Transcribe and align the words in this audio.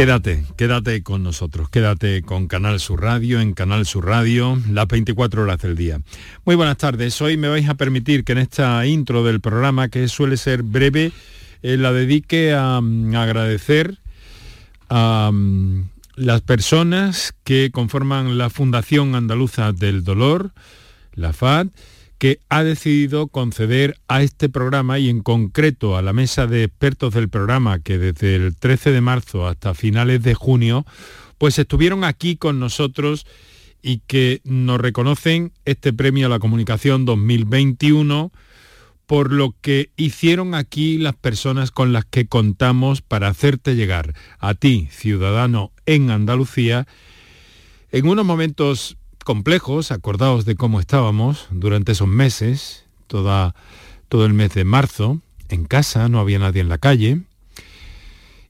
Quédate, 0.00 0.46
quédate 0.56 1.02
con 1.02 1.22
nosotros, 1.22 1.68
quédate 1.68 2.22
con 2.22 2.46
Canal 2.46 2.80
Sur 2.80 3.02
Radio, 3.02 3.38
en 3.38 3.52
Canal 3.52 3.84
Sur 3.84 4.06
Radio, 4.06 4.58
las 4.70 4.88
24 4.88 5.42
horas 5.42 5.58
del 5.58 5.76
día. 5.76 6.00
Muy 6.46 6.56
buenas 6.56 6.78
tardes, 6.78 7.20
hoy 7.20 7.36
me 7.36 7.50
vais 7.50 7.68
a 7.68 7.74
permitir 7.74 8.24
que 8.24 8.32
en 8.32 8.38
esta 8.38 8.86
intro 8.86 9.24
del 9.24 9.42
programa, 9.42 9.90
que 9.90 10.08
suele 10.08 10.38
ser 10.38 10.62
breve, 10.62 11.12
eh, 11.62 11.76
la 11.76 11.92
dedique 11.92 12.54
a, 12.54 12.80
mm, 12.80 13.14
agradecer 13.14 13.98
a 14.88 15.30
mm, 15.34 15.90
las 16.14 16.40
personas 16.40 17.34
que 17.44 17.70
conforman 17.70 18.38
la 18.38 18.48
Fundación 18.48 19.14
Andaluza 19.14 19.72
del 19.72 20.02
Dolor, 20.02 20.52
la 21.12 21.34
FAD, 21.34 21.66
que 22.20 22.38
ha 22.50 22.62
decidido 22.62 23.28
conceder 23.28 23.96
a 24.06 24.22
este 24.22 24.50
programa 24.50 24.98
y 24.98 25.08
en 25.08 25.22
concreto 25.22 25.96
a 25.96 26.02
la 26.02 26.12
mesa 26.12 26.46
de 26.46 26.64
expertos 26.64 27.14
del 27.14 27.30
programa 27.30 27.78
que 27.78 27.96
desde 27.96 28.36
el 28.36 28.54
13 28.56 28.92
de 28.92 29.00
marzo 29.00 29.46
hasta 29.46 29.72
finales 29.72 30.22
de 30.22 30.34
junio, 30.34 30.84
pues 31.38 31.58
estuvieron 31.58 32.04
aquí 32.04 32.36
con 32.36 32.60
nosotros 32.60 33.26
y 33.80 34.02
que 34.06 34.42
nos 34.44 34.78
reconocen 34.78 35.52
este 35.64 35.94
premio 35.94 36.26
a 36.26 36.28
la 36.28 36.40
comunicación 36.40 37.06
2021 37.06 38.30
por 39.06 39.32
lo 39.32 39.54
que 39.62 39.90
hicieron 39.96 40.54
aquí 40.54 40.98
las 40.98 41.16
personas 41.16 41.70
con 41.70 41.94
las 41.94 42.04
que 42.04 42.26
contamos 42.26 43.00
para 43.00 43.28
hacerte 43.28 43.76
llegar 43.76 44.14
a 44.38 44.52
ti, 44.52 44.88
ciudadano 44.90 45.72
en 45.86 46.10
Andalucía, 46.10 46.86
en 47.92 48.06
unos 48.06 48.26
momentos 48.26 48.98
complejos, 49.24 49.92
acordados 49.92 50.44
de 50.44 50.56
cómo 50.56 50.80
estábamos 50.80 51.46
durante 51.50 51.92
esos 51.92 52.08
meses, 52.08 52.84
toda, 53.06 53.54
todo 54.08 54.26
el 54.26 54.34
mes 54.34 54.54
de 54.54 54.64
marzo, 54.64 55.20
en 55.48 55.64
casa, 55.64 56.08
no 56.08 56.20
había 56.20 56.38
nadie 56.38 56.60
en 56.60 56.68
la 56.68 56.78
calle. 56.78 57.22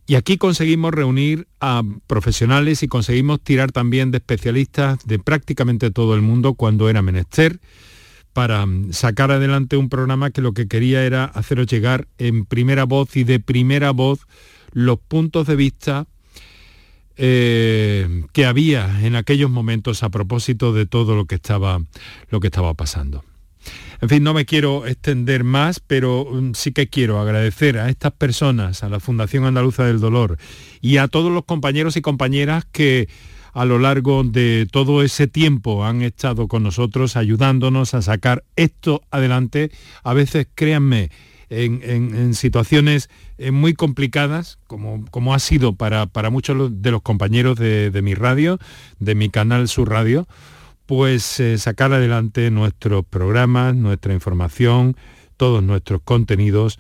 Y 0.07 0.17
aquí 0.17 0.39
conseguimos 0.39 0.93
reunir 0.93 1.47
a 1.61 1.83
profesionales 2.07 2.83
y 2.83 2.89
conseguimos 2.89 3.41
tirar 3.41 3.71
también 3.71 4.11
de 4.11 4.19
especialistas 4.19 5.07
de 5.07 5.19
prácticamente 5.19 5.91
todo 5.91 6.15
el 6.15 6.21
mundo 6.21 6.55
cuando 6.55 6.89
era 6.89 7.01
menester 7.01 7.61
para 8.33 8.67
sacar 8.91 9.31
adelante 9.31 9.77
un 9.77 9.89
programa 9.89 10.31
que 10.31 10.41
lo 10.41 10.53
que 10.53 10.69
quería 10.69 11.05
era 11.05 11.25
haceros 11.25 11.67
llegar 11.67 12.09
en 12.19 12.45
primera 12.45 12.85
voz 12.85 13.17
y 13.17 13.25
de 13.25 13.41
primera 13.41 13.91
voz 13.91 14.21
los 14.73 14.99
puntos 14.99 15.47
de 15.47 15.57
vista 15.57 16.07
eh, 17.17 18.25
que 18.33 18.47
había 18.47 19.01
en 19.03 19.17
aquellos 19.17 19.51
momentos 19.51 20.03
a 20.03 20.11
propósito 20.11 20.73
de 20.73 20.87
todo 20.87 21.17
lo 21.17 21.27
que 21.27 21.37
estaba, 21.37 21.81
lo 22.31 22.41
que 22.41 22.49
estaba 22.49 22.75
pasando. 22.75 23.25
En 24.01 24.09
fin, 24.09 24.23
no 24.23 24.33
me 24.33 24.47
quiero 24.47 24.87
extender 24.87 25.45
más, 25.45 25.81
pero 25.81 26.27
mm, 26.31 26.55
sí 26.55 26.73
que 26.73 26.89
quiero 26.89 27.21
agradecer 27.21 27.79
a 27.79 27.91
estas 27.91 28.13
personas, 28.13 28.83
a 28.83 28.89
la 28.89 29.01
Fundación 29.01 29.45
Andaluza 29.45 29.85
del 29.85 30.01
Dolor 30.01 30.39
y 30.81 30.97
a 30.97 31.09
todos 31.09 31.31
los 31.31 31.45
compañeros 31.45 31.97
y 31.97 32.01
compañeras 32.01 32.65
que 32.73 33.09
a 33.53 33.65
lo 33.65 33.79
largo 33.79 34.23
de 34.25 34.67
todo 34.71 35.03
ese 35.03 35.27
tiempo 35.27 35.85
han 35.85 36.03
estado 36.03 36.49
con 36.49 36.63
nosotros 36.63 37.17
ayudándonos 37.17 37.95
a 37.95 38.03
sacar 38.03 38.45
esto 38.57 39.03
adelante. 39.11 39.71
A 40.03 40.15
veces, 40.15 40.47
créanme, 40.55 41.11
en, 41.51 42.35
situaciones 42.35 43.11
eh, 43.41 43.53
muy 43.53 43.73
complicadas, 43.73 44.59
como, 44.67 45.05
como 45.11 45.33
ha 45.33 45.39
sido 45.39 45.75
para, 45.75 46.05
para, 46.07 46.29
muchos 46.29 46.83
de 46.83 46.91
los 46.91 47.01
compañeros 47.01 47.59
de, 47.59 48.01
mi 48.03 48.15
radio, 48.15 48.59
de 48.99 49.15
mi 49.15 49.31
canal 49.31 49.67
Sur 49.67 49.89
Radio, 49.89 50.29
pues 50.85 51.41
eh, 51.41 51.57
sacar 51.57 51.93
adelante 51.95 52.51
nuestros 52.51 53.03
programas, 53.05 53.75
nuestra 53.75 54.13
información, 54.13 54.95
todos 55.39 55.63
nuestros 55.63 56.03
contenidos 56.05 56.79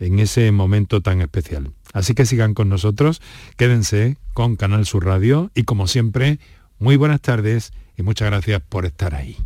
en 0.00 0.18
ese 0.18 0.50
momento 0.50 1.00
tan 1.00 1.20
especial. 1.20 1.70
Así 1.92 2.14
que 2.14 2.26
sigan 2.26 2.54
con 2.54 2.68
nosotros, 2.68 3.22
quédense 3.56 4.16
con 4.32 4.56
Canal 4.56 4.86
Sur 4.86 5.06
Radio 5.06 5.52
y 5.54 5.62
como 5.62 5.86
siempre, 5.86 6.40
muy 6.80 6.96
buenas 6.96 7.20
tardes 7.20 7.72
y 7.96 8.02
muchas 8.02 8.30
gracias 8.30 8.60
por 8.68 8.84
estar 8.84 9.14
ahí. 9.14 9.36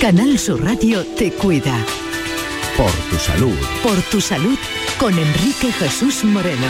Canal 0.00 0.38
Sur 0.38 0.62
Radio 0.62 1.04
te 1.04 1.32
cuida. 1.32 1.76
Por 2.76 2.92
tu 3.10 3.16
salud. 3.16 3.56
Por 3.82 4.00
tu 4.02 4.20
salud 4.20 4.56
con 4.96 5.12
Enrique 5.18 5.72
Jesús 5.72 6.22
Moreno. 6.22 6.68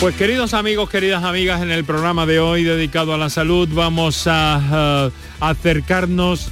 Pues 0.00 0.14
queridos 0.16 0.52
amigos, 0.52 0.90
queridas 0.90 1.24
amigas, 1.24 1.62
en 1.62 1.70
el 1.70 1.84
programa 1.84 2.26
de 2.26 2.40
hoy 2.40 2.62
dedicado 2.62 3.14
a 3.14 3.18
la 3.18 3.30
salud 3.30 3.70
vamos 3.72 4.26
a 4.26 5.10
eh, 5.10 5.18
acercarnos 5.40 6.50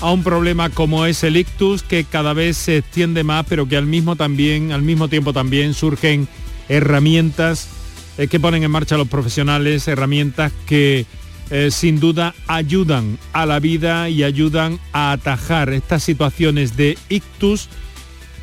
a 0.00 0.10
un 0.10 0.22
problema 0.22 0.70
como 0.70 1.04
es 1.04 1.22
el 1.22 1.36
ictus 1.36 1.82
que 1.82 2.04
cada 2.04 2.32
vez 2.32 2.56
se 2.56 2.78
extiende 2.78 3.24
más, 3.24 3.44
pero 3.46 3.68
que 3.68 3.76
al 3.76 3.84
mismo 3.84 4.16
también, 4.16 4.72
al 4.72 4.80
mismo 4.80 5.08
tiempo 5.08 5.34
también 5.34 5.74
surgen 5.74 6.28
herramientas 6.70 7.68
eh, 8.16 8.26
que 8.26 8.40
ponen 8.40 8.62
en 8.62 8.70
marcha 8.70 8.96
los 8.96 9.08
profesionales, 9.08 9.86
herramientas 9.86 10.50
que 10.66 11.04
eh, 11.50 11.70
sin 11.70 11.98
duda 11.98 12.34
ayudan 12.46 13.18
a 13.32 13.46
la 13.46 13.58
vida 13.58 14.10
y 14.10 14.22
ayudan 14.22 14.78
a 14.92 15.12
atajar 15.12 15.70
estas 15.70 16.02
situaciones 16.02 16.76
de 16.76 16.98
ictus 17.08 17.70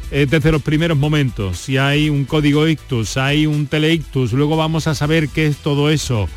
eh, 0.09 0.25
desde 0.27 0.51
los 0.51 0.63
primeros 0.63 0.97
momentos. 0.97 1.59
Si 1.59 1.77
hay 1.77 2.09
un 2.09 2.25
código 2.25 2.67
ictus, 2.67 3.17
hay 3.17 3.45
un 3.45 3.67
teleictus, 3.67 4.33
luego 4.33 4.57
vamos 4.57 4.87
a 4.87 4.95
saber 4.95 5.29
qué 5.29 5.45
es 5.45 5.57
todo 5.57 5.91
eso, 5.91 6.27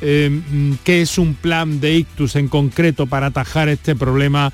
eh, 0.00 0.30
mm, 0.30 0.72
qué 0.82 1.02
es 1.02 1.18
un 1.18 1.34
plan 1.34 1.78
de 1.80 1.94
ictus 1.94 2.36
en 2.36 2.48
concreto 2.48 3.06
para 3.06 3.26
atajar 3.26 3.68
este 3.68 3.94
problema 3.94 4.52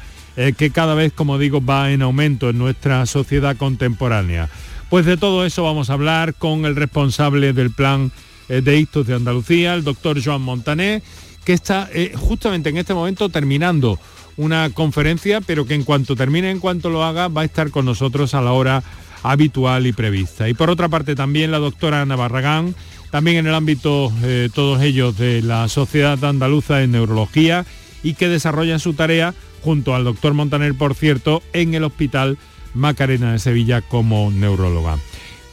que 0.56 0.70
cada 0.70 0.94
vez, 0.94 1.12
como 1.12 1.37
digo, 1.37 1.62
va 1.62 1.92
en 1.92 2.00
aumento 2.00 2.48
en 2.48 2.56
nuestra 2.56 3.04
sociedad 3.04 3.58
contemporánea. 3.58 4.48
Pues 4.88 5.04
de 5.04 5.19
todo 5.19 5.44
eso 5.44 5.64
vamos 5.64 5.91
a 5.91 5.94
hablar 5.94 6.32
con 6.34 6.64
el 6.64 6.76
responsable 6.76 7.52
del 7.52 7.72
plan 7.72 8.10
de 8.48 8.78
ictus 8.78 9.06
de 9.06 9.16
Andalucía, 9.16 9.75
el 9.75 9.84
doctor 9.84 10.22
Joan 10.25 10.41
Montané, 10.41 11.02
que 11.50 11.55
está 11.55 11.91
eh, 11.93 12.12
justamente 12.15 12.69
en 12.69 12.77
este 12.77 12.94
momento 12.94 13.28
terminando 13.28 13.99
una 14.37 14.71
conferencia, 14.71 15.41
pero 15.41 15.66
que 15.66 15.75
en 15.75 15.83
cuanto 15.83 16.15
termine, 16.15 16.49
en 16.49 16.61
cuanto 16.61 16.91
lo 16.91 17.03
haga, 17.03 17.27
va 17.27 17.41
a 17.41 17.44
estar 17.44 17.72
con 17.72 17.87
nosotros 17.87 18.34
a 18.34 18.41
la 18.41 18.53
hora 18.53 18.84
habitual 19.25 19.84
y 19.88 19.93
prevista. 19.93 20.49
Y 20.49 20.55
por 20.55 20.71
otra 20.71 20.88
parte 20.88 21.16
también 21.16 21.50
la 21.50 21.59
doctora 21.59 22.03
Ana 22.03 22.15
Barragán, 22.15 22.77
también 23.11 23.38
en 23.38 23.49
el 23.49 23.55
ámbito, 23.56 24.12
eh, 24.22 24.49
todos 24.55 24.81
ellos, 24.81 25.19
de 25.19 25.43
la 25.43 25.66
Sociedad 25.66 26.25
Andaluza 26.25 26.77
de 26.77 26.87
Neurología 26.87 27.67
y 28.05 28.15
que 28.15 28.28
desarrollan 28.28 28.78
su 28.78 28.93
tarea 28.93 29.34
junto 29.61 29.97
al 29.97 30.05
doctor 30.05 30.34
Montaner, 30.34 30.75
por 30.77 30.94
cierto, 30.94 31.43
en 31.53 31.75
el 31.75 31.82
Hospital 31.82 32.38
Macarena 32.75 33.32
de 33.32 33.41
Sevilla 33.41 33.81
como 33.81 34.31
neuróloga. 34.31 34.99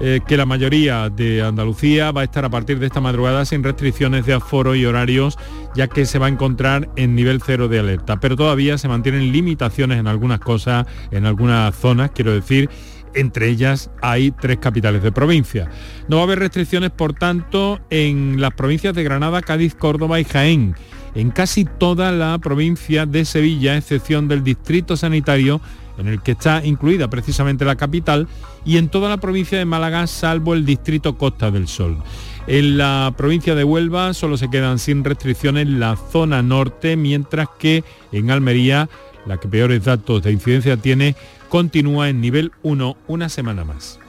eh, 0.00 0.20
que 0.26 0.36
la 0.36 0.46
mayoría 0.46 1.10
de 1.10 1.42
Andalucía 1.42 2.12
va 2.12 2.22
a 2.22 2.24
estar 2.24 2.44
a 2.44 2.50
partir 2.50 2.78
de 2.78 2.86
esta 2.86 3.00
madrugada 3.00 3.44
sin 3.44 3.62
restricciones 3.62 4.26
de 4.26 4.34
aforo 4.34 4.74
y 4.74 4.84
horarios, 4.84 5.38
ya 5.74 5.88
que 5.88 6.06
se 6.06 6.18
va 6.18 6.26
a 6.26 6.30
encontrar 6.30 6.88
en 6.96 7.14
nivel 7.14 7.40
cero 7.44 7.68
de 7.68 7.78
alerta. 7.78 8.18
Pero 8.20 8.36
todavía 8.36 8.78
se 8.78 8.88
mantienen 8.88 9.32
limitaciones 9.32 9.98
en 9.98 10.06
algunas 10.06 10.40
cosas, 10.40 10.86
en 11.10 11.26
algunas 11.26 11.74
zonas, 11.74 12.10
quiero 12.14 12.32
decir, 12.32 12.68
entre 13.14 13.48
ellas 13.48 13.90
hay 14.00 14.30
tres 14.30 14.58
capitales 14.58 15.02
de 15.02 15.12
provincia. 15.12 15.70
No 16.08 16.16
va 16.16 16.22
a 16.22 16.24
haber 16.24 16.38
restricciones, 16.38 16.90
por 16.90 17.12
tanto, 17.12 17.80
en 17.90 18.40
las 18.40 18.54
provincias 18.54 18.94
de 18.94 19.02
Granada, 19.02 19.42
Cádiz, 19.42 19.74
Córdoba 19.74 20.20
y 20.20 20.24
Jaén. 20.24 20.74
En 21.14 21.30
casi 21.30 21.66
toda 21.66 22.10
la 22.10 22.38
provincia 22.38 23.04
de 23.04 23.24
Sevilla, 23.24 23.72
a 23.72 23.76
excepción 23.76 24.28
del 24.28 24.42
distrito 24.42 24.96
sanitario 24.96 25.60
en 25.98 26.08
el 26.08 26.22
que 26.22 26.32
está 26.32 26.64
incluida 26.64 27.08
precisamente 27.08 27.64
la 27.64 27.76
capital, 27.76 28.28
y 28.64 28.76
en 28.76 28.88
toda 28.88 29.08
la 29.08 29.18
provincia 29.18 29.58
de 29.58 29.64
Málaga, 29.64 30.06
salvo 30.06 30.54
el 30.54 30.64
distrito 30.64 31.16
Costa 31.16 31.50
del 31.50 31.68
Sol. 31.68 31.98
En 32.46 32.76
la 32.76 33.14
provincia 33.16 33.54
de 33.54 33.64
Huelva 33.64 34.14
solo 34.14 34.36
se 34.36 34.50
quedan 34.50 34.78
sin 34.78 35.04
restricciones 35.04 35.68
la 35.68 35.96
zona 35.96 36.42
norte, 36.42 36.96
mientras 36.96 37.48
que 37.58 37.84
en 38.10 38.30
Almería, 38.30 38.88
la 39.26 39.38
que 39.38 39.48
peores 39.48 39.84
datos 39.84 40.22
de 40.22 40.32
incidencia 40.32 40.76
tiene, 40.76 41.14
continúa 41.48 42.08
en 42.08 42.20
nivel 42.20 42.52
1 42.62 42.96
una 43.06 43.28
semana 43.28 43.64
más. 43.64 44.01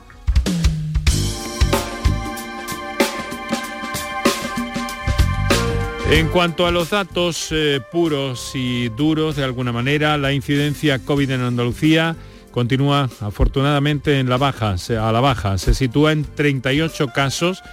En 6.13 6.27
cuanto 6.27 6.67
a 6.67 6.71
los 6.71 6.91
datos 6.91 7.47
eh, 7.49 7.81
puros 7.91 8.51
y 8.53 8.89
duros, 8.89 9.35
de 9.35 9.43
alguna 9.43 9.71
manera, 9.71 10.15
la 10.19 10.31
incidencia 10.31 10.99
COVID 10.99 11.31
en 11.31 11.41
Andalucía 11.41 12.15
continúa 12.51 13.09
afortunadamente 13.19 14.19
en 14.19 14.29
la 14.29 14.37
baja, 14.37 14.75
a 14.75 15.11
la 15.11 15.21
baja. 15.21 15.57
Se 15.57 15.73
sitúa 15.73 16.11
en 16.11 16.23
38 16.23 17.07
casos, 17.15 17.63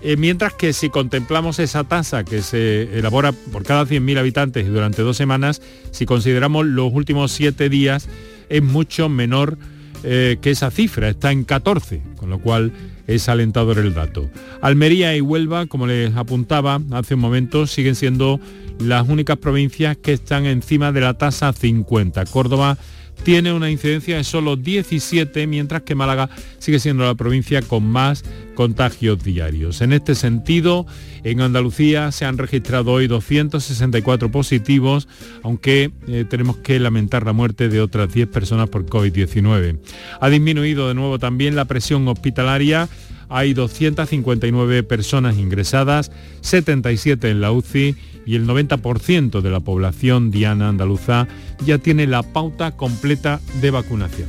eh, 0.00 0.16
mientras 0.16 0.54
que 0.54 0.72
si 0.72 0.88
contemplamos 0.88 1.58
esa 1.58 1.84
tasa 1.84 2.24
que 2.24 2.40
se 2.40 2.84
elabora 2.98 3.32
por 3.32 3.64
cada 3.64 3.84
100.000 3.84 4.18
habitantes 4.18 4.66
durante 4.66 5.02
dos 5.02 5.18
semanas, 5.18 5.60
si 5.90 6.06
consideramos 6.06 6.64
los 6.64 6.90
últimos 6.90 7.32
siete 7.32 7.68
días, 7.68 8.08
es 8.48 8.62
mucho 8.62 9.10
menor 9.10 9.58
eh, 10.04 10.38
que 10.40 10.52
esa 10.52 10.70
cifra, 10.70 11.10
está 11.10 11.32
en 11.32 11.44
14, 11.44 12.00
con 12.16 12.30
lo 12.30 12.38
cual 12.38 12.72
es 13.06 13.28
alentador 13.28 13.78
el 13.78 13.94
dato. 13.94 14.30
Almería 14.60 15.16
y 15.16 15.20
Huelva, 15.20 15.66
como 15.66 15.86
les 15.86 16.14
apuntaba 16.16 16.80
hace 16.92 17.14
un 17.14 17.20
momento, 17.20 17.66
siguen 17.66 17.94
siendo 17.94 18.40
las 18.78 19.08
únicas 19.08 19.36
provincias 19.38 19.96
que 19.96 20.12
están 20.12 20.46
encima 20.46 20.92
de 20.92 21.00
la 21.00 21.14
tasa 21.14 21.52
50. 21.52 22.24
Córdoba 22.26 22.78
tiene 23.22 23.52
una 23.52 23.70
incidencia 23.70 24.16
de 24.16 24.24
solo 24.24 24.56
17, 24.56 25.46
mientras 25.46 25.82
que 25.82 25.94
Málaga 25.94 26.28
sigue 26.58 26.78
siendo 26.78 27.04
la 27.04 27.14
provincia 27.14 27.62
con 27.62 27.86
más 27.86 28.24
contagios 28.54 29.22
diarios. 29.22 29.80
En 29.80 29.92
este 29.92 30.14
sentido, 30.14 30.86
en 31.22 31.40
Andalucía 31.40 32.12
se 32.12 32.24
han 32.24 32.38
registrado 32.38 32.92
hoy 32.92 33.06
264 33.06 34.30
positivos, 34.30 35.08
aunque 35.42 35.92
eh, 36.06 36.24
tenemos 36.28 36.58
que 36.58 36.78
lamentar 36.78 37.24
la 37.24 37.32
muerte 37.32 37.68
de 37.68 37.80
otras 37.80 38.12
10 38.12 38.28
personas 38.28 38.68
por 38.68 38.86
COVID-19. 38.86 39.78
Ha 40.20 40.28
disminuido 40.28 40.88
de 40.88 40.94
nuevo 40.94 41.18
también 41.18 41.56
la 41.56 41.64
presión 41.64 42.06
hospitalaria 42.08 42.88
hay 43.28 43.54
259 43.54 44.82
personas 44.82 45.38
ingresadas, 45.38 46.12
77 46.42 47.30
en 47.30 47.40
la 47.40 47.52
UCI 47.52 47.96
y 48.26 48.36
el 48.36 48.46
90% 48.46 49.40
de 49.40 49.50
la 49.50 49.60
población 49.60 50.30
diana 50.30 50.68
andaluza 50.68 51.28
ya 51.64 51.78
tiene 51.78 52.06
la 52.06 52.22
pauta 52.22 52.72
completa 52.72 53.40
de 53.60 53.70
vacunación. 53.70 54.28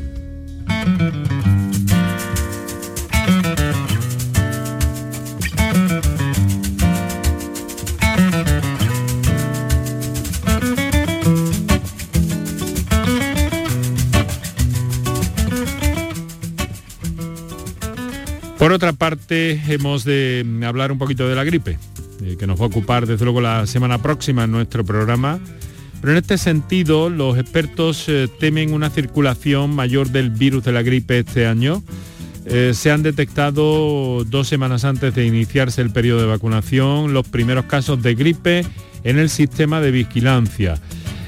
Por 18.65 18.71
otra 18.71 18.94
parte, 18.94 19.62
hemos 19.68 20.06
de 20.06 20.44
hablar 20.65 20.91
un 20.91 20.98
poquito 20.98 21.30
de 21.30 21.36
la 21.36 21.44
gripe, 21.44 21.77
eh, 22.21 22.35
que 22.38 22.47
nos 22.47 22.59
va 22.59 22.65
a 22.65 22.67
ocupar 22.67 23.07
desde 23.07 23.25
luego 23.25 23.41
la 23.41 23.67
semana 23.67 24.01
próxima 24.01 24.45
en 24.45 24.51
nuestro 24.51 24.83
programa. 24.83 25.39
Pero 26.01 26.12
en 26.12 26.17
este 26.17 26.38
sentido, 26.38 27.09
los 27.09 27.38
expertos 27.38 28.06
eh, 28.07 28.27
temen 28.39 28.73
una 28.73 28.89
circulación 28.89 29.75
mayor 29.75 30.09
del 30.09 30.29
virus 30.29 30.63
de 30.63 30.71
la 30.71 30.83
gripe 30.83 31.19
este 31.19 31.47
año. 31.47 31.83
Eh, 32.45 32.73
se 32.75 32.91
han 32.91 33.01
detectado 33.01 34.23
dos 34.23 34.47
semanas 34.47 34.85
antes 34.85 35.15
de 35.15 35.25
iniciarse 35.25 35.81
el 35.81 35.89
periodo 35.89 36.21
de 36.21 36.27
vacunación 36.27 37.12
los 37.12 37.27
primeros 37.27 37.65
casos 37.65 38.03
de 38.03 38.13
gripe 38.13 38.63
en 39.03 39.17
el 39.17 39.29
sistema 39.29 39.81
de 39.81 39.91
vigilancia. 39.91 40.79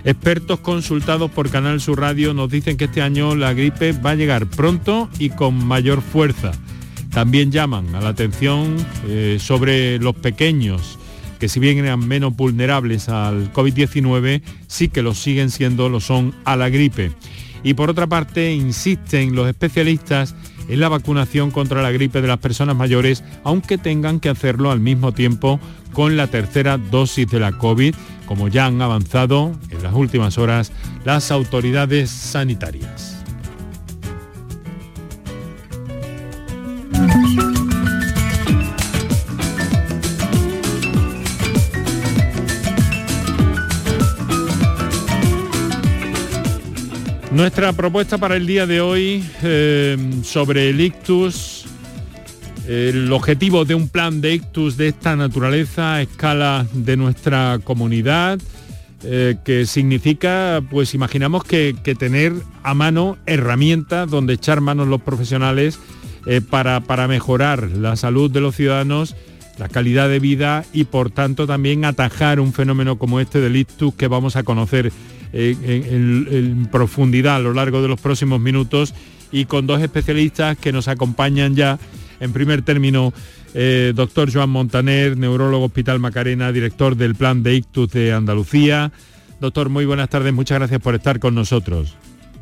Expertos 0.03 0.59
consultados 0.59 1.31
por 1.31 1.49
Canal 1.49 1.81
Sur 1.81 1.99
Radio 1.99 2.33
nos 2.33 2.49
dicen 2.49 2.77
que 2.77 2.85
este 2.85 3.01
año 3.01 3.35
la 3.35 3.53
gripe 3.53 3.93
va 3.93 4.11
a 4.11 4.15
llegar 4.15 4.45
pronto 4.45 5.09
y 5.17 5.31
con 5.31 5.65
mayor 5.65 6.01
fuerza. 6.01 6.51
También 7.17 7.51
llaman 7.51 7.95
a 7.95 7.99
la 7.99 8.09
atención 8.09 8.75
eh, 9.07 9.37
sobre 9.39 9.97
los 9.97 10.13
pequeños, 10.13 10.99
que 11.39 11.49
si 11.49 11.59
bien 11.59 11.79
eran 11.79 12.07
menos 12.07 12.35
vulnerables 12.35 13.09
al 13.09 13.51
COVID-19, 13.53 14.43
sí 14.67 14.89
que 14.89 15.01
lo 15.01 15.15
siguen 15.15 15.49
siendo, 15.49 15.89
lo 15.89 15.99
son 15.99 16.35
a 16.45 16.55
la 16.55 16.69
gripe. 16.69 17.11
Y 17.63 17.73
por 17.73 17.89
otra 17.89 18.05
parte, 18.05 18.53
insisten 18.53 19.35
los 19.35 19.49
especialistas 19.49 20.35
en 20.69 20.79
la 20.79 20.89
vacunación 20.89 21.49
contra 21.49 21.81
la 21.81 21.89
gripe 21.89 22.21
de 22.21 22.27
las 22.27 22.37
personas 22.37 22.75
mayores, 22.75 23.23
aunque 23.43 23.79
tengan 23.79 24.19
que 24.19 24.29
hacerlo 24.29 24.69
al 24.69 24.79
mismo 24.79 25.11
tiempo 25.11 25.59
con 25.93 26.17
la 26.17 26.27
tercera 26.27 26.77
dosis 26.77 27.27
de 27.27 27.39
la 27.39 27.51
COVID, 27.57 27.95
como 28.27 28.47
ya 28.47 28.67
han 28.67 28.79
avanzado 28.79 29.53
en 29.71 29.81
las 29.81 29.95
últimas 29.95 30.37
horas 30.37 30.71
las 31.03 31.31
autoridades 31.31 32.11
sanitarias. 32.11 33.16
Nuestra 47.37 47.71
propuesta 47.71 48.17
para 48.17 48.35
el 48.35 48.47
día 48.47 48.65
de 48.65 48.81
hoy 48.81 49.23
eh, 49.43 49.95
sobre 50.23 50.71
el 50.71 50.81
ictus, 50.81 51.65
el 52.67 53.13
objetivo 53.13 53.63
de 53.63 53.75
un 53.75 53.89
plan 53.89 54.21
de 54.21 54.33
ictus 54.33 54.75
de 54.75 54.87
esta 54.87 55.15
naturaleza 55.15 55.93
a 55.93 56.01
escala 56.01 56.65
de 56.73 56.97
nuestra 56.97 57.59
comunidad, 57.63 58.39
eh, 59.03 59.37
que 59.45 59.67
significa, 59.67 60.63
pues 60.71 60.95
imaginamos 60.95 61.43
que, 61.43 61.75
tener 61.99 62.33
a 62.63 62.73
mano 62.73 63.19
herramientas 63.27 64.09
donde 64.09 64.33
echar 64.33 64.59
manos 64.59 64.87
los 64.87 65.03
profesionales 65.03 65.77
eh, 66.25 66.41
para, 66.41 66.79
para 66.79 67.07
mejorar 67.07 67.69
la 67.69 67.95
salud 67.97 68.31
de 68.31 68.41
los 68.41 68.55
ciudadanos 68.55 69.15
la 69.59 69.69
calidad 69.69 70.07
de 70.07 70.19
vida 70.19 70.65
y 70.71 70.83
por 70.83 71.09
tanto 71.09 71.47
también 71.47 71.83
atajar 71.85 72.39
un 72.39 72.53
fenómeno 72.53 72.97
como 72.99 73.19
este 73.19 73.39
del 73.41 73.55
ictus 73.55 73.93
que 73.95 74.07
vamos 74.07 74.35
a 74.35 74.43
conocer 74.43 74.91
en, 75.33 76.67
profundidad 76.71 77.37
a 77.37 77.39
lo 77.39 77.53
largo 77.53 77.81
de 77.81 77.87
los 77.87 77.99
próximos 77.99 78.39
minutos 78.39 78.93
y 79.31 79.45
con 79.45 79.67
dos 79.67 79.81
especialistas 79.81 80.57
que 80.57 80.71
nos 80.71 80.87
acompañan 80.87 81.55
ya. 81.55 81.79
En 82.19 82.33
primer 82.33 82.63
término, 82.63 83.13
eh, 83.53 83.93
doctor 83.95 84.31
Joan 84.33 84.49
Montaner, 84.49 85.17
neurólogo 85.17 85.65
Hospital 85.65 85.99
Macarena, 85.99 86.51
director 86.51 86.95
del 86.95 87.15
Plan 87.15 87.43
de 87.43 87.55
Ictus 87.55 87.91
de 87.91 88.13
Andalucía. 88.13 88.91
Doctor, 89.39 89.69
muy 89.69 89.85
buenas 89.85 90.09
tardes, 90.09 90.33
muchas 90.33 90.57
gracias 90.57 90.81
por 90.81 90.95
estar 90.95 91.19
con 91.19 91.35
nosotros. 91.35 91.95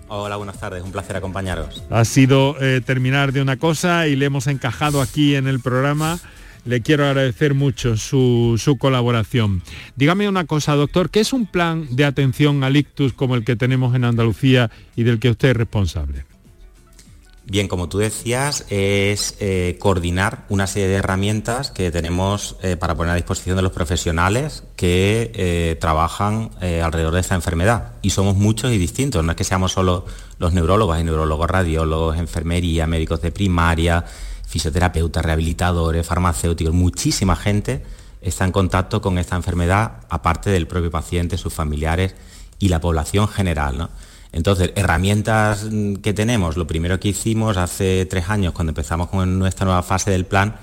Hola, 0.07 0.35
buenas 0.37 0.59
tardes, 0.59 0.83
un 0.83 0.91
placer 0.91 1.15
acompañaros. 1.15 1.83
Ha 1.89 2.05
sido 2.05 2.55
eh, 2.61 2.81
terminar 2.85 3.33
de 3.33 3.41
una 3.41 3.57
cosa 3.57 4.07
y 4.07 4.15
le 4.15 4.25
hemos 4.25 4.47
encajado 4.47 5.01
aquí 5.01 5.35
en 5.35 5.47
el 5.47 5.59
programa 5.59 6.19
le 6.65 6.81
quiero 6.81 7.05
agradecer 7.05 7.53
mucho 7.53 7.95
su, 7.95 8.77
colaboración. 8.79 9.61
Dígame 9.95 10.27
una 10.27 10.45
cosa, 10.45 10.75
doctor, 10.75 11.09
¿qué 11.09 11.21
es 11.21 11.31
un 11.31 11.45
plan 11.45 11.87
de 11.91 12.05
atención 12.05 12.63
al 12.63 12.75
ictus 12.75 13.13
como 13.13 13.35
el 13.35 13.45
que 13.45 13.55
tenemos 13.55 13.95
en 13.95 14.03
Andalucía 14.03 14.71
y 14.95 15.03
del 15.03 15.19
que 15.19 15.29
usted 15.29 15.49
es 15.49 15.57
responsable? 15.57 16.25
Bien, 17.47 17.67
como 17.67 17.87
tú 17.87 17.99
decías, 17.99 18.65
es 18.71 19.37
eh, 19.39 19.77
coordinar 19.79 20.45
una 20.49 20.65
serie 20.65 20.87
de 20.87 20.95
herramientas 20.95 21.69
que 21.69 21.91
tenemos 21.91 22.57
eh, 22.63 22.75
para 22.75 22.95
poner 22.95 23.11
a 23.11 23.15
disposición 23.15 23.55
de 23.55 23.61
los 23.61 23.71
profesionales 23.71 24.63
que 24.75 25.31
eh, 25.35 25.77
trabajan 25.79 26.49
alrededor 26.59 27.13
de 27.13 27.19
esta 27.19 27.35
enfermedad. 27.35 27.93
Y 28.01 28.09
somos 28.09 28.35
muchos 28.35 28.71
y 28.71 28.79
distintos, 28.79 29.23
no 29.23 29.31
es 29.31 29.37
que 29.37 29.43
seamos 29.43 29.73
solo 29.73 30.07
los 30.39 30.53
neurólogos, 30.53 30.95
hay 30.95 31.03
neurólogos, 31.03 31.47
radiólogos, 31.47 32.17
enfermería, 32.17 32.87
médicos 32.87 33.21
de 33.21 33.31
primaria, 33.31 34.05
fisioterapeutas, 34.55 35.25
rehabilitadores, 35.25 36.07
farmacéuticos, 36.07 36.73
muchísima 36.73 37.35
gente 37.35 37.83
está 38.21 38.45
en 38.45 38.53
contacto 38.53 39.01
con 39.01 39.17
esta 39.17 39.35
enfermedad, 39.35 39.97
aparte 40.07 40.49
del 40.49 40.65
propio 40.65 40.89
paciente, 40.89 41.37
sus 41.37 41.53
familiares 41.53 42.15
y 42.57 42.69
la 42.69 42.79
población 42.79 43.27
general. 43.27 43.89
Entonces, 44.31 44.71
herramientas 44.77 45.67
mm, 45.69 45.95
que 45.95 46.13
tenemos, 46.13 46.55
lo 46.55 46.67
primero 46.67 47.01
que 47.01 47.09
hicimos 47.09 47.57
hace 47.57 48.05
tres 48.05 48.29
años, 48.29 48.53
cuando 48.53 48.71
empezamos 48.71 49.09
con 49.09 49.37
nuestra 49.37 49.65
nueva 49.65 49.83
fase 49.83 50.09
del 50.09 50.25
plan, 50.25 50.55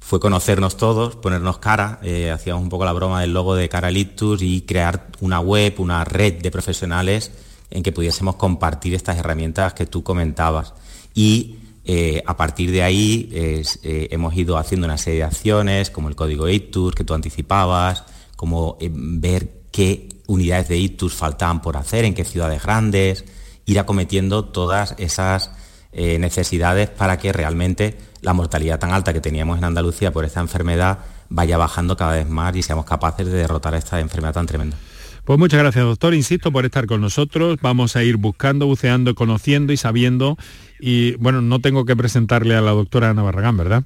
fue 0.00 0.18
conocernos 0.18 0.78
todos, 0.78 1.16
ponernos 1.16 1.58
cara, 1.58 1.98
eh, 2.02 2.30
hacíamos 2.30 2.62
un 2.62 2.70
poco 2.70 2.86
la 2.86 2.94
broma 2.94 3.20
del 3.20 3.34
logo 3.34 3.54
de 3.54 3.68
Caralitus 3.68 4.40
y 4.40 4.62
crear 4.62 5.08
una 5.20 5.40
web, 5.40 5.74
una 5.76 6.04
red 6.04 6.40
de 6.40 6.50
profesionales 6.50 7.32
en 7.70 7.82
que 7.82 7.92
pudiésemos 7.92 8.36
compartir 8.36 8.94
estas 8.94 9.18
herramientas 9.18 9.74
que 9.74 9.84
tú 9.84 10.02
comentabas. 10.02 10.72
Y 11.14 11.58
eh, 11.84 12.22
a 12.26 12.36
partir 12.36 12.70
de 12.70 12.82
ahí 12.82 13.30
eh, 13.32 14.08
hemos 14.10 14.34
ido 14.36 14.58
haciendo 14.58 14.86
una 14.86 14.98
serie 14.98 15.20
de 15.20 15.24
acciones, 15.24 15.90
como 15.90 16.08
el 16.08 16.16
código 16.16 16.48
ITUS 16.48 16.94
que 16.94 17.04
tú 17.04 17.14
anticipabas, 17.14 18.04
como 18.36 18.76
eh, 18.80 18.90
ver 18.92 19.62
qué 19.72 20.08
unidades 20.26 20.68
de 20.68 20.76
ITUS 20.76 21.14
faltaban 21.14 21.62
por 21.62 21.76
hacer, 21.76 22.04
en 22.04 22.14
qué 22.14 22.24
ciudades 22.24 22.62
grandes, 22.62 23.24
ir 23.64 23.78
acometiendo 23.78 24.44
todas 24.44 24.94
esas 24.98 25.52
necesidades 25.92 26.88
para 26.88 27.18
que 27.18 27.32
realmente 27.32 27.98
la 28.22 28.32
mortalidad 28.32 28.78
tan 28.78 28.92
alta 28.92 29.12
que 29.12 29.20
teníamos 29.20 29.58
en 29.58 29.64
Andalucía 29.64 30.12
por 30.12 30.24
esta 30.24 30.38
enfermedad 30.38 31.00
vaya 31.28 31.58
bajando 31.58 31.96
cada 31.96 32.12
vez 32.12 32.28
más 32.28 32.54
y 32.54 32.62
seamos 32.62 32.84
capaces 32.84 33.26
de 33.26 33.32
derrotar 33.32 33.74
esta 33.74 33.98
enfermedad 33.98 34.34
tan 34.34 34.46
tremenda. 34.46 34.76
Pues 35.24 35.38
muchas 35.38 35.60
gracias, 35.60 35.84
doctor. 35.84 36.14
Insisto 36.14 36.52
por 36.52 36.64
estar 36.64 36.86
con 36.86 37.00
nosotros. 37.00 37.58
Vamos 37.60 37.96
a 37.96 38.02
ir 38.02 38.16
buscando, 38.16 38.66
buceando, 38.66 39.14
conociendo 39.14 39.72
y 39.72 39.76
sabiendo. 39.76 40.36
Y 40.78 41.14
bueno, 41.16 41.42
no 41.42 41.60
tengo 41.60 41.84
que 41.84 41.96
presentarle 41.96 42.56
a 42.56 42.60
la 42.60 42.72
doctora 42.72 43.10
Ana 43.10 43.22
Barragán, 43.22 43.56
¿verdad? 43.56 43.84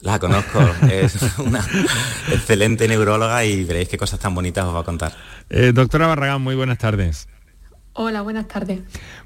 La 0.00 0.18
conozco, 0.18 0.60
es 0.90 1.38
una 1.38 1.64
excelente 2.30 2.86
neuróloga 2.86 3.44
y 3.44 3.64
veréis 3.64 3.88
qué 3.88 3.96
cosas 3.96 4.20
tan 4.20 4.34
bonitas 4.34 4.64
os 4.64 4.74
va 4.74 4.80
a 4.80 4.84
contar. 4.84 5.14
Eh, 5.48 5.72
doctora 5.74 6.06
Barragán, 6.06 6.42
muy 6.42 6.54
buenas 6.54 6.78
tardes. 6.78 7.28
Hola, 7.98 8.20
buenas 8.20 8.46
tardes. 8.46 8.80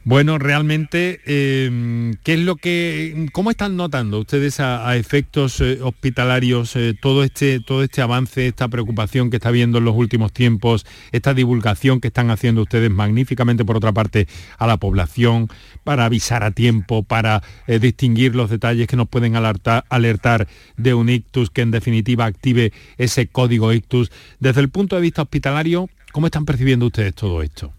Bueno, 0.05 0.39
realmente, 0.39 1.21
em, 1.25 2.15
¿qué 2.23 2.35
es 2.35 2.39
lo 2.39 2.55
que, 2.55 3.27
cómo 3.33 3.51
están 3.51 3.77
notando 3.77 4.21
ustedes 4.21 4.61
a, 4.61 4.97
efectos 4.97 5.61
eh, 5.61 5.81
hospitalarios 5.83 6.77
eh, 6.77 6.95
todo 6.95 7.25
este, 7.25 7.59
todo 7.59 7.83
este 7.83 8.01
avance, 8.01 8.47
esta 8.47 8.69
preocupación 8.69 9.29
que 9.29 9.39
está 9.39 9.49
habiendo 9.49 9.79
en 9.79 9.87
los 9.87 9.97
últimos 9.97 10.33
tiempos, 10.33 10.87
esta 11.11 11.35
divulgación 11.35 12.01
que 12.01 12.09
están 12.09 12.31
haciendo 12.31 12.63
ustedes 12.63 12.93
magníficamente 12.93 13.65
por 13.65 13.77
otra 13.77 13.91
parte 13.91 14.29
a 14.57 14.69
la 14.69 14.77
población 14.77 15.49
para 15.83 16.05
avisar 16.05 16.45
a 16.45 16.53
tiempo, 16.53 17.03
para 17.03 17.43
eh, 17.67 17.81
distinguir 17.81 18.37
los 18.37 18.51
detalles 18.51 18.87
que 18.87 18.97
nos 18.97 19.09
pueden 19.09 19.35
alertar, 19.35 19.85
alertar 19.89 20.47
de 20.77 20.95
un 20.95 21.09
ictus 21.09 21.51
que 21.51 21.63
en 21.63 21.73
definitiva 21.73 22.25
active 22.25 22.73
ese 22.99 23.27
código 23.27 23.73
ictus. 23.73 24.13
Desde 24.39 24.61
el 24.61 24.69
punto 24.69 24.95
de 24.95 25.03
vista 25.03 25.23
hospitalario, 25.23 25.89
¿cómo 26.13 26.29
están 26.29 26.45
percibiendo 26.45 26.87
ustedes 26.87 27.17
todo 27.17 27.43
esto? 27.43 27.73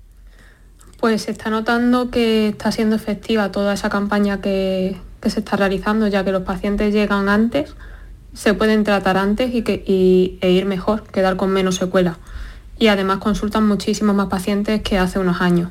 Pues 1.02 1.24
se 1.24 1.32
está 1.32 1.50
notando 1.50 2.12
que 2.12 2.50
está 2.50 2.72
siendo 2.72 2.96
efectiva 2.96 3.52
toda 3.52 3.74
esa 3.74 3.90
campaña 3.90 4.40
que, 4.40 4.96
se 5.24 5.40
está 5.40 5.58
realizando, 5.58 6.08
ya 6.08 6.24
que 6.24 6.32
los 6.32 6.44
pacientes 6.44 6.94
llegan 6.94 7.28
antes, 7.28 7.76
se 8.34 8.54
pueden 8.54 8.84
tratar 8.84 9.18
antes 9.18 9.54
y, 9.54 9.64
que, 9.64 9.84
e 10.42 10.52
ir 10.52 10.66
mejor, 10.66 11.04
quedar 11.08 11.38
con 11.38 11.50
menos 11.50 11.76
secuelas. 11.76 12.18
Y 12.78 12.88
además 12.88 13.18
consultan 13.18 13.68
muchísimos 13.68 14.16
más 14.16 14.30
pacientes 14.30 14.82
que 14.84 15.00
hace 15.00 15.18
unos 15.18 15.42
años. 15.42 15.70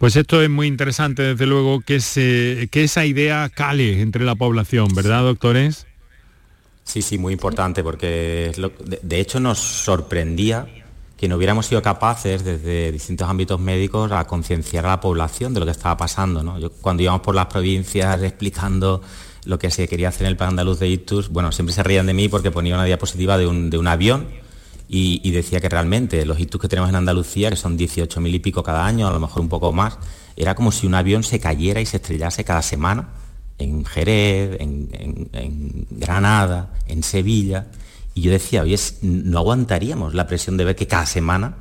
Pues 0.00 0.16
esto 0.16 0.42
es 0.42 0.50
muy 0.50 0.66
interesante, 0.66 1.22
desde 1.22 1.46
luego, 1.46 1.80
que, 1.80 2.00
se, 2.00 2.68
que 2.72 2.84
esa 2.84 3.04
idea 3.04 3.48
cale 3.48 4.00
entre 4.00 4.24
la 4.24 4.34
población, 4.34 4.88
¿verdad, 4.94 5.22
doctores? 5.22 5.86
Sí, 6.82 7.02
sí, 7.02 7.18
muy 7.18 7.32
importante, 7.32 7.84
porque 7.84 8.52
de 9.02 9.20
hecho 9.20 9.38
nos 9.38 9.58
sorprendía 9.58 10.66
que 11.20 11.28
no 11.28 11.36
hubiéramos 11.36 11.66
sido 11.66 11.82
capaces 11.82 12.42
desde 12.42 12.90
distintos 12.90 13.28
ámbitos 13.28 13.60
médicos 13.60 14.10
a 14.10 14.26
concienciar 14.26 14.86
a 14.86 14.88
la 14.88 15.00
población 15.02 15.52
de 15.52 15.60
lo 15.60 15.66
que 15.66 15.72
estaba 15.72 15.94
pasando. 15.94 16.42
cuando 16.80 17.02
íbamos 17.02 17.20
por 17.20 17.34
las 17.34 17.44
provincias 17.44 18.22
explicando 18.22 19.02
lo 19.44 19.58
que 19.58 19.70
se 19.70 19.86
quería 19.86 20.08
hacer 20.08 20.22
en 20.22 20.28
el 20.30 20.38
plan 20.38 20.48
andaluz 20.48 20.78
de 20.78 20.88
ictus, 20.88 21.28
bueno, 21.28 21.52
siempre 21.52 21.74
se 21.74 21.82
reían 21.82 22.06
de 22.06 22.14
mí 22.14 22.30
porque 22.30 22.50
ponía 22.50 22.74
una 22.74 22.84
diapositiva 22.84 23.36
de 23.36 23.46
un, 23.46 23.86
avión 23.86 24.28
y, 24.88 25.30
decía 25.30 25.60
que 25.60 25.68
realmente 25.68 26.24
los 26.24 26.40
ictus 26.40 26.58
que 26.58 26.68
tenemos 26.68 26.88
en 26.88 26.96
Andalucía, 26.96 27.50
que 27.50 27.56
son 27.56 27.76
18.000 27.76 28.34
y 28.34 28.38
pico 28.38 28.62
cada 28.62 28.86
año, 28.86 29.06
a 29.06 29.10
lo 29.10 29.20
mejor 29.20 29.42
un 29.42 29.50
poco 29.50 29.72
más, 29.72 29.98
era 30.36 30.54
como 30.54 30.72
si 30.72 30.86
un 30.86 30.94
avión 30.94 31.22
se 31.22 31.38
cayera 31.38 31.82
y 31.82 31.86
se 31.86 31.98
estrellase 31.98 32.44
cada 32.44 32.62
semana 32.62 33.10
en 33.58 33.84
Jerez, 33.84 34.56
en 34.58 35.86
Granada, 35.90 36.70
en 36.86 37.02
Sevilla, 37.02 37.66
y 38.14 38.22
yo 38.22 38.30
decía, 38.30 38.62
oye, 38.62 38.76
no 39.02 39.38
aguantaríamos 39.38 40.14
la 40.14 40.26
presión 40.26 40.56
de 40.56 40.64
ver 40.64 40.76
que 40.76 40.86
cada 40.86 41.06
semana 41.06 41.56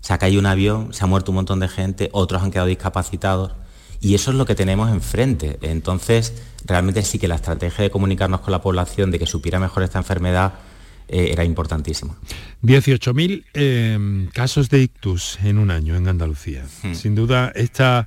se 0.00 0.12
ha 0.12 0.18
caído 0.18 0.40
un 0.40 0.46
avión, 0.46 0.92
se 0.92 1.04
ha 1.04 1.06
muerto 1.06 1.32
un 1.32 1.36
montón 1.36 1.60
de 1.60 1.68
gente, 1.68 2.08
otros 2.12 2.42
han 2.42 2.50
quedado 2.50 2.68
discapacitados. 2.68 3.52
Y 4.00 4.14
eso 4.14 4.30
es 4.30 4.36
lo 4.36 4.46
que 4.46 4.54
tenemos 4.54 4.90
enfrente. 4.90 5.58
Entonces, 5.60 6.32
realmente 6.64 7.02
sí 7.02 7.18
que 7.18 7.26
la 7.26 7.34
estrategia 7.34 7.82
de 7.82 7.90
comunicarnos 7.90 8.40
con 8.40 8.52
la 8.52 8.62
población, 8.62 9.10
de 9.10 9.18
que 9.18 9.26
supiera 9.26 9.58
mejor 9.58 9.82
esta 9.82 9.98
enfermedad, 9.98 10.54
eh, 11.08 11.30
era 11.32 11.44
importantísima. 11.44 12.16
18.000 12.62 13.44
eh, 13.54 14.28
casos 14.32 14.68
de 14.68 14.82
ictus 14.82 15.38
en 15.42 15.58
un 15.58 15.70
año 15.72 15.96
en 15.96 16.06
Andalucía. 16.06 16.64
Hmm. 16.82 16.94
Sin 16.94 17.16
duda, 17.16 17.50
esta 17.56 18.06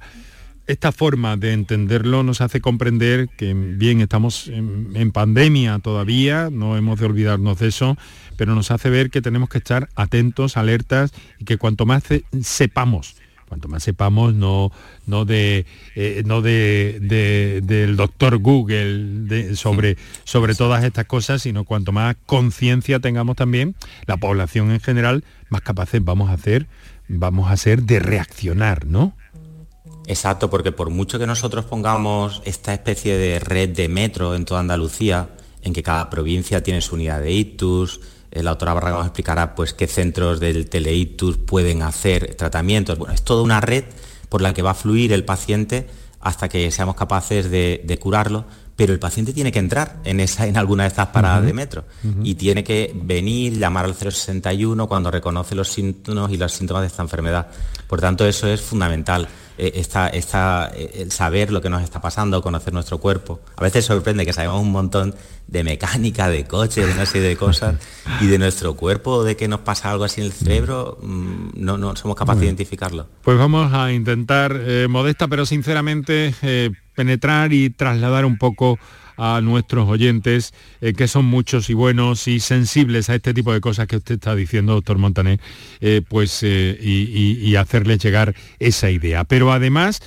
esta 0.72 0.92
forma 0.92 1.36
de 1.36 1.52
entenderlo 1.54 2.24
nos 2.24 2.40
hace 2.40 2.62
comprender 2.62 3.28
que 3.38 3.54
bien 3.54 4.00
estamos 4.00 4.48
en, 4.48 5.12
pandemia 5.12 5.80
todavía, 5.80 6.50
no 6.52 6.78
hemos 6.78 7.00
de 7.00 7.06
olvidarnos 7.06 7.60
de 7.60 7.68
eso, 7.68 7.98
pero 8.38 8.56
nos 8.56 8.72
hace 8.72 8.90
ver 8.90 9.10
que 9.10 9.22
tenemos 9.22 9.50
que 9.50 9.58
estar 9.58 9.90
atentos, 9.96 10.56
alertas 10.56 11.12
y 11.40 11.46
que 11.46 11.58
cuanto 11.58 11.86
más 11.86 12.04
sepamos, 12.42 13.18
cuanto 13.50 13.68
más 13.68 13.84
sepamos 13.84 14.34
no, 14.34 14.72
no, 15.06 15.26
de, 15.26 15.66
eh, 15.96 16.24
no 16.26 16.42
de, 16.42 17.62
del 17.62 17.98
doctor 17.98 18.38
Google 18.38 19.56
sobre, 19.56 19.98
sobre 20.24 20.56
todas 20.56 20.86
estas 20.86 21.06
cosas, 21.06 21.42
sino 21.42 21.66
cuanto 21.66 21.92
más 21.92 22.16
conciencia 22.26 23.02
tengamos 23.02 23.36
también, 23.36 23.76
la 24.06 24.16
población 24.16 24.72
en 24.72 24.80
general, 24.80 25.26
más 25.50 25.62
capaces 25.62 26.02
vamos 26.02 26.30
a 26.30 26.34
hacer, 26.34 26.68
vamos 27.10 27.52
a 27.52 27.58
ser 27.58 27.84
de 27.84 28.00
reaccionar, 28.00 28.86
¿no? 28.86 29.14
Exacto, 30.08 30.50
porque 30.50 30.72
por 30.72 30.90
mucho 30.90 31.20
que 31.20 31.28
nosotros 31.28 31.66
pongamos 31.66 32.42
esta 32.46 32.74
especie 32.74 33.18
de 33.18 33.40
red 33.40 33.70
de 33.70 33.88
metro 33.88 34.36
en 34.36 34.46
toda 34.46 34.60
Andalucía, 34.60 35.30
en 35.62 35.74
que 35.74 35.84
cada 35.84 36.10
provincia 36.10 36.64
tiene 36.64 36.82
su 36.82 36.96
unidad 36.96 37.22
de 37.22 37.32
ictus, 37.32 38.02
eh, 38.32 38.44
la 38.44 38.52
doctora 38.52 38.74
Barragán 38.74 39.00
nos 39.00 39.08
explicará 39.08 39.56
pues, 39.56 39.74
qué 39.74 39.88
centros 39.88 40.40
del 40.40 40.70
teleictus 40.70 41.38
pueden 41.38 41.84
hacer 41.84 42.36
tratamientos. 42.36 42.98
Bueno, 42.98 43.14
es 43.14 43.24
toda 43.24 43.44
una 43.44 43.62
red 43.62 43.84
por 44.30 44.42
la 44.42 44.54
que 44.54 44.62
va 44.62 44.72
a 44.72 44.76
fluir 44.76 45.12
el 45.12 45.26
paciente 45.26 45.88
hasta 46.22 46.48
que 46.48 46.72
seamos 46.72 46.96
capaces 46.96 47.50
de, 47.50 47.98
curarlo, 48.00 48.46
pero 48.76 48.94
el 48.94 49.00
paciente 49.00 49.34
tiene 49.34 49.52
que 49.52 49.60
entrar 49.60 49.98
en, 50.06 50.20
esa, 50.20 50.48
en 50.48 50.56
alguna 50.56 50.84
de 50.84 50.90
estas 50.90 51.08
paradas 51.08 51.44
de 51.44 51.52
metro 51.52 51.84
y 52.24 52.36
tiene 52.36 52.64
que 52.64 52.92
venir, 52.96 53.58
llamar 53.58 53.86
al 53.86 53.96
061 53.96 54.88
cuando 54.88 55.12
reconoce 55.12 55.56
los 55.56 55.68
síntomas 55.68 56.32
y 56.32 56.38
los 56.38 56.54
síntomas 56.54 56.82
de 56.82 56.88
esta 56.88 57.02
enfermedad. 57.02 57.48
Por 57.88 58.00
tanto, 58.00 58.26
eso 58.26 58.48
es 58.48 58.62
fundamental. 58.62 59.28
Eh, 59.58 59.74
esta, 59.76 60.10
eh, 60.10 60.92
el 60.96 61.12
saber 61.12 61.52
lo 61.52 61.62
que 61.62 61.70
nos 61.70 61.84
está 61.84 62.02
pasando, 62.02 62.42
conocer 62.42 62.74
nuestro 62.74 63.00
cuerpo. 63.00 63.42
A 63.58 63.62
veces 63.62 63.86
sorprende 63.86 64.26
que 64.26 64.34
sabemos 64.34 64.62
un 64.62 64.72
montón 64.72 65.14
de 65.48 65.64
mecánica, 65.64 66.30
de 66.30 66.46
coches, 66.46 66.88
de 66.88 66.94
una 66.94 67.06
serie 67.06 67.28
de 67.28 67.36
cosas, 67.36 67.76
y 68.22 68.28
de 68.28 68.38
nuestro 68.40 68.76
cuerpo, 68.76 69.24
de 69.24 69.36
que 69.36 69.48
nos 69.48 69.60
pasa 69.60 69.92
algo 69.92 70.06
así 70.06 70.22
en 70.22 70.28
el 70.28 70.34
cerebro, 70.34 70.98
mm, 71.02 71.50
no, 71.56 71.78
no 71.78 71.96
somos 71.96 72.16
capaces 72.16 72.42
de 72.42 72.46
identificarlo. 72.48 73.08
Pues 73.22 73.38
vamos 73.38 73.74
a 73.74 73.92
intentar, 73.92 74.58
eh, 74.58 74.88
modesta 74.90 75.28
pero 75.28 75.46
sinceramente, 75.46 76.34
penetrar 76.96 77.52
y 77.52 77.70
trasladar 77.70 78.26
un 78.26 78.38
poco 78.38 78.80
a 79.24 79.40
nuestros 79.40 79.88
oyentes, 79.88 80.52
eh, 80.82 80.94
que 80.94 81.08
son 81.08 81.26
muchos 81.26 81.70
y 81.70 81.76
buenos 81.76 82.28
y 82.28 82.40
sensibles 82.40 83.08
a 83.12 83.16
este 83.16 83.36
tipo 83.36 83.54
de 83.54 83.62
cosas 83.62 83.86
que 83.86 83.98
usted 83.98 84.16
está 84.16 84.34
diciendo, 84.34 84.74
doctor 84.74 84.98
Montané, 84.98 85.40
eh, 85.80 86.02
pues 86.08 86.42
eh, 86.42 86.76
y, 86.82 87.56
hacerles 87.56 88.00
llegar 88.00 88.34
esa 88.58 88.90
idea. 88.90 89.24
Pero 89.24 89.52
además, 89.52 90.02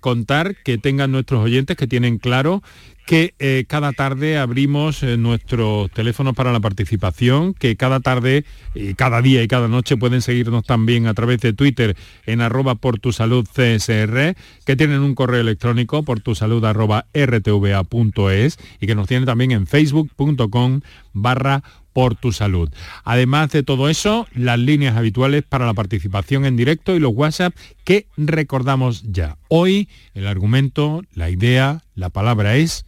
contar 0.00 0.56
que 0.64 0.78
tengan 0.78 1.12
nuestros 1.12 1.44
oyentes 1.44 1.76
que 1.76 1.86
tienen 1.86 2.18
claro 2.18 2.62
que 3.10 3.34
eh, 3.40 3.64
cada 3.66 3.92
tarde 3.92 4.38
abrimos 4.38 5.02
eh, 5.02 5.16
nuestros 5.16 5.90
teléfonos 5.90 6.32
para 6.36 6.52
la 6.52 6.60
participación, 6.60 7.54
que 7.54 7.74
cada 7.74 7.98
tarde, 7.98 8.44
y 8.72 8.94
cada 8.94 9.20
día 9.20 9.42
y 9.42 9.48
cada 9.48 9.66
noche 9.66 9.96
pueden 9.96 10.22
seguirnos 10.22 10.62
también 10.62 11.08
a 11.08 11.14
través 11.14 11.40
de 11.40 11.52
Twitter 11.52 11.96
en 12.24 12.40
arroba 12.40 12.76
por 12.76 13.00
tu 13.00 13.10
salud 13.10 13.44
CSR, 13.48 14.36
que 14.64 14.76
tienen 14.76 15.00
un 15.00 15.16
correo 15.16 15.40
electrónico 15.40 16.04
por 16.04 16.20
arroba 16.64 17.06
rtva.es 17.12 18.58
y 18.80 18.86
que 18.86 18.94
nos 18.94 19.08
tienen 19.08 19.26
también 19.26 19.50
en 19.50 19.66
facebook.com 19.66 20.82
barra 21.12 21.64
por 21.92 22.14
tu. 22.30 22.70
Además 23.02 23.50
de 23.50 23.64
todo 23.64 23.88
eso, 23.88 24.28
las 24.36 24.60
líneas 24.60 24.96
habituales 24.96 25.42
para 25.42 25.66
la 25.66 25.74
participación 25.74 26.44
en 26.44 26.56
directo 26.56 26.94
y 26.94 27.00
los 27.00 27.12
WhatsApp 27.12 27.56
que 27.82 28.06
recordamos 28.16 29.02
ya. 29.10 29.36
Hoy 29.48 29.88
el 30.14 30.28
argumento, 30.28 31.02
la 31.12 31.28
idea, 31.28 31.82
la 31.96 32.10
palabra 32.10 32.54
es 32.54 32.86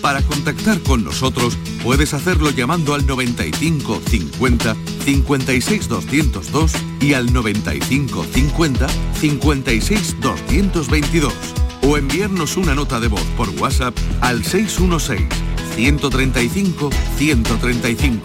para 0.00 0.22
contactar 0.22 0.80
con 0.82 1.02
nosotros 1.02 1.58
puedes 1.82 2.14
hacerlo 2.14 2.50
llamando 2.50 2.94
al 2.94 3.04
95 3.04 4.00
50 4.08 4.76
56 5.04 5.88
202 5.88 6.72
y 7.00 7.14
al 7.14 7.32
95 7.32 8.24
50 8.32 8.86
56 9.14 10.20
222 10.20 11.34
o 11.82 11.96
enviarnos 11.96 12.56
una 12.56 12.76
nota 12.76 13.00
de 13.00 13.08
voz 13.08 13.24
por 13.36 13.48
WhatsApp 13.60 13.96
al 14.20 14.44
616 14.44 15.26
135 15.74 16.90
135 17.16 18.20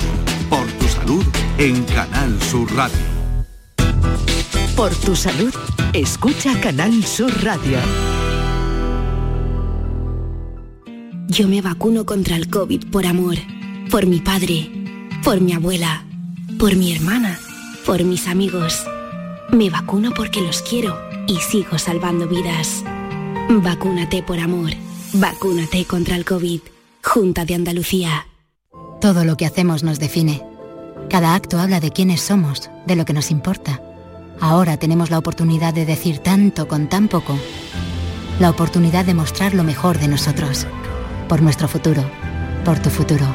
por 0.48 0.68
tu 0.74 0.88
salud 0.88 1.25
en 1.58 1.84
Canal 1.86 2.39
Sur 2.44 2.72
Radio. 2.75 3.00
Por 4.75 4.94
tu 4.94 5.15
salud, 5.15 5.53
escucha 5.94 6.60
Canal 6.62 7.03
Sur 7.03 7.32
Radio. 7.44 7.80
Yo 11.31 11.47
me 11.47 11.61
vacuno 11.61 12.05
contra 12.05 12.35
el 12.35 12.50
COVID 12.50 12.88
por 12.91 13.05
amor, 13.05 13.35
por 13.89 14.05
mi 14.05 14.19
padre, 14.19 14.69
por 15.23 15.39
mi 15.39 15.53
abuela, 15.53 16.03
por 16.59 16.75
mi 16.75 16.93
hermana, 16.93 17.39
por 17.85 18.03
mis 18.03 18.27
amigos. 18.27 18.83
Me 19.50 19.69
vacuno 19.69 20.11
porque 20.13 20.41
los 20.41 20.61
quiero 20.61 21.00
y 21.27 21.38
sigo 21.38 21.77
salvando 21.77 22.27
vidas. 22.27 22.83
Vacúnate 23.50 24.23
por 24.23 24.39
amor. 24.39 24.71
Vacúnate 25.13 25.85
contra 25.85 26.17
el 26.17 26.25
COVID. 26.25 26.59
Junta 27.01 27.45
de 27.45 27.55
Andalucía. 27.55 28.27
Todo 29.00 29.23
lo 29.23 29.38
que 29.38 29.45
hacemos 29.45 29.83
nos 29.83 30.00
define. 30.00 30.43
Cada 31.09 31.33
acto 31.33 31.59
habla 31.59 31.79
de 31.79 31.91
quiénes 31.91 32.19
somos, 32.19 32.69
de 32.85 32.97
lo 32.97 33.05
que 33.05 33.13
nos 33.13 33.31
importa. 33.31 33.81
Ahora 34.41 34.75
tenemos 34.75 35.09
la 35.09 35.19
oportunidad 35.19 35.73
de 35.73 35.85
decir 35.85 36.17
tanto 36.17 36.67
con 36.67 36.89
tan 36.89 37.07
poco. 37.07 37.39
La 38.41 38.50
oportunidad 38.50 39.05
de 39.05 39.13
mostrar 39.13 39.53
lo 39.53 39.63
mejor 39.63 39.97
de 39.97 40.09
nosotros. 40.09 40.67
Por 41.31 41.41
nuestro 41.41 41.69
futuro. 41.69 42.03
Por 42.65 42.79
tu 42.79 42.89
futuro. 42.89 43.25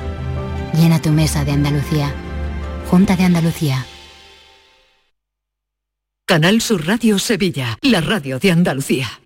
Llena 0.74 1.00
tu 1.00 1.08
mesa 1.12 1.46
de 1.46 1.52
Andalucía. 1.52 2.12
Junta 2.90 3.16
de 3.16 3.24
Andalucía. 3.24 3.86
Canal 6.26 6.60
Sur 6.60 6.86
Radio 6.86 7.18
Sevilla, 7.18 7.78
la 7.80 8.02
radio 8.02 8.38
de 8.38 8.50
Andalucía. 8.50 9.25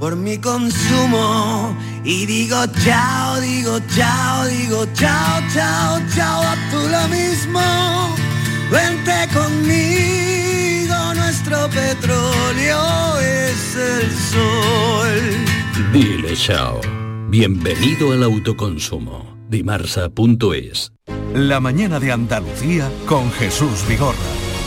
por 0.00 0.16
mi 0.16 0.38
consumo 0.38 1.76
y 2.02 2.24
digo 2.24 2.56
chao, 2.82 3.38
digo 3.40 3.78
chao, 3.94 4.46
digo 4.46 4.86
chao, 4.94 5.42
chao, 5.52 6.00
chao, 6.14 6.42
a 6.42 6.56
tú 6.70 6.78
lo 6.88 7.06
mismo. 7.08 7.60
Vente 8.72 9.28
conmigo, 9.34 11.14
nuestro 11.14 11.68
petróleo 11.68 13.18
es 13.20 13.76
el 13.76 14.10
sol. 14.32 15.92
Dile 15.92 16.34
chao. 16.34 16.80
Bienvenido 17.28 18.12
al 18.12 18.22
autoconsumo. 18.22 19.36
Dimarsa.es. 19.50 20.92
La 21.34 21.60
mañana 21.60 22.00
de 22.00 22.12
Andalucía 22.12 22.90
con 23.06 23.30
Jesús 23.32 23.86
Vigorra. 23.86 24.49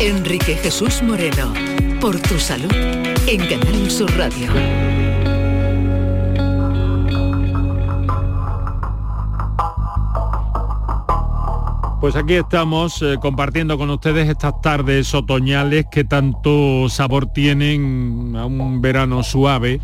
Enrique 0.00 0.56
Jesús 0.56 1.02
Moreno, 1.02 1.52
por 2.00 2.18
tu 2.20 2.38
salud, 2.38 2.72
en 3.26 3.40
Canal 3.46 3.90
Sur 3.90 4.10
Radio. 4.16 4.48
Pues 12.00 12.16
aquí 12.16 12.34
estamos 12.34 13.00
eh, 13.00 13.16
compartiendo 13.20 13.78
con 13.78 13.88
ustedes 13.90 14.28
estas 14.28 14.60
tardes 14.60 15.14
otoñales 15.14 15.86
que 15.90 16.04
tanto 16.04 16.88
sabor 16.90 17.26
tienen 17.32 18.34
a 18.36 18.44
un 18.44 18.82
verano 18.82 19.22
suave 19.22 19.80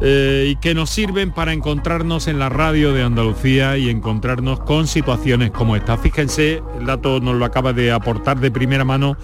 eh, 0.00 0.50
y 0.50 0.56
que 0.56 0.74
nos 0.74 0.90
sirven 0.90 1.32
para 1.32 1.52
encontrarnos 1.52 2.28
en 2.28 2.38
la 2.38 2.48
radio 2.48 2.92
de 2.92 3.02
Andalucía 3.02 3.76
y 3.78 3.88
encontrarnos 3.88 4.60
con 4.60 4.86
situaciones 4.86 5.50
como 5.50 5.76
esta. 5.76 5.96
Fíjense, 5.96 6.62
el 6.78 6.86
dato 6.86 7.20
nos 7.20 7.36
lo 7.36 7.44
acaba 7.44 7.72
de 7.72 7.90
aportar 7.92 8.38
de 8.38 8.50
primera 8.50 8.84
mano 8.84 9.16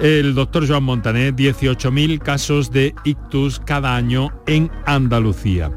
el 0.00 0.34
doctor 0.34 0.66
Joan 0.66 0.84
Montané, 0.84 1.34
18.000 1.34 2.20
casos 2.20 2.70
de 2.70 2.94
ictus 3.04 3.60
cada 3.60 3.96
año 3.96 4.30
en 4.46 4.70
Andalucía. 4.86 5.70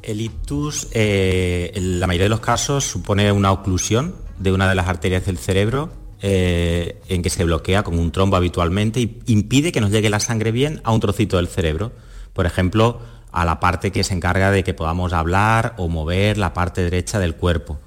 El 0.02 0.22
ictus, 0.22 0.88
eh, 0.92 1.72
en 1.76 2.00
la 2.00 2.08
mayoría 2.08 2.26
de 2.26 2.30
los 2.30 2.40
casos, 2.40 2.86
supone 2.86 3.32
una 3.32 3.52
oclusión 3.52 4.16
de 4.38 4.52
una 4.52 4.70
de 4.70 4.76
las 4.76 4.88
arterias 4.88 5.26
del 5.26 5.38
cerebro 5.38 5.92
eh, 6.22 7.02
en 7.08 7.22
que 7.22 7.30
se 7.30 7.44
bloquea 7.44 7.84
con 7.84 7.98
un 7.98 8.12
trombo 8.12 8.36
habitualmente 8.36 9.00
y 9.00 9.20
impide 9.28 9.72
que 9.72 9.82
nos 9.82 9.92
llegue 9.92 10.10
la 10.10 10.20
sangre 10.20 10.52
bien 10.52 10.82
a 10.84 10.92
un 10.92 11.00
trocito 11.00 11.38
del 11.38 11.48
cerebro. 11.48 11.92
Por 12.34 12.46
ejemplo, 12.46 13.00
a 13.32 13.46
la 13.46 13.60
parte 13.60 13.92
que 13.92 14.04
se 14.04 14.14
encarga 14.14 14.52
de 14.52 14.64
que 14.64 14.74
podamos 14.74 15.14
hablar 15.14 15.76
o 15.78 15.88
mover 15.88 16.38
la 16.38 16.54
parte 16.54 16.82
derecha 16.82 17.20
del 17.20 17.36
cuerpo. 17.36 17.80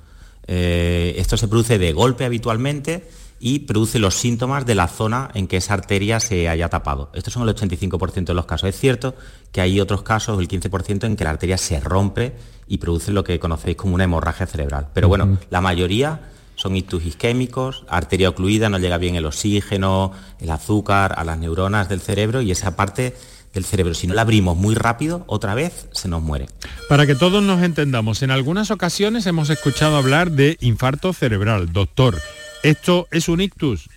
Eh, 0.46 1.14
esto 1.18 1.36
se 1.36 1.48
produce 1.48 1.78
de 1.78 1.92
golpe 1.92 2.24
habitualmente 2.24 3.08
y 3.44 3.58
produce 3.58 3.98
los 3.98 4.14
síntomas 4.14 4.64
de 4.66 4.76
la 4.76 4.86
zona 4.86 5.28
en 5.34 5.48
que 5.48 5.56
esa 5.56 5.74
arteria 5.74 6.20
se 6.20 6.48
haya 6.48 6.68
tapado. 6.68 7.10
Estos 7.12 7.34
son 7.34 7.42
el 7.42 7.52
85% 7.52 8.26
de 8.26 8.34
los 8.34 8.46
casos. 8.46 8.68
Es 8.68 8.78
cierto 8.78 9.16
que 9.50 9.60
hay 9.60 9.80
otros 9.80 10.02
casos, 10.02 10.38
el 10.38 10.46
15%, 10.46 11.04
en 11.04 11.16
que 11.16 11.24
la 11.24 11.30
arteria 11.30 11.58
se 11.58 11.80
rompe 11.80 12.36
y 12.68 12.78
produce 12.78 13.10
lo 13.10 13.24
que 13.24 13.40
conocéis 13.40 13.76
como 13.76 13.96
una 13.96 14.04
hemorragia 14.04 14.46
cerebral. 14.46 14.86
Pero 14.94 15.08
bueno, 15.08 15.38
la 15.50 15.60
mayoría 15.60 16.20
son 16.54 16.76
ictus 16.76 17.04
isquémicos, 17.04 17.84
arteria 17.88 18.28
ocluida, 18.28 18.68
no 18.68 18.78
llega 18.78 18.96
bien 18.96 19.16
el 19.16 19.26
oxígeno, 19.26 20.12
el 20.38 20.50
azúcar 20.50 21.14
a 21.18 21.24
las 21.24 21.36
neuronas 21.36 21.88
del 21.88 22.00
cerebro 22.00 22.42
y 22.42 22.52
esa 22.52 22.76
parte 22.76 23.16
del 23.52 23.64
cerebro, 23.64 23.94
si 23.94 24.06
no 24.06 24.14
la 24.14 24.22
abrimos 24.22 24.56
muy 24.56 24.74
rápido, 24.74 25.24
otra 25.26 25.54
vez 25.54 25.86
se 25.92 26.08
nos 26.08 26.22
muere. 26.22 26.48
Para 26.88 27.06
que 27.06 27.14
todos 27.14 27.42
nos 27.42 27.62
entendamos, 27.62 28.22
en 28.22 28.30
algunas 28.30 28.70
ocasiones 28.70 29.26
hemos 29.26 29.50
escuchado 29.50 29.96
hablar 29.96 30.30
de 30.30 30.56
infarto 30.60 31.12
cerebral. 31.12 31.72
Doctor, 31.72 32.20
¿esto 32.62 33.08
es 33.10 33.28
un 33.28 33.40
ictus? 33.40 33.88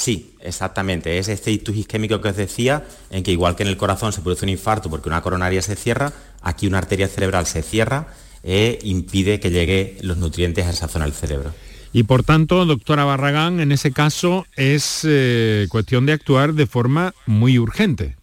Sí, 0.00 0.34
exactamente. 0.40 1.18
Es 1.18 1.28
este 1.28 1.50
ictus 1.50 1.76
isquémico 1.76 2.20
que 2.20 2.28
os 2.28 2.36
decía, 2.36 2.84
en 3.10 3.22
que 3.22 3.32
igual 3.32 3.54
que 3.54 3.64
en 3.64 3.68
el 3.68 3.76
corazón 3.76 4.12
se 4.12 4.22
produce 4.22 4.46
un 4.46 4.50
infarto 4.50 4.88
porque 4.88 5.08
una 5.08 5.20
coronaria 5.20 5.60
se 5.60 5.76
cierra, 5.76 6.12
aquí 6.40 6.66
una 6.66 6.78
arteria 6.78 7.06
cerebral 7.06 7.46
se 7.46 7.62
cierra 7.62 8.08
e 8.42 8.78
impide 8.82 9.40
que 9.40 9.50
llegue 9.50 9.98
los 10.00 10.16
nutrientes 10.16 10.66
a 10.66 10.70
esa 10.70 10.88
zona 10.88 11.04
del 11.04 11.14
cerebro. 11.14 11.52
Y 11.92 12.04
por 12.04 12.22
tanto, 12.22 12.64
doctora 12.64 13.04
Barragán, 13.04 13.60
en 13.60 13.72
ese 13.72 13.92
caso 13.92 14.46
es 14.56 15.00
eh, 15.04 15.66
cuestión 15.68 16.06
de 16.06 16.12
actuar 16.12 16.54
de 16.54 16.66
forma 16.66 17.14
muy 17.26 17.58
urgente. 17.58 18.16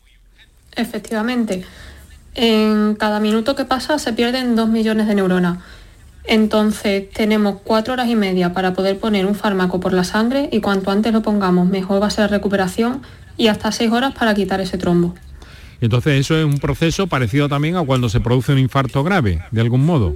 Efectivamente. 0.78 1.64
En 2.36 2.96
cada 2.96 3.20
minuto 3.20 3.56
que 3.56 3.66
pasa 3.66 4.00
se 4.00 4.14
pierden 4.14 4.56
dos 4.56 4.70
millones 4.70 5.08
de 5.08 5.16
neuronas. 5.16 5.58
Entonces 6.24 7.10
tenemos 7.10 7.62
cuatro 7.64 7.94
horas 7.94 8.08
y 8.10 8.16
media 8.16 8.54
para 8.54 8.74
poder 8.74 9.00
poner 9.00 9.26
un 9.26 9.34
fármaco 9.34 9.80
por 9.80 9.94
la 9.94 10.04
sangre 10.04 10.50
y 10.52 10.60
cuanto 10.62 10.92
antes 10.92 11.14
lo 11.14 11.22
pongamos 11.22 11.68
mejor 11.68 12.02
va 12.02 12.08
a 12.08 12.10
ser 12.12 12.30
la 12.30 12.38
recuperación 12.38 13.02
y 13.38 13.48
hasta 13.48 13.72
seis 13.72 13.92
horas 13.92 14.14
para 14.14 14.36
quitar 14.36 14.60
ese 14.62 14.78
trombo. 14.78 15.16
Entonces 15.80 16.20
eso 16.20 16.38
es 16.38 16.46
un 16.46 16.60
proceso 16.60 17.08
parecido 17.08 17.48
también 17.48 17.76
a 17.76 17.84
cuando 17.84 18.10
se 18.10 18.20
produce 18.20 18.52
un 18.52 18.60
infarto 18.60 19.04
grave, 19.04 19.44
de 19.52 19.62
algún 19.62 19.86
modo. 19.86 20.16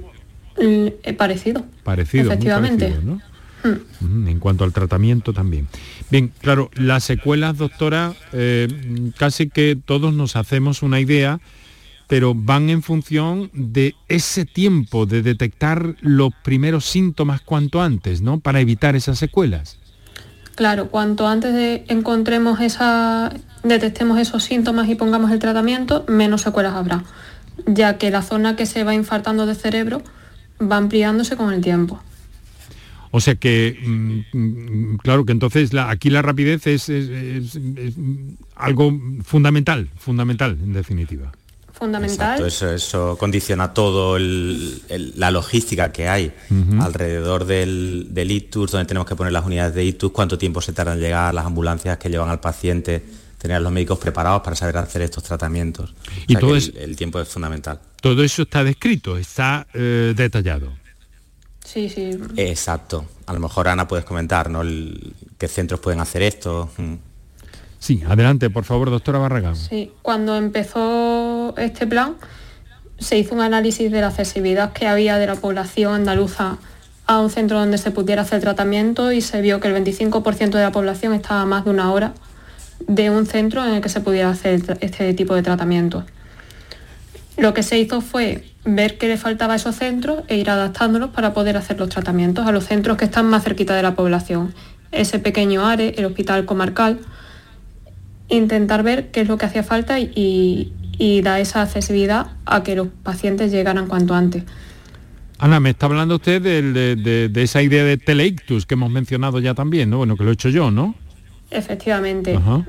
Eh, 0.58 1.14
parecido. 1.16 1.64
Parecido, 1.82 2.24
muy 2.24 2.32
Efectivamente. 2.34 2.88
parecido, 2.88 3.14
¿no? 3.14 3.31
En 3.64 4.38
cuanto 4.40 4.64
al 4.64 4.72
tratamiento 4.72 5.32
también. 5.32 5.68
Bien, 6.10 6.32
claro, 6.40 6.70
las 6.74 7.04
secuelas, 7.04 7.58
doctora, 7.58 8.14
eh, 8.32 9.12
casi 9.16 9.48
que 9.48 9.78
todos 9.82 10.12
nos 10.14 10.36
hacemos 10.36 10.82
una 10.82 11.00
idea, 11.00 11.40
pero 12.08 12.34
van 12.34 12.70
en 12.70 12.82
función 12.82 13.50
de 13.54 13.94
ese 14.08 14.44
tiempo 14.44 15.06
de 15.06 15.22
detectar 15.22 15.96
los 16.00 16.32
primeros 16.42 16.84
síntomas 16.84 17.40
cuanto 17.40 17.80
antes, 17.80 18.20
¿no? 18.20 18.40
Para 18.40 18.60
evitar 18.60 18.96
esas 18.96 19.18
secuelas. 19.18 19.78
Claro, 20.54 20.88
cuanto 20.88 21.26
antes 21.26 21.82
encontremos 21.88 22.60
esa, 22.60 23.32
detectemos 23.62 24.18
esos 24.18 24.44
síntomas 24.44 24.88
y 24.88 24.94
pongamos 24.94 25.30
el 25.30 25.38
tratamiento, 25.38 26.04
menos 26.08 26.42
secuelas 26.42 26.74
habrá, 26.74 27.04
ya 27.66 27.96
que 27.96 28.10
la 28.10 28.22
zona 28.22 28.56
que 28.56 28.66
se 28.66 28.84
va 28.84 28.94
infartando 28.94 29.46
de 29.46 29.54
cerebro 29.54 30.02
va 30.60 30.76
ampliándose 30.76 31.36
con 31.36 31.52
el 31.52 31.62
tiempo. 31.62 32.02
O 33.14 33.20
sea 33.20 33.34
que, 33.36 33.78
mm, 33.84 34.20
mm, 34.32 34.96
claro 34.98 35.24
que 35.24 35.32
entonces 35.32 35.72
la- 35.72 35.90
aquí 35.90 36.08
la 36.10 36.22
rapidez 36.22 36.66
es, 36.66 36.88
es- 36.88 37.08
es- 37.10 37.54
es 37.56 37.94
algo 38.56 38.92
fundamental, 39.22 39.88
fundamental 39.98 40.56
en 40.62 40.72
definitiva. 40.72 41.30
Fundamental. 41.72 42.40
Exacto, 42.40 42.46
eso, 42.46 42.72
eso 42.72 43.16
condiciona 43.18 43.74
todo 43.74 44.16
el- 44.16 44.82
el- 44.88 45.12
la 45.16 45.30
logística 45.30 45.90
que 45.92 46.08
hay 46.08 46.32
alrededor 46.80 47.44
del, 47.44 48.08
del 48.10 48.30
ictus, 48.30 48.70
donde 48.70 48.86
tenemos 48.86 49.06
que 49.08 49.16
poner 49.16 49.32
las 49.32 49.44
unidades 49.44 49.74
de 49.74 49.84
ictus, 49.84 50.10
cuánto 50.12 50.38
tiempo 50.38 50.60
se 50.60 50.72
tardan 50.72 50.96
en 50.98 51.02
llegar, 51.04 51.34
las 51.34 51.44
ambulancias 51.44 51.98
que 51.98 52.08
llevan 52.08 52.28
al 52.30 52.40
paciente, 52.40 53.02
tener 53.38 53.56
a 53.56 53.60
los 53.60 53.72
médicos 53.72 53.98
preparados 53.98 54.42
para 54.42 54.54
saber 54.54 54.76
hacer 54.76 55.02
estos 55.02 55.24
tratamientos. 55.24 55.90
O 55.90 55.94
Y 56.28 56.32
sea 56.34 56.40
todo 56.40 56.52
que 56.52 56.58
es- 56.58 56.68
el, 56.68 56.76
el 56.90 56.96
tiempo 56.96 57.20
es 57.20 57.28
fundamental. 57.28 57.80
Todo 58.00 58.22
eso 58.22 58.42
está 58.42 58.62
descrito, 58.62 59.18
está 59.18 59.66
eh, 59.74 60.14
detallado. 60.16 60.72
Sí, 61.64 61.88
sí. 61.88 62.18
Exacto. 62.36 63.04
A 63.26 63.32
lo 63.32 63.40
mejor 63.40 63.68
Ana 63.68 63.88
puedes 63.88 64.04
comentar, 64.04 64.50
¿no? 64.50 64.62
El- 64.62 65.14
qué 65.38 65.48
centros 65.48 65.80
pueden 65.80 66.00
hacer 66.00 66.22
esto. 66.22 66.70
Mm. 66.76 66.94
Sí, 67.78 68.02
adelante, 68.08 68.48
por 68.50 68.64
favor, 68.64 68.90
doctora 68.90 69.18
Barragán. 69.18 69.56
Sí, 69.56 69.90
cuando 70.02 70.36
empezó 70.36 71.54
este 71.56 71.86
plan 71.86 72.14
se 72.98 73.18
hizo 73.18 73.34
un 73.34 73.40
análisis 73.40 73.90
de 73.90 74.00
la 74.00 74.08
accesibilidad 74.08 74.72
que 74.72 74.86
había 74.86 75.18
de 75.18 75.26
la 75.26 75.34
población 75.34 75.94
andaluza 75.94 76.58
a 77.06 77.18
un 77.18 77.30
centro 77.30 77.58
donde 77.58 77.78
se 77.78 77.90
pudiera 77.90 78.22
hacer 78.22 78.40
tratamiento 78.40 79.10
y 79.10 79.20
se 79.20 79.40
vio 79.40 79.58
que 79.58 79.66
el 79.66 79.74
25% 79.74 80.50
de 80.58 80.62
la 80.62 80.70
población 80.70 81.12
estaba 81.12 81.40
a 81.42 81.46
más 81.46 81.64
de 81.64 81.70
una 81.70 81.90
hora 81.92 82.14
de 82.86 83.10
un 83.10 83.26
centro 83.26 83.64
en 83.66 83.74
el 83.74 83.80
que 83.80 83.88
se 83.88 84.00
pudiera 84.00 84.30
hacer 84.30 84.78
este 84.80 85.12
tipo 85.14 85.34
de 85.34 85.42
tratamiento. 85.42 86.04
Lo 87.36 87.52
que 87.54 87.64
se 87.64 87.78
hizo 87.78 88.00
fue 88.00 88.51
ver 88.64 88.96
qué 88.98 89.08
le 89.08 89.16
faltaba 89.16 89.54
a 89.54 89.56
esos 89.56 89.74
centros 89.76 90.22
e 90.28 90.36
ir 90.36 90.48
adaptándolos 90.50 91.10
para 91.10 91.32
poder 91.34 91.56
hacer 91.56 91.78
los 91.78 91.88
tratamientos 91.88 92.46
a 92.46 92.52
los 92.52 92.64
centros 92.64 92.96
que 92.96 93.04
están 93.06 93.26
más 93.28 93.42
cerquita 93.44 93.74
de 93.74 93.82
la 93.82 93.94
población. 93.94 94.54
Ese 94.92 95.18
pequeño 95.18 95.66
ARE, 95.66 95.94
el 95.98 96.04
hospital 96.04 96.44
comarcal, 96.44 97.00
intentar 98.28 98.82
ver 98.82 99.10
qué 99.10 99.22
es 99.22 99.28
lo 99.28 99.36
que 99.38 99.46
hacía 99.46 99.62
falta 99.62 99.98
y, 100.00 100.72
y 100.98 101.22
dar 101.22 101.40
esa 101.40 101.62
accesibilidad 101.62 102.28
a 102.46 102.62
que 102.62 102.76
los 102.76 102.88
pacientes 103.02 103.50
llegaran 103.52 103.86
cuanto 103.86 104.14
antes. 104.14 104.44
Ana, 105.38 105.58
me 105.58 105.70
está 105.70 105.86
hablando 105.86 106.16
usted 106.16 106.40
de, 106.40 106.62
de- 106.96 107.28
de 107.28 107.42
esa 107.42 107.62
idea 107.62 107.84
de 107.84 107.96
teleictus 107.96 108.64
que 108.64 108.74
hemos 108.74 108.90
mencionado 108.90 109.40
ya 109.40 109.54
también, 109.54 109.90
¿no? 109.90 109.96
Bueno, 109.98 110.16
que 110.16 110.22
lo 110.24 110.30
he 110.30 110.34
hecho 110.34 110.48
yo, 110.50 110.70
¿no? 110.70 110.94
Efectivamente. 111.50 112.36
Ajá. 112.36 112.64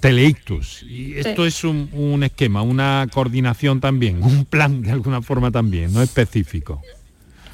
Teleictus. 0.00 0.82
Y 0.82 1.18
esto 1.18 1.42
Sí. 1.42 1.48
es 1.48 1.64
un, 1.64 1.88
un 1.92 2.22
esquema, 2.22 2.62
una 2.62 3.06
coordinación 3.12 3.80
también, 3.80 4.22
un 4.22 4.44
plan 4.44 4.82
de 4.82 4.90
alguna 4.90 5.22
forma 5.22 5.50
también, 5.50 5.92
no 5.92 6.02
específico. 6.02 6.82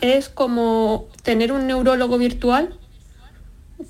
Es 0.00 0.28
como 0.28 1.08
tener 1.22 1.52
un 1.52 1.66
neurólogo 1.66 2.18
virtual 2.18 2.74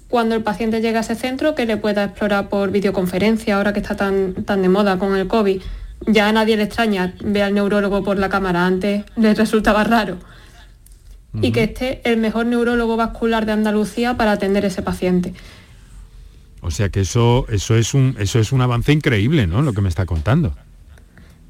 cuando 0.08 0.34
el 0.34 0.42
paciente 0.42 0.80
llega 0.80 0.98
a 0.98 1.02
ese 1.02 1.14
centro 1.14 1.54
que 1.54 1.66
le 1.66 1.76
pueda 1.76 2.04
explorar 2.04 2.48
por 2.48 2.70
videoconferencia, 2.70 3.56
ahora 3.56 3.72
que 3.72 3.80
está 3.80 3.96
tan, 3.96 4.34
tan 4.44 4.62
de 4.62 4.68
moda 4.68 4.98
con 4.98 5.16
el 5.16 5.26
COVID. 5.28 5.60
Ya 6.06 6.28
a 6.28 6.32
nadie 6.32 6.56
le 6.56 6.64
extraña 6.64 7.14
ver 7.22 7.42
al 7.44 7.54
neurólogo 7.54 8.02
por 8.02 8.18
la 8.18 8.28
cámara, 8.28 8.66
antes 8.66 9.04
le 9.16 9.34
resultaba 9.34 9.84
raro. 9.84 10.18
Y 11.40 11.52
que 11.52 11.62
esté 11.62 12.02
el 12.04 12.18
mejor 12.18 12.44
neurólogo 12.44 12.96
vascular 12.98 13.46
de 13.46 13.52
Andalucía 13.52 14.18
para 14.18 14.32
atender 14.32 14.66
ese 14.66 14.82
paciente. 14.82 15.32
O 16.62 16.70
sea 16.70 16.88
que 16.88 17.00
eso, 17.00 17.44
eso, 17.50 17.76
es 17.76 17.92
un, 17.92 18.16
eso 18.18 18.38
es 18.38 18.52
un 18.52 18.60
avance 18.62 18.92
increíble, 18.92 19.46
¿no? 19.46 19.60
Lo 19.62 19.72
que 19.72 19.80
me 19.82 19.88
está 19.88 20.06
contando. 20.06 20.54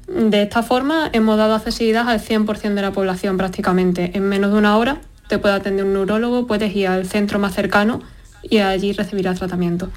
De 0.07 0.41
esta 0.43 0.63
forma 0.63 1.09
hemos 1.13 1.37
dado 1.37 1.53
accesibilidad 1.55 2.09
al 2.09 2.19
100% 2.19 2.73
de 2.73 2.81
la 2.81 2.91
población 2.91 3.37
prácticamente. 3.37 4.11
En 4.15 4.27
menos 4.27 4.51
de 4.51 4.57
una 4.57 4.75
hora 4.77 5.01
te 5.29 5.37
puede 5.39 5.53
atender 5.55 5.85
un 5.85 5.93
neurólogo, 5.93 6.45
puedes 6.47 6.75
ir 6.75 6.87
al 6.87 7.05
centro 7.05 7.39
más 7.39 7.53
cercano 7.55 8.01
y 8.41 8.57
allí 8.57 8.91
recibirás 8.91 9.37
tratamiento. 9.39 9.89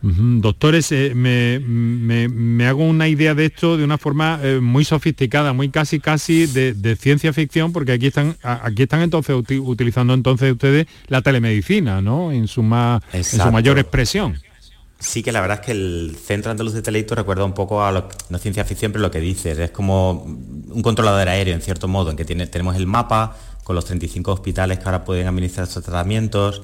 Doctores, 0.00 0.92
eh, 0.92 1.12
me- 1.14 1.58
me 1.60 2.28
hago 2.68 2.84
una 2.84 3.08
idea 3.08 3.34
de 3.34 3.46
esto 3.46 3.76
de 3.76 3.84
una 3.84 3.98
forma 3.98 4.38
eh, 4.42 4.60
muy 4.60 4.84
sofisticada, 4.84 5.52
muy 5.52 5.68
casi 5.70 5.98
casi 6.00 6.46
de, 6.46 6.74
de 6.74 6.96
ciencia 6.96 7.32
ficción, 7.32 7.72
porque 7.72 7.92
aquí 7.92 8.06
están, 8.06 8.36
a- 8.42 8.66
aquí 8.66 8.84
están 8.84 9.02
entonces 9.02 9.34
uti- 9.34 9.60
utilizando 9.60 10.14
entonces 10.14 10.52
ustedes 10.52 10.86
la 11.08 11.22
telemedicina, 11.22 12.00
¿no? 12.00 12.30
En 12.32 12.46
su 12.48 12.62
más, 12.62 13.02
en 13.12 13.24
su 13.24 13.52
mayor 13.52 13.78
expresión. 13.78 14.38
Sí 15.00 15.22
que 15.22 15.30
la 15.30 15.40
verdad 15.40 15.60
es 15.60 15.66
que 15.66 15.72
el 15.72 16.16
Centro 16.20 16.50
Andaluz 16.50 16.72
de 16.74 16.82
Teleito 16.82 17.14
recuerda 17.14 17.44
un 17.44 17.52
poco 17.54 17.84
a 17.84 17.92
lo, 17.92 18.08
no 18.30 18.38
ciencia 18.38 18.64
ficción, 18.64 18.90
pero 18.90 19.02
lo 19.02 19.10
que 19.12 19.20
dices, 19.20 19.56
es 19.56 19.70
como 19.70 20.24
un 20.24 20.82
controlador 20.82 21.28
aéreo 21.28 21.54
en 21.54 21.60
cierto 21.62 21.86
modo, 21.86 22.10
en 22.10 22.16
que 22.16 22.24
tiene, 22.24 22.48
tenemos 22.48 22.74
el 22.74 22.86
mapa 22.88 23.36
con 23.68 23.76
los 23.76 23.84
35 23.84 24.32
hospitales 24.32 24.78
que 24.78 24.84
ahora 24.86 25.04
pueden 25.04 25.26
administrar 25.26 25.68
estos 25.68 25.84
tratamientos. 25.84 26.62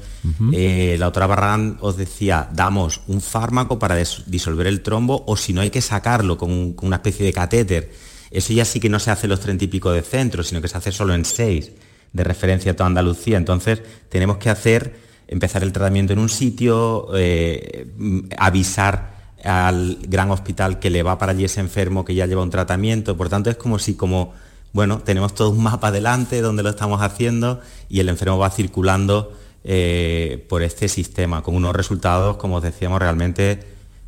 Eh, 0.55 0.97
la 0.99 1.05
doctora 1.05 1.27
Barragán 1.27 1.77
os 1.83 1.99
decía, 1.99 2.49
damos 2.51 3.03
un 3.09 3.21
fármaco 3.21 3.79
para 3.79 3.95
disolver 4.27 4.67
el 4.67 4.81
trombo 4.81 5.23
o 5.27 5.37
si 5.37 5.53
no 5.53 5.61
hay 5.61 5.69
que 5.69 5.83
sacarlo 5.83 6.38
con, 6.38 6.51
un- 6.51 6.73
con 6.73 6.87
una 6.87 6.97
especie 6.97 7.27
de 7.27 7.33
catéter. 7.35 7.93
Eso 8.31 8.55
ya 8.55 8.64
sí 8.64 8.81
que 8.81 8.88
no 8.88 8.99
se 8.99 9.11
hace 9.11 9.27
en 9.27 9.31
los 9.33 9.40
30 9.40 9.64
y 9.64 9.69
pico 9.69 9.93
de 9.93 10.01
centros, 10.01 10.49
sino 10.49 10.62
que 10.62 10.69
se 10.69 10.79
hace 10.79 10.93
solo 10.93 11.12
en 11.14 11.27
6 11.27 11.73
de 12.14 12.25
referencia 12.25 12.73
a 12.73 12.75
toda 12.75 12.87
Andalucía. 12.87 13.37
Entonces 13.37 13.83
tenemos 14.09 14.38
que 14.38 14.49
hacer, 14.49 14.97
empezar 15.29 15.62
el 15.62 15.73
tratamiento 15.73 16.14
en 16.14 16.21
un 16.21 16.31
sitio, 16.31 17.09
eh, 17.14 17.87
mm, 17.99 18.21
avisar 18.38 19.12
al 19.45 19.99
gran 20.09 20.31
hospital 20.31 20.79
que 20.79 20.88
le 20.88 21.03
va 21.03 21.19
para 21.19 21.33
allí 21.33 21.45
ese 21.45 21.61
enfermo 21.61 22.03
que 22.03 22.14
ya 22.14 22.25
lleva 22.25 22.43
un 22.43 22.49
tratamiento. 22.49 23.14
Por 23.14 23.29
tanto, 23.29 23.51
es 23.51 23.57
como 23.59 23.79
si 23.79 23.95
como, 23.95 24.33
bueno, 24.74 24.98
tenemos 24.98 25.34
todo 25.37 25.50
un 25.50 25.62
mapa 25.62 25.92
delante 25.92 26.42
donde 26.42 26.64
lo 26.64 26.70
estamos 26.70 27.00
haciendo 27.00 27.60
y 27.88 28.00
el 28.00 28.08
enfermo 28.08 28.38
va 28.38 28.50
circulando 28.50 29.32
eh, 29.62 30.44
por 30.48 30.62
este 30.62 30.88
sistema 30.88 31.42
con 31.42 31.54
unos 31.54 31.76
resultados, 31.76 32.37
como 32.37 32.56
os 32.56 32.62
decíamos, 32.62 32.98
realmente 32.98 33.64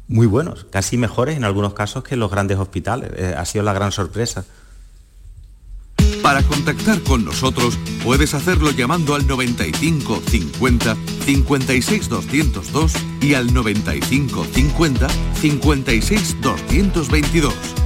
muy 0.08 0.26
buenos, 0.26 0.66
casi 0.68 0.96
mejores 0.96 1.36
en 1.36 1.44
algunos 1.44 1.72
casos 1.72 2.02
que 2.02 2.16
los 2.16 2.32
grandes 2.32 2.58
hospitales. 2.58 3.12
Eh, 3.14 3.34
ha 3.38 3.44
sido 3.44 3.64
la 3.64 3.74
gran 3.74 3.92
sorpresa. 3.92 4.44
Para 6.20 6.42
contactar 6.42 7.00
con 7.02 7.24
nosotros 7.24 7.78
puedes 8.02 8.34
hacerlo 8.34 8.72
llamando 8.72 9.14
al 9.14 9.24
95 9.24 10.20
50 10.28 10.96
56 11.26 12.08
202 12.08 12.92
y 13.20 13.34
al 13.34 13.54
95 13.54 14.44
50 14.52 15.08
56 15.40 16.36
222 16.40 17.85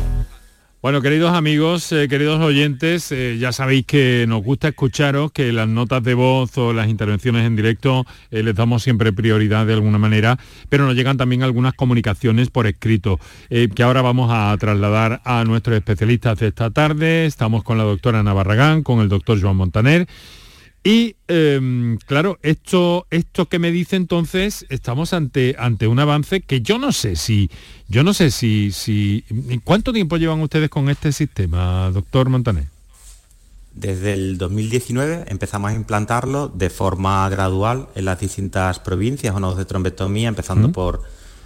Bueno, 0.81 1.03
queridos 1.03 1.31
amigos, 1.35 1.91
eh, 1.91 2.07
queridos 2.07 2.41
oyentes, 2.41 3.11
eh, 3.11 3.37
ya 3.39 3.51
sabéis 3.51 3.85
que 3.85 4.25
nos 4.27 4.43
gusta 4.43 4.69
escucharos, 4.69 5.31
que 5.31 5.51
las 5.51 5.67
notas 5.67 6.01
de 6.01 6.15
voz 6.15 6.57
o 6.57 6.73
las 6.73 6.89
intervenciones 6.89 7.45
en 7.45 7.55
directo 7.55 8.07
eh, 8.31 8.41
les 8.41 8.55
damos 8.55 8.81
siempre 8.81 9.13
prioridad 9.13 9.67
de 9.67 9.73
alguna 9.73 9.99
manera, 9.99 10.39
pero 10.69 10.87
nos 10.87 10.95
llegan 10.95 11.17
también 11.17 11.43
algunas 11.43 11.75
comunicaciones 11.75 12.49
por 12.49 12.65
escrito, 12.65 13.19
que 13.49 13.83
ahora 13.83 14.01
vamos 14.01 14.31
a 14.33 14.57
trasladar 14.57 15.21
a 15.23 15.43
nuestros 15.43 15.77
especialistas 15.77 16.39
de 16.39 16.47
esta 16.47 16.71
tarde. 16.71 17.27
Estamos 17.27 17.63
con 17.63 17.77
la 17.77 17.83
doctora 17.83 18.21
Ana 18.21 18.33
Barragán, 18.33 18.81
con 18.81 19.01
el 19.01 19.09
doctor 19.09 19.39
Joan 19.39 19.57
Montaner. 19.57 20.07
Y 20.83 21.15
em, 21.27 21.97
claro, 21.97 22.39
esto, 22.41 23.05
esto 23.11 23.45
que 23.47 23.59
me 23.59 23.71
dice 23.71 23.95
entonces, 23.95 24.65
estamos 24.69 25.13
ante, 25.13 25.55
ante 25.59 25.87
un 25.87 25.99
avance 25.99 26.41
que 26.41 26.61
yo 26.61 26.79
no 26.79 26.91
sé 26.91 27.15
si, 27.15 27.51
yo 27.87 28.03
no 28.03 28.13
sé 28.13 28.31
si, 28.31 28.71
si. 28.71 29.23
¿Cuánto 29.63 29.93
tiempo 29.93 30.17
llevan 30.17 30.41
ustedes 30.41 30.69
con 30.69 30.89
este 30.89 31.11
sistema, 31.11 31.91
doctor 31.91 32.29
Montaner? 32.29 32.65
Desde 33.73 34.13
el 34.13 34.37
2019 34.37 35.25
empezamos 35.27 35.71
a 35.71 35.75
implantarlo 35.75 36.49
de 36.49 36.69
forma 36.69 37.29
gradual 37.29 37.87
en 37.95 38.05
las 38.05 38.19
distintas 38.19 38.79
provincias 38.79 39.33
o 39.35 39.39
nodos 39.39 39.57
de 39.57 39.65
trombectomía, 39.65 40.27
empezando 40.27 40.71
por, 40.71 41.03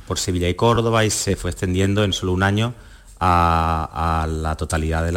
por 0.08 0.18
Sevilla 0.18 0.50
y 0.50 0.56
Córdoba 0.56 1.06
y 1.06 1.10
se 1.10 1.36
fue 1.36 1.52
extendiendo 1.52 2.04
en 2.04 2.14
solo 2.14 2.32
un 2.32 2.42
año 2.42 2.74
a, 3.20 4.28
la 4.30 4.56
totalidad 4.56 5.04
de 5.06 5.12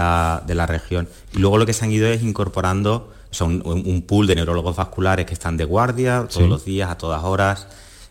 la, 0.54 0.66
región. 0.66 1.08
Y 1.34 1.38
luego 1.38 1.58
lo 1.58 1.66
que 1.66 1.72
se 1.72 1.84
han 1.84 1.92
ido 1.92 2.08
es 2.08 2.22
incorporando 2.22 3.12
son 3.30 3.62
un, 3.64 4.02
pool 4.02 4.26
de 4.26 4.34
neurólogos 4.34 4.76
vasculares 4.76 5.26
que 5.26 5.34
están 5.34 5.56
de 5.56 5.64
guardia 5.64 6.26
todos 6.32 6.48
los 6.48 6.64
días, 6.64 6.90
a 6.90 6.96
todas 6.96 7.22
horas, 7.24 7.66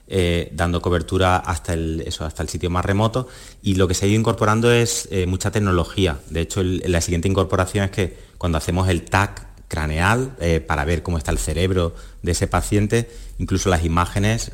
eh, 0.07 0.51
dando 0.53 0.81
cobertura 0.81 1.37
hasta 1.37 1.73
el, 1.73 2.01
eso, 2.05 2.23
hasta 2.23 2.43
el 2.43 2.49
sitio 2.49 2.69
más 2.69 2.85
remoto. 2.85 3.27
Y 3.61 3.75
lo 3.75 3.87
que 3.87 3.93
se 3.93 4.05
ha 4.05 4.07
ido 4.07 4.19
incorporando 4.19 4.71
es 4.71 5.07
eh, 5.11 5.25
mucha 5.25 5.51
tecnología. 5.51 6.19
De 6.29 6.41
hecho, 6.41 6.61
la 6.63 7.01
siguiente 7.01 7.27
incorporación 7.27 7.85
es 7.85 7.91
que 7.91 8.17
cuando 8.37 8.57
hacemos 8.57 8.87
el 8.89 9.03
TAC 9.03 9.45
craneal 9.67 10.35
eh, 10.39 10.61
para 10.61 10.85
ver 10.85 11.03
cómo 11.03 11.17
está 11.17 11.31
el 11.31 11.39
cerebro 11.39 11.93
de 12.21 12.31
ese 12.31 12.47
paciente, 12.47 13.09
incluso 13.37 13.69
las 13.69 13.83
imágenes 13.83 14.51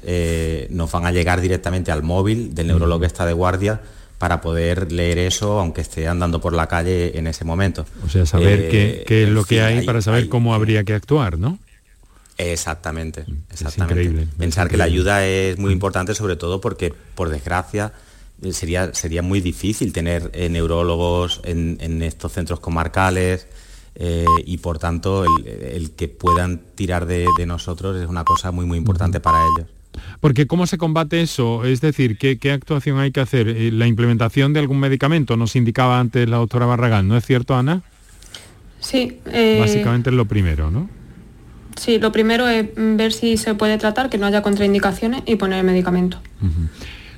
nos 0.70 0.92
van 0.92 1.06
a 1.06 1.12
llegar 1.12 1.40
directamente 1.40 1.92
al 1.92 2.04
móvil 2.04 2.56
del 2.56 2.68
neurólogo 2.68 3.02
que 3.02 3.08
está 3.08 3.26
de 3.26 3.34
guardia 3.34 3.82
para 4.24 4.40
poder 4.40 4.90
leer 4.94 5.18
eso 5.18 5.60
aunque 5.60 5.82
esté 5.82 6.08
andando 6.08 6.40
por 6.40 6.54
la 6.54 6.68
calle 6.68 7.18
en 7.20 7.28
ese 7.28 7.44
momento. 7.44 7.86
O 8.06 8.10
sea, 8.10 8.26
saber 8.26 8.70
qué, 8.70 9.24
es 9.24 9.28
lo 9.28 9.44
que 9.44 9.62
hay, 9.62 9.86
para 9.86 10.02
saber 10.02 10.30
cómo 10.30 10.56
habría 10.56 10.86
que 10.86 10.94
actuar, 10.94 11.38
¿no? 11.38 11.60
Exactamente, 12.38 13.26
exactamente. 13.52 14.30
Pensar 14.38 14.70
que 14.70 14.78
la 14.78 14.86
ayuda 14.86 15.26
es 15.26 15.58
muy 15.58 15.74
importante, 15.74 16.16
sobre 16.16 16.38
todo 16.38 16.62
porque, 16.62 16.94
por 17.16 17.28
desgracia, 17.28 17.92
sería, 18.52 18.94
sería 18.94 19.22
muy 19.22 19.42
difícil 19.42 19.92
tener 19.92 20.32
eh, 20.32 20.48
neurólogos 20.48 21.42
en, 21.44 22.02
estos 22.02 22.32
centros 22.32 22.62
comarcales 22.62 23.48
eh, 23.96 24.24
y, 24.46 24.60
por 24.60 24.80
tanto, 24.80 25.26
el, 25.46 25.92
que 25.98 26.08
puedan 26.08 26.62
tirar 26.76 27.08
de, 27.08 27.28
de, 27.38 27.46
nosotros 27.46 28.02
es 28.02 28.08
una 28.08 28.24
cosa 28.24 28.52
muy, 28.52 28.66
muy 28.66 28.78
importante 28.78 29.20
para 29.20 29.40
ellos. 29.58 29.70
Porque 30.20 30.48
¿cómo 30.48 30.68
se 30.68 30.78
combate 30.78 31.22
eso? 31.22 31.66
Es 31.66 31.82
decir, 31.82 32.18
¿qué, 32.18 32.52
actuación 32.52 33.00
hay 33.00 33.12
que 33.12 33.20
hacer? 33.20 33.48
Eh, 33.48 33.72
¿La 33.72 33.88
implementación 33.88 34.54
de 34.54 34.60
algún 34.60 34.80
medicamento? 34.80 35.38
Nos 35.38 35.56
indicaba 35.56 36.00
antes 36.00 36.28
la 36.28 36.38
doctora 36.38 36.66
Barragán, 36.66 37.08
¿no 37.08 37.18
es 37.18 37.26
cierto, 37.26 37.56
Ana? 37.56 37.82
Sí. 38.80 39.20
Eh, 39.28 39.58
Básicamente 39.60 40.10
es 40.10 40.16
lo 40.16 40.26
primero, 40.26 40.70
¿no? 40.70 40.90
Sí, 41.76 42.00
lo 42.00 42.12
primero 42.12 42.48
es 42.48 42.68
ver 42.76 43.14
si 43.14 43.38
se 43.38 43.56
puede 43.56 43.78
tratar, 43.78 44.10
que 44.10 44.18
no 44.18 44.28
haya 44.28 44.42
contraindicaciones 44.42 45.24
y 45.26 45.36
poner 45.36 45.60
el 45.60 45.66
medicamento. 45.66 46.20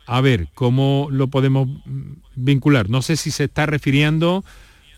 A 0.06 0.20
ver, 0.20 0.48
¿cómo 0.52 1.08
lo 1.10 1.28
podemos 1.28 1.70
vincular? 2.34 2.90
No 2.90 3.00
sé 3.00 3.16
si 3.16 3.30
se 3.30 3.44
está 3.44 3.64
refiriendo 3.64 4.44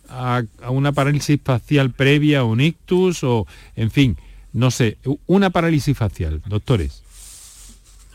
a, 0.08 0.42
a 0.60 0.70
una 0.70 0.90
parálisis 0.90 1.38
facial 1.44 1.92
previa 1.92 2.40
a 2.40 2.44
un 2.44 2.60
ictus 2.60 3.22
o, 3.22 3.46
en 3.76 3.92
fin, 3.92 4.16
no 4.52 4.72
sé, 4.72 4.98
una 5.26 5.50
parálisis 5.50 5.96
facial, 5.96 6.42
doctores. 6.46 7.04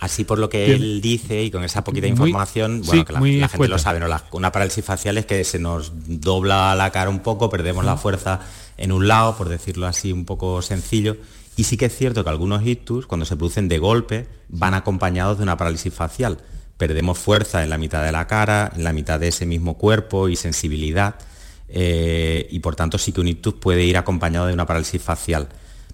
Así 0.02 0.24
por 0.24 0.40
lo 0.40 0.50
que 0.50 0.74
él 0.74 1.00
dice 1.00 1.44
y 1.44 1.52
con 1.52 1.64
esa 1.64 1.84
poquita 1.84 2.08
información, 2.08 2.82
bueno, 2.84 3.06
que 3.06 3.14
la, 3.14 3.48
gente 3.48 3.68
lo 3.68 3.78
sabe, 3.78 4.00
¿no? 4.00 4.08
una 4.32 4.52
parálisis 4.52 4.84
facial 4.84 5.20
es 5.20 5.28
que 5.28 5.44
se 5.44 5.60
nos 5.60 5.92
dobla 6.08 6.74
la 6.74 6.90
cara 6.90 7.12
un 7.12 7.20
poco, 7.20 7.52
perdemos 7.52 7.86
la 7.86 7.98
fuerza 7.98 8.40
en 8.78 8.92
un 8.92 9.08
lado, 9.08 9.38
por 9.38 9.48
decirlo 9.48 9.86
así 9.86 10.12
un 10.12 10.26
poco 10.26 10.64
sencillo. 10.64 11.18
Y 11.56 11.66
sí 11.66 11.78
que 11.78 11.86
es 11.86 11.96
cierto 11.96 12.24
que 12.24 12.32
algunos 12.32 12.66
ictus, 12.66 13.06
cuando 13.06 13.28
se 13.28 13.36
producen 13.36 13.68
de 13.68 13.78
golpe, 13.78 14.26
van 14.50 14.74
acompañados 14.74 15.38
de 15.38 15.44
una 15.44 15.56
parálisis 15.56 15.94
facial. 15.94 16.40
Perdemos 16.78 17.20
fuerza 17.20 17.64
en 17.64 17.70
la 17.70 17.78
mitad 17.78 18.04
de 18.04 18.12
la 18.12 18.26
cara, 18.26 18.72
en 18.76 18.84
la 18.84 18.94
mitad 18.94 19.20
de 19.20 19.28
ese 19.28 19.46
mismo 19.46 19.78
cuerpo 19.78 20.30
y 20.30 20.36
sensibilidad. 20.36 21.14
Eh, 21.68 22.48
y 22.50 22.60
por 22.60 22.76
tanto 22.76 22.98
sí 22.98 23.12
que 23.12 23.22
un 23.22 23.28
ictus 23.28 23.54
puede 23.54 23.84
ir 23.84 23.98
acompañado 23.98 24.48
de 24.48 24.54
una 24.54 24.66
parálisis 24.66 25.00
facial 25.00 25.48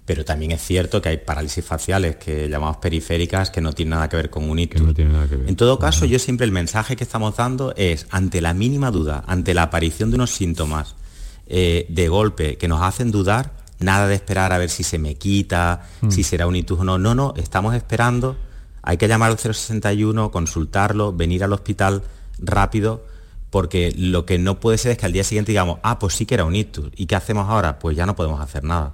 pero 0.08 0.24
también 0.24 0.52
es 0.52 0.62
cierto 0.62 1.02
que 1.02 1.10
hay 1.10 1.18
parálisis 1.18 1.62
faciales 1.62 2.16
que 2.16 2.48
llamamos 2.48 2.78
periféricas 2.78 3.50
que 3.50 3.60
no 3.60 3.74
tienen 3.74 3.90
nada 3.90 4.08
que 4.08 4.16
ver 4.16 4.30
con 4.30 4.48
un 4.48 4.58
ictus. 4.58 4.80
En 5.46 5.54
todo 5.54 5.78
caso, 5.78 6.06
yo 6.06 6.18
siempre 6.18 6.46
el 6.46 6.50
mensaje 6.50 6.96
que 6.96 7.04
estamos 7.04 7.36
dando 7.36 7.74
es, 7.76 8.06
ante 8.08 8.40
la 8.40 8.54
mínima 8.54 8.90
duda, 8.90 9.22
ante 9.26 9.52
la 9.52 9.64
aparición 9.64 10.08
de 10.08 10.16
unos 10.16 10.30
síntomas 10.30 10.94
eh, 11.46 11.84
de 11.90 12.08
golpe 12.08 12.56
que 12.56 12.68
nos 12.68 12.80
hacen 12.80 13.10
dudar, 13.10 13.52
nada 13.80 14.08
de 14.08 14.14
esperar 14.14 14.54
a 14.54 14.56
ver 14.56 14.70
si 14.70 14.82
se 14.82 14.98
me 14.98 15.16
quita, 15.16 15.86
mm. 16.00 16.10
si 16.10 16.22
será 16.22 16.46
un 16.46 16.56
ictus 16.56 16.80
o 16.80 16.84
no. 16.84 16.96
No, 16.96 17.14
no, 17.14 17.34
estamos 17.36 17.74
esperando, 17.74 18.34
hay 18.80 18.96
que 18.96 19.08
llamar 19.08 19.30
al 19.30 19.38
061, 19.38 20.30
consultarlo, 20.30 21.12
venir 21.12 21.44
al 21.44 21.52
hospital 21.52 22.02
rápido, 22.38 23.04
porque 23.50 23.92
lo 23.94 24.24
que 24.24 24.38
no 24.38 24.58
puede 24.58 24.78
ser 24.78 24.92
es 24.92 24.96
que 24.96 25.04
al 25.04 25.12
día 25.12 25.22
siguiente 25.22 25.52
digamos, 25.52 25.80
ah, 25.82 25.98
pues 25.98 26.14
sí 26.14 26.24
que 26.24 26.32
era 26.32 26.46
un 26.46 26.56
ictus. 26.56 26.88
¿Y 26.96 27.04
qué 27.04 27.14
hacemos 27.14 27.46
ahora? 27.46 27.78
Pues 27.78 27.94
ya 27.94 28.06
no 28.06 28.16
podemos 28.16 28.40
hacer 28.40 28.64
nada. 28.64 28.90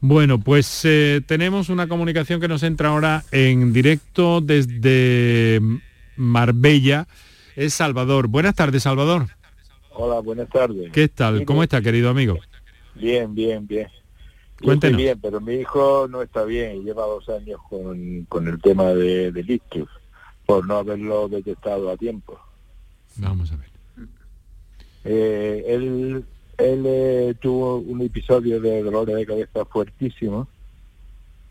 Bueno, 0.00 0.40
pues 0.40 0.82
eh, 0.84 1.20
tenemos 1.26 1.68
una 1.68 1.86
comunicación 1.86 2.40
que 2.40 2.48
nos 2.48 2.62
entra 2.62 2.88
ahora 2.88 3.22
en 3.32 3.72
directo 3.72 4.40
desde 4.40 5.60
Marbella. 6.16 7.06
Es 7.54 7.74
Salvador. 7.74 8.28
Buenas 8.28 8.54
tardes, 8.54 8.84
Salvador. 8.84 9.26
Hola, 9.92 10.20
buenas 10.20 10.48
tardes. 10.48 10.90
¿Qué 10.92 11.08
tal? 11.08 11.44
¿Cómo 11.44 11.62
está, 11.62 11.82
querido 11.82 12.08
amigo? 12.08 12.38
Bien, 12.94 13.34
bien, 13.34 13.66
bien. 13.66 13.88
Cuéntenos. 14.62 14.96
bien, 14.96 15.18
pero 15.20 15.40
mi 15.40 15.54
hijo 15.54 16.06
no 16.08 16.22
está 16.22 16.44
bien 16.44 16.76
y 16.76 16.84
lleva 16.84 17.04
dos 17.04 17.28
años 17.28 17.60
con, 17.68 18.46
el 18.46 18.60
tema 18.60 18.88
de, 18.88 19.32
de 19.32 19.40
ictus 19.40 19.88
por 20.46 20.66
no 20.66 20.78
haberlo 20.78 21.28
detectado 21.28 21.90
a 21.90 21.96
tiempo. 21.96 22.38
Vamos 23.16 23.52
a 23.52 23.56
ver. 23.56 23.70
Eh, 25.04 25.64
él 25.68 26.24
él 26.60 26.84
eh, 26.86 27.34
tuvo 27.40 27.76
un 27.76 28.02
episodio 28.02 28.60
de 28.60 28.82
dolores 28.82 29.16
de 29.16 29.26
cabeza 29.26 29.64
fuertísimo 29.64 30.46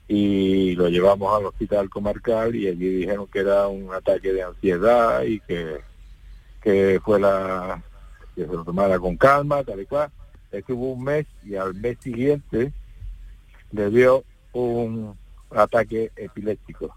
y 0.08 0.76
lo 0.76 0.89
llevamos 0.89 1.38
al 1.38 1.45
hospital 1.45 1.89
comarcal 1.89 2.56
y 2.56 2.67
allí 2.67 2.89
dijeron 2.89 3.28
que 3.28 3.39
era 3.39 3.67
un 3.67 3.93
ataque 3.93 4.34
de 4.34 4.43
ansiedad 4.43 5.24
y 5.24 5.39
que, 5.41 5.82
que 6.62 7.00
fue 7.04 7.19
la 7.19 7.84
que 8.36 8.45
se 8.45 8.52
lo 8.52 8.63
tomara 8.63 8.98
con 9.00 9.17
calma, 9.17 9.63
tal 9.63 9.82
y 9.82 9.86
cual. 9.86 10.10
Estuvo 10.52 10.93
un 10.93 11.04
mes 11.04 11.28
y 11.43 11.56
al 11.56 11.76
mes 11.76 11.98
siguiente 12.02 12.74
le 13.72 13.89
dio 13.89 14.24
un 14.54 15.15
ataque 15.52 16.12
epiléptico. 16.15 16.95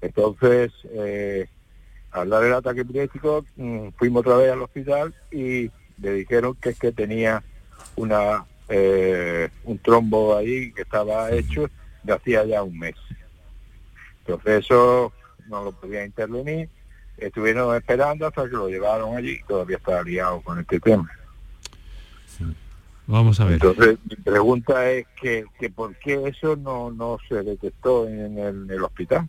Entonces, 0.00 0.72
eh, 0.84 1.48
hablar 2.12 2.42
del 2.42 2.54
ataque 2.54 2.80
epiléptico, 2.80 3.44
mm, 3.56 3.88
fuimos 3.96 4.20
otra 4.20 4.36
vez 4.36 4.52
al 4.52 4.62
hospital 4.62 5.14
y 5.30 5.70
le 5.98 6.12
dijeron 6.14 6.54
que 6.60 6.70
es 6.70 6.78
que 6.78 6.92
tenía 6.92 7.42
una 7.96 8.44
eh, 8.68 9.50
un 9.64 9.78
trombo 9.78 10.36
ahí 10.36 10.72
que 10.72 10.82
estaba 10.82 11.30
hecho 11.32 11.68
de 12.02 12.12
hacía 12.12 12.44
ya 12.44 12.62
un 12.62 12.78
mes. 12.78 12.94
Entonces 14.20 14.64
eso 14.64 15.12
no 15.48 15.64
lo 15.64 15.72
podía 15.72 16.04
intervenir, 16.04 16.68
estuvieron 17.16 17.74
esperando 17.76 18.26
hasta 18.26 18.44
que 18.44 18.56
lo 18.56 18.68
llevaron 18.68 19.16
allí 19.16 19.40
y 19.40 19.42
todavía 19.42 19.76
está 19.76 20.02
liado 20.02 20.40
con 20.42 20.60
este 20.60 20.78
tema. 20.78 21.10
Vamos 23.06 23.40
a 23.40 23.44
ver. 23.44 23.54
Entonces 23.54 23.98
mi 24.08 24.16
pregunta 24.16 24.88
es 24.88 25.06
que, 25.20 25.44
que 25.58 25.68
por 25.68 25.96
qué 25.96 26.28
eso 26.28 26.54
no, 26.54 26.92
no 26.92 27.18
se 27.28 27.42
detectó 27.42 28.06
en 28.08 28.38
el 28.38 28.84
hospital. 28.84 29.28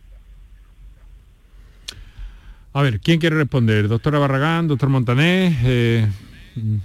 A 2.73 2.81
ver, 2.81 2.99
¿quién 3.01 3.19
quiere 3.19 3.35
responder? 3.35 3.87
¿Doctora 3.87 4.19
Barragán, 4.19 4.67
doctor 4.67 4.87
Montané? 4.87 5.57
Eh, 5.63 6.07
mm, 6.55 6.77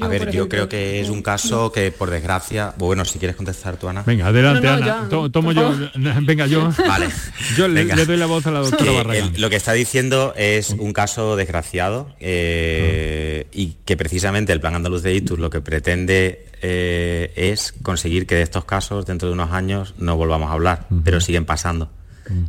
a 0.00 0.08
ver, 0.08 0.30
yo 0.30 0.48
creo 0.48 0.68
que 0.68 1.00
es 1.00 1.10
un 1.10 1.20
caso 1.22 1.72
que 1.72 1.90
por 1.92 2.08
desgracia, 2.08 2.72
bueno, 2.78 3.04
si 3.04 3.18
quieres 3.18 3.36
contestar 3.36 3.76
tú, 3.76 3.88
Ana. 3.88 4.02
Venga, 4.06 4.28
adelante, 4.28 4.66
Ana. 4.66 5.08
tomo 5.08 5.52
yo, 5.52 5.74
venga 6.22 6.46
yo. 6.46 6.70
Vale. 6.86 7.08
Yo 7.56 7.68
le, 7.68 7.84
doy 7.84 8.16
la 8.16 8.26
voz 8.26 8.46
a 8.46 8.50
la 8.50 8.60
doctora 8.60 8.92
Barragán. 8.92 9.32
lo 9.36 9.50
que 9.50 9.56
está 9.56 9.72
diciendo 9.72 10.32
es 10.36 10.70
un 10.70 10.92
caso 10.92 11.36
desgraciado 11.36 12.14
eh, 12.20 13.46
y 13.52 13.76
que 13.84 13.96
precisamente 13.96 14.52
el 14.52 14.60
Plan 14.60 14.74
Andaluz 14.74 15.02
de 15.02 15.14
ITUS 15.14 15.38
lo 15.38 15.50
que 15.50 15.60
pretende 15.60 16.46
eh, 16.62 17.32
es 17.34 17.74
conseguir 17.82 18.26
que 18.26 18.36
de 18.36 18.42
estos 18.42 18.64
casos 18.64 19.04
dentro 19.04 19.28
de 19.28 19.34
unos 19.34 19.50
años 19.50 19.94
no 19.98 20.16
volvamos 20.16 20.48
a 20.50 20.52
hablar, 20.52 20.86
pero 21.04 21.20
siguen 21.20 21.44
pasando. 21.44 21.90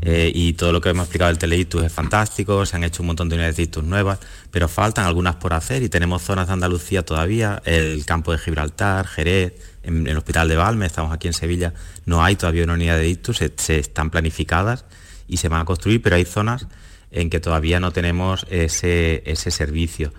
Eh, 0.01 0.31
y 0.33 0.53
todo 0.53 0.71
lo 0.71 0.81
que 0.81 0.89
hemos 0.89 1.05
explicado 1.05 1.29
del 1.29 1.37
teleitus 1.37 1.83
es 1.83 1.91
fantástico, 1.91 2.65
se 2.65 2.75
han 2.75 2.83
hecho 2.83 3.03
un 3.03 3.07
montón 3.07 3.29
de 3.29 3.35
unidades 3.35 3.57
de 3.57 3.63
ictus 3.63 3.83
nuevas, 3.83 4.19
pero 4.51 4.67
faltan 4.67 5.05
algunas 5.05 5.35
por 5.35 5.53
hacer 5.53 5.83
y 5.83 5.89
tenemos 5.89 6.21
zonas 6.21 6.47
de 6.47 6.53
Andalucía 6.53 7.03
todavía, 7.03 7.61
el 7.65 8.05
campo 8.05 8.31
de 8.31 8.37
Gibraltar, 8.37 9.07
Jerez, 9.07 9.53
en, 9.83 10.07
el 10.07 10.17
Hospital 10.17 10.47
de 10.47 10.55
Valme, 10.55 10.85
estamos 10.85 11.11
aquí 11.11 11.27
en 11.27 11.33
Sevilla, 11.33 11.73
no 12.05 12.23
hay 12.23 12.35
todavía 12.35 12.63
una 12.63 12.73
unidad 12.73 12.97
de 12.97 13.09
ictus, 13.09 13.37
se, 13.37 13.79
están 13.79 14.09
planificadas 14.09 14.85
y 15.27 15.37
se 15.37 15.49
van 15.49 15.61
a 15.61 15.65
construir, 15.65 16.01
pero 16.01 16.15
hay 16.15 16.25
zonas 16.25 16.67
en 17.11 17.29
que 17.29 17.39
todavía 17.39 17.79
no 17.79 17.91
tenemos 17.91 18.45
ese, 18.49 19.23
ese 19.25 19.51
servicio. 19.51 20.13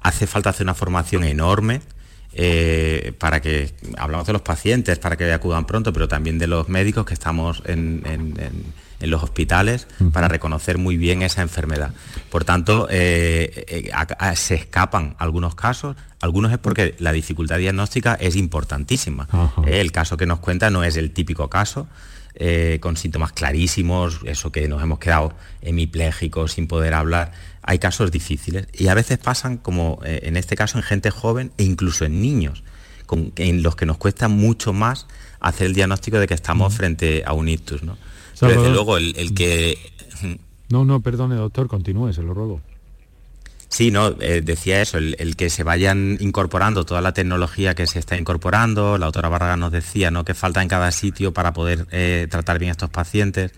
Hace 0.00 0.26
falta 0.26 0.50
hacer 0.50 0.64
una 0.64 0.74
formación 0.74 1.24
enorme 1.24 1.80
eh, 2.34 3.14
para 3.18 3.40
que, 3.40 3.74
hablamos 3.96 4.26
de 4.26 4.32
los 4.34 4.42
pacientes, 4.42 4.98
para 4.98 5.16
que 5.16 5.32
acudan 5.32 5.64
pronto, 5.64 5.92
pero 5.92 6.08
también 6.08 6.38
de 6.38 6.46
los 6.46 6.68
médicos 6.68 7.06
que 7.06 7.14
estamos 7.14 7.62
en, 7.64 8.02
los 9.00 9.22
hospitales 9.22 9.86
para 10.12 10.26
reconocer 10.28 10.76
muy 10.76 10.96
bien 10.96 11.22
esa 11.22 11.40
enfermedad. 11.40 11.92
Por 12.30 12.44
tanto, 12.44 12.88
eh, 12.90 13.64
eh, 13.68 14.36
se 14.36 14.56
escapan 14.56 15.14
algunos 15.18 15.54
casos, 15.54 15.96
algunos 16.20 16.52
es 16.52 16.58
porque 16.58 16.96
la 16.98 17.12
dificultad 17.12 17.58
diagnóstica 17.58 18.14
es 18.14 18.36
importantísima. 18.36 19.28
el 19.66 19.92
caso 19.92 20.16
que 20.16 20.26
nos 20.26 20.40
cuenta 20.40 20.68
no 20.70 20.84
es 20.84 20.96
el 20.96 21.12
típico 21.12 21.48
caso, 21.48 21.86
con 22.80 22.96
síntomas 22.96 23.32
clarísimos, 23.32 24.20
eso 24.24 24.52
que 24.52 24.68
nos 24.68 24.82
hemos 24.82 24.98
quedado 24.98 25.32
hemipléjicos 25.62 26.52
sin 26.52 26.66
poder 26.66 26.94
hablar 26.94 27.32
hay 27.68 27.78
casos 27.78 28.10
difíciles 28.10 28.66
y 28.72 28.88
a 28.88 28.94
veces 28.94 29.18
pasan, 29.18 29.58
como 29.58 30.00
eh, 30.02 30.20
en 30.22 30.38
este 30.38 30.56
caso, 30.56 30.78
en 30.78 30.82
gente 30.82 31.10
joven 31.10 31.52
e 31.58 31.64
incluso 31.64 32.06
en 32.06 32.22
niños, 32.22 32.64
en 33.36 33.62
los 33.62 33.76
que 33.76 33.84
nos 33.84 33.98
cuesta 33.98 34.28
mucho 34.28 34.72
más 34.72 35.06
hacer 35.38 35.66
el 35.66 35.74
diagnóstico 35.74 36.18
de 36.18 36.26
que 36.26 36.32
estamos 36.32 36.74
frente 36.74 37.24
a 37.26 37.34
un 37.34 37.46
ictus. 37.46 37.82
¿no? 37.82 37.98
Pero 38.40 38.62
desde 38.62 38.72
luego 38.72 38.96
el, 38.96 39.34
que... 39.34 39.76
No, 40.70 40.86
no, 40.86 41.02
perdone 41.02 41.34
doctor, 41.34 41.68
continúe, 41.68 42.14
se 42.14 42.22
lo 42.22 42.32
ruego. 42.32 42.62
Sí, 43.68 43.90
no, 43.90 44.16
eh, 44.18 44.40
decía 44.42 44.80
eso, 44.80 44.96
el, 44.96 45.36
que 45.36 45.50
se 45.50 45.62
vayan 45.62 46.16
incorporando 46.20 46.86
toda 46.86 47.02
la 47.02 47.12
tecnología 47.12 47.74
que 47.74 47.86
se 47.86 47.98
está 47.98 48.16
incorporando, 48.16 48.96
la 48.96 49.06
doctora 49.06 49.28
Barraga 49.28 49.58
nos 49.58 49.72
decía 49.72 50.10
¿no? 50.10 50.24
que 50.24 50.32
falta 50.32 50.62
en 50.62 50.68
cada 50.68 50.90
sitio 50.90 51.34
para 51.34 51.52
poder 51.52 51.86
eh, 51.90 52.28
tratar 52.30 52.58
bien 52.58 52.70
a 52.70 52.72
estos 52.72 52.88
pacientes. 52.88 53.52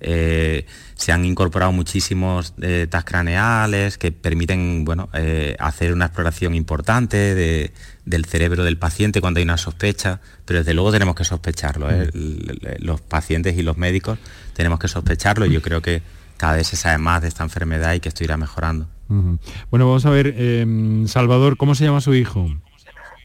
Eh, 0.00 0.66
se 0.94 1.12
han 1.12 1.24
incorporado 1.24 1.72
muchísimos 1.72 2.54
eh, 2.60 2.86
TAS 2.88 3.04
craneales 3.04 3.98
que 3.98 4.12
permiten 4.12 4.84
bueno, 4.84 5.10
eh, 5.12 5.54
hacer 5.58 5.92
una 5.92 6.06
exploración 6.06 6.54
importante 6.54 7.72
del 8.04 8.24
cerebro 8.24 8.64
del 8.64 8.78
paciente 8.78 9.20
cuando 9.20 9.38
hay 9.38 9.44
una 9.44 9.58
sospecha, 9.58 10.20
pero 10.44 10.60
desde 10.60 10.72
luego 10.72 10.90
tenemos 10.90 11.14
que 11.14 11.24
sospecharlo. 11.24 11.90
¿eh? 11.90 12.10
Mm. 12.12 12.84
Los 12.84 13.02
pacientes 13.02 13.58
y 13.58 13.62
los 13.62 13.76
médicos 13.76 14.18
tenemos 14.54 14.78
que 14.78 14.88
sospecharlo 14.88 15.44
y 15.44 15.52
yo 15.52 15.60
creo 15.60 15.82
que 15.82 16.02
cada 16.38 16.56
vez 16.56 16.66
se 16.66 16.76
sabe 16.76 16.98
más 16.98 17.22
de 17.22 17.28
esta 17.28 17.42
enfermedad 17.42 17.92
y 17.94 18.00
que 18.00 18.08
esto 18.08 18.24
irá 18.24 18.36
mejorando. 18.36 18.88
Bueno, 19.08 19.86
vamos 19.86 20.04
a 20.06 20.10
ver, 20.10 20.34
em, 20.36 21.06
Salvador, 21.06 21.56
¿cómo 21.56 21.74
se 21.74 21.84
llama 21.84 22.00
su 22.00 22.14
hijo? 22.14 22.48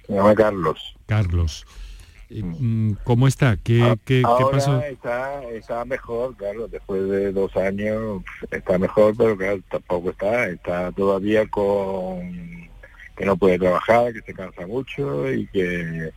Se 0.06 0.14
llama 0.14 0.36
Carlos. 0.36 0.96
Carlos. 1.08 1.66
Mm, 2.40 2.94
¿Cómo 3.04 3.28
está? 3.28 3.58
¿Qué, 3.58 3.98
qué, 4.06 4.24
pasó? 4.52 4.82
Está, 4.82 5.44
está 5.50 5.84
mejor, 5.84 6.36
claro, 6.38 6.68
después 6.68 7.08
de 7.10 7.32
dos 7.34 7.56
años 7.58 8.24
está 8.50 8.78
mejor, 8.78 9.14
pero 9.18 9.36
claro, 9.36 9.60
tampoco 9.70 10.12
está, 10.12 10.48
está 10.48 10.92
todavía 10.94 11.46
con 11.48 12.70
que 13.18 13.26
no 13.26 13.36
puede 13.36 13.60
trabajar, 13.60 14.14
que 14.14 14.22
se 14.22 14.34
cansa 14.34 14.66
mucho 14.66 15.32
y 15.32 15.46
que, 15.48 16.12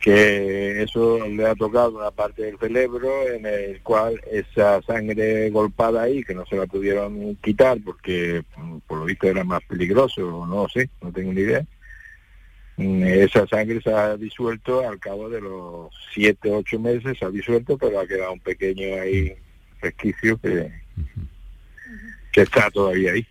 que 0.00 0.82
eso 0.82 1.26
le 1.26 1.46
ha 1.46 1.54
tocado 1.54 1.98
una 1.98 2.10
parte 2.10 2.42
del 2.42 2.58
cerebro 2.58 3.26
en 3.28 3.46
el 3.46 3.80
cual 3.82 4.20
esa 4.30 4.82
sangre 4.82 5.48
golpada 5.48 6.02
ahí, 6.02 6.22
que 6.22 6.34
no 6.34 6.44
se 6.46 6.56
la 6.56 6.66
pudieron 6.66 7.36
quitar 7.36 7.78
porque 7.82 8.44
por 8.86 8.98
lo 8.98 9.04
visto 9.06 9.26
era 9.26 9.44
más 9.44 9.62
peligroso, 9.64 10.46
no 10.46 10.68
sé, 10.68 10.90
no 11.00 11.10
tengo 11.10 11.32
ni 11.32 11.40
idea 11.40 11.64
esa 12.78 13.46
sangre 13.48 13.80
se 13.82 13.92
ha 13.92 14.16
disuelto 14.16 14.88
al 14.88 14.98
cabo 15.00 15.28
de 15.28 15.40
los 15.40 15.92
siete, 16.14 16.50
ocho 16.50 16.78
meses, 16.78 17.18
se 17.18 17.24
ha 17.24 17.30
disuelto, 17.30 17.76
pero 17.76 18.00
ha 18.00 18.06
quedado 18.06 18.32
un 18.32 18.40
pequeño 18.40 19.00
ahí 19.00 19.34
resquicio 19.80 20.38
que, 20.40 20.70
que 22.32 22.40
está 22.42 22.70
todavía 22.70 23.12
ahí. 23.12 23.26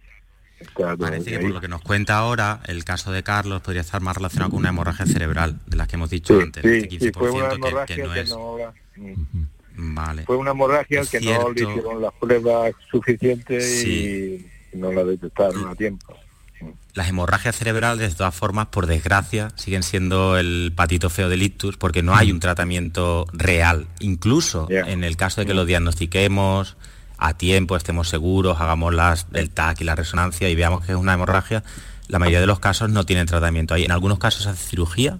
Parece 0.99 1.31
que 1.31 1.39
por 1.39 1.51
lo 1.51 1.61
que 1.61 1.67
nos 1.67 1.81
cuenta 1.81 2.17
ahora, 2.17 2.61
el 2.65 2.83
caso 2.83 3.11
de 3.11 3.23
Carlos 3.23 3.61
podría 3.61 3.81
estar 3.81 4.01
más 4.01 4.17
relacionado 4.17 4.51
con 4.51 4.59
una 4.59 4.69
hemorragia 4.69 5.05
cerebral, 5.05 5.59
de 5.65 5.77
las 5.77 5.87
que 5.87 5.95
hemos 5.95 6.09
dicho 6.09 6.39
antes, 6.39 6.63
sí, 6.63 7.11
fue 7.13 7.31
una 7.31 7.53
hemorragia 7.53 7.95
que, 7.95 8.03
no 8.03 8.15
es... 8.15 8.35
vale. 9.75 10.23
Fue 10.23 10.35
una 10.35 10.51
hemorragia 10.51 11.03
que 11.05 11.21
no 11.21 11.51
le 11.51 11.61
hicieron 11.61 12.01
las 12.01 12.13
pruebas 12.13 12.73
suficientes 12.89 13.85
y 13.85 14.45
no 14.73 14.91
la 14.91 15.03
detectaron 15.03 15.69
a 15.69 15.75
tiempo. 15.75 16.17
Las 16.97 17.09
hemorragias 17.09 17.55
cerebrales, 17.55 18.09
de 18.09 18.15
todas 18.15 18.33
formas, 18.33 18.69
por 18.69 18.87
desgracia, 18.87 19.49
siguen 19.53 19.83
siendo 19.83 20.35
el 20.35 20.73
patito 20.75 21.11
feo 21.11 21.29
del 21.29 21.43
ictus 21.43 21.77
porque 21.77 22.01
no 22.01 22.15
hay 22.15 22.31
un 22.31 22.39
tratamiento 22.39 23.27
real. 23.33 23.85
Incluso 23.99 24.65
en 24.71 25.03
el 25.03 25.15
caso 25.15 25.41
de 25.41 25.45
que 25.45 25.53
lo 25.53 25.65
diagnostiquemos 25.65 26.75
a 27.19 27.35
tiempo, 27.35 27.77
estemos 27.77 28.09
seguros, 28.09 28.59
hagamos 28.59 28.95
las, 28.95 29.27
el 29.33 29.51
TAC 29.51 29.81
y 29.81 29.83
la 29.83 29.93
resonancia 29.93 30.49
y 30.49 30.55
veamos 30.55 30.83
que 30.83 30.93
es 30.93 30.97
una 30.97 31.13
hemorragia, 31.13 31.63
la 32.07 32.17
mayoría 32.17 32.41
de 32.41 32.47
los 32.47 32.59
casos 32.59 32.89
no 32.89 33.05
tienen 33.05 33.27
tratamiento. 33.27 33.75
Hay, 33.75 33.83
en 33.83 33.91
algunos 33.91 34.17
casos 34.17 34.41
se 34.41 34.49
hace 34.49 34.67
cirugía 34.67 35.19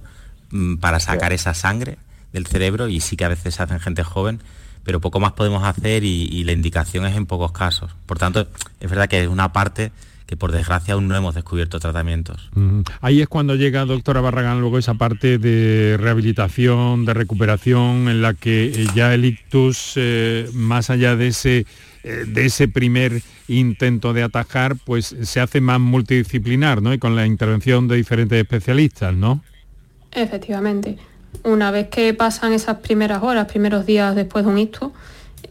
mm, 0.50 0.78
para 0.78 1.00
sacar 1.00 1.32
esa 1.32 1.54
sangre 1.54 2.00
del 2.34 2.48
cerebro 2.48 2.88
y 2.88 3.02
sí 3.02 3.18
que 3.18 3.26
a 3.26 3.30
veces 3.30 3.54
se 3.54 3.62
hace 3.62 3.76
en 3.76 3.82
gente 3.82 4.04
joven, 4.04 4.42
pero 4.84 5.00
poco 5.00 5.20
más 5.20 5.34
podemos 5.34 5.64
hacer 5.64 6.04
y, 6.04 6.24
y 6.24 6.44
la 6.44 6.54
indicación 6.54 7.06
es 7.06 7.16
en 7.16 7.28
pocos 7.28 7.52
casos. 7.52 7.92
Por 8.08 8.18
tanto, 8.18 8.48
es 8.80 8.90
verdad 8.90 9.08
que 9.08 9.22
es 9.22 9.28
una 9.28 9.54
parte 9.54 9.92
que 10.28 10.36
por 10.36 10.52
desgracia 10.52 10.94
aún 10.94 11.08
no 11.08 11.16
hemos 11.16 11.34
descubierto 11.34 11.80
tratamientos. 11.80 12.52
Ahí 13.00 13.22
es 13.22 13.30
cuando 13.30 13.56
llega, 13.56 13.86
doctora 13.86 14.20
Barragán, 14.20 14.60
luego 14.60 14.78
esa 14.78 14.94
parte 14.96 15.38
de 15.38 15.96
rehabilitación, 15.98 17.06
de 17.06 17.14
recuperación, 17.14 18.10
en 18.10 18.22
la 18.22 18.34
que 18.34 18.66
eh, 18.66 18.88
ya 18.94 19.14
el 19.14 19.24
ictus, 19.24 19.94
eh, 19.96 20.50
más 20.54 20.90
allá 20.90 21.16
de 21.16 21.28
ese, 21.28 21.66
eh, 22.04 22.26
de 22.28 22.46
ese 22.46 22.68
primer 22.68 23.22
intento 23.48 24.12
de 24.12 24.24
atajar, 24.24 24.76
pues 24.76 25.16
se 25.22 25.40
hace 25.40 25.62
más 25.62 25.80
multidisciplinar, 25.80 26.82
¿no? 26.82 26.94
Y 26.94 27.00
con 27.00 27.16
la 27.16 27.26
intervención 27.26 27.88
de 27.88 27.96
diferentes 27.96 28.38
especialistas, 28.38 29.16
¿no? 29.16 29.42
Efectivamente. 30.12 30.98
Una 31.44 31.72
vez 31.72 31.88
que 31.88 32.14
pasan 32.14 32.52
esas 32.52 32.80
primeras 32.80 33.24
horas, 33.24 33.48
primeros 33.48 33.86
días 33.86 34.14
después 34.14 34.44
de 34.44 34.52
un 34.52 34.58
ictus, 34.58 34.92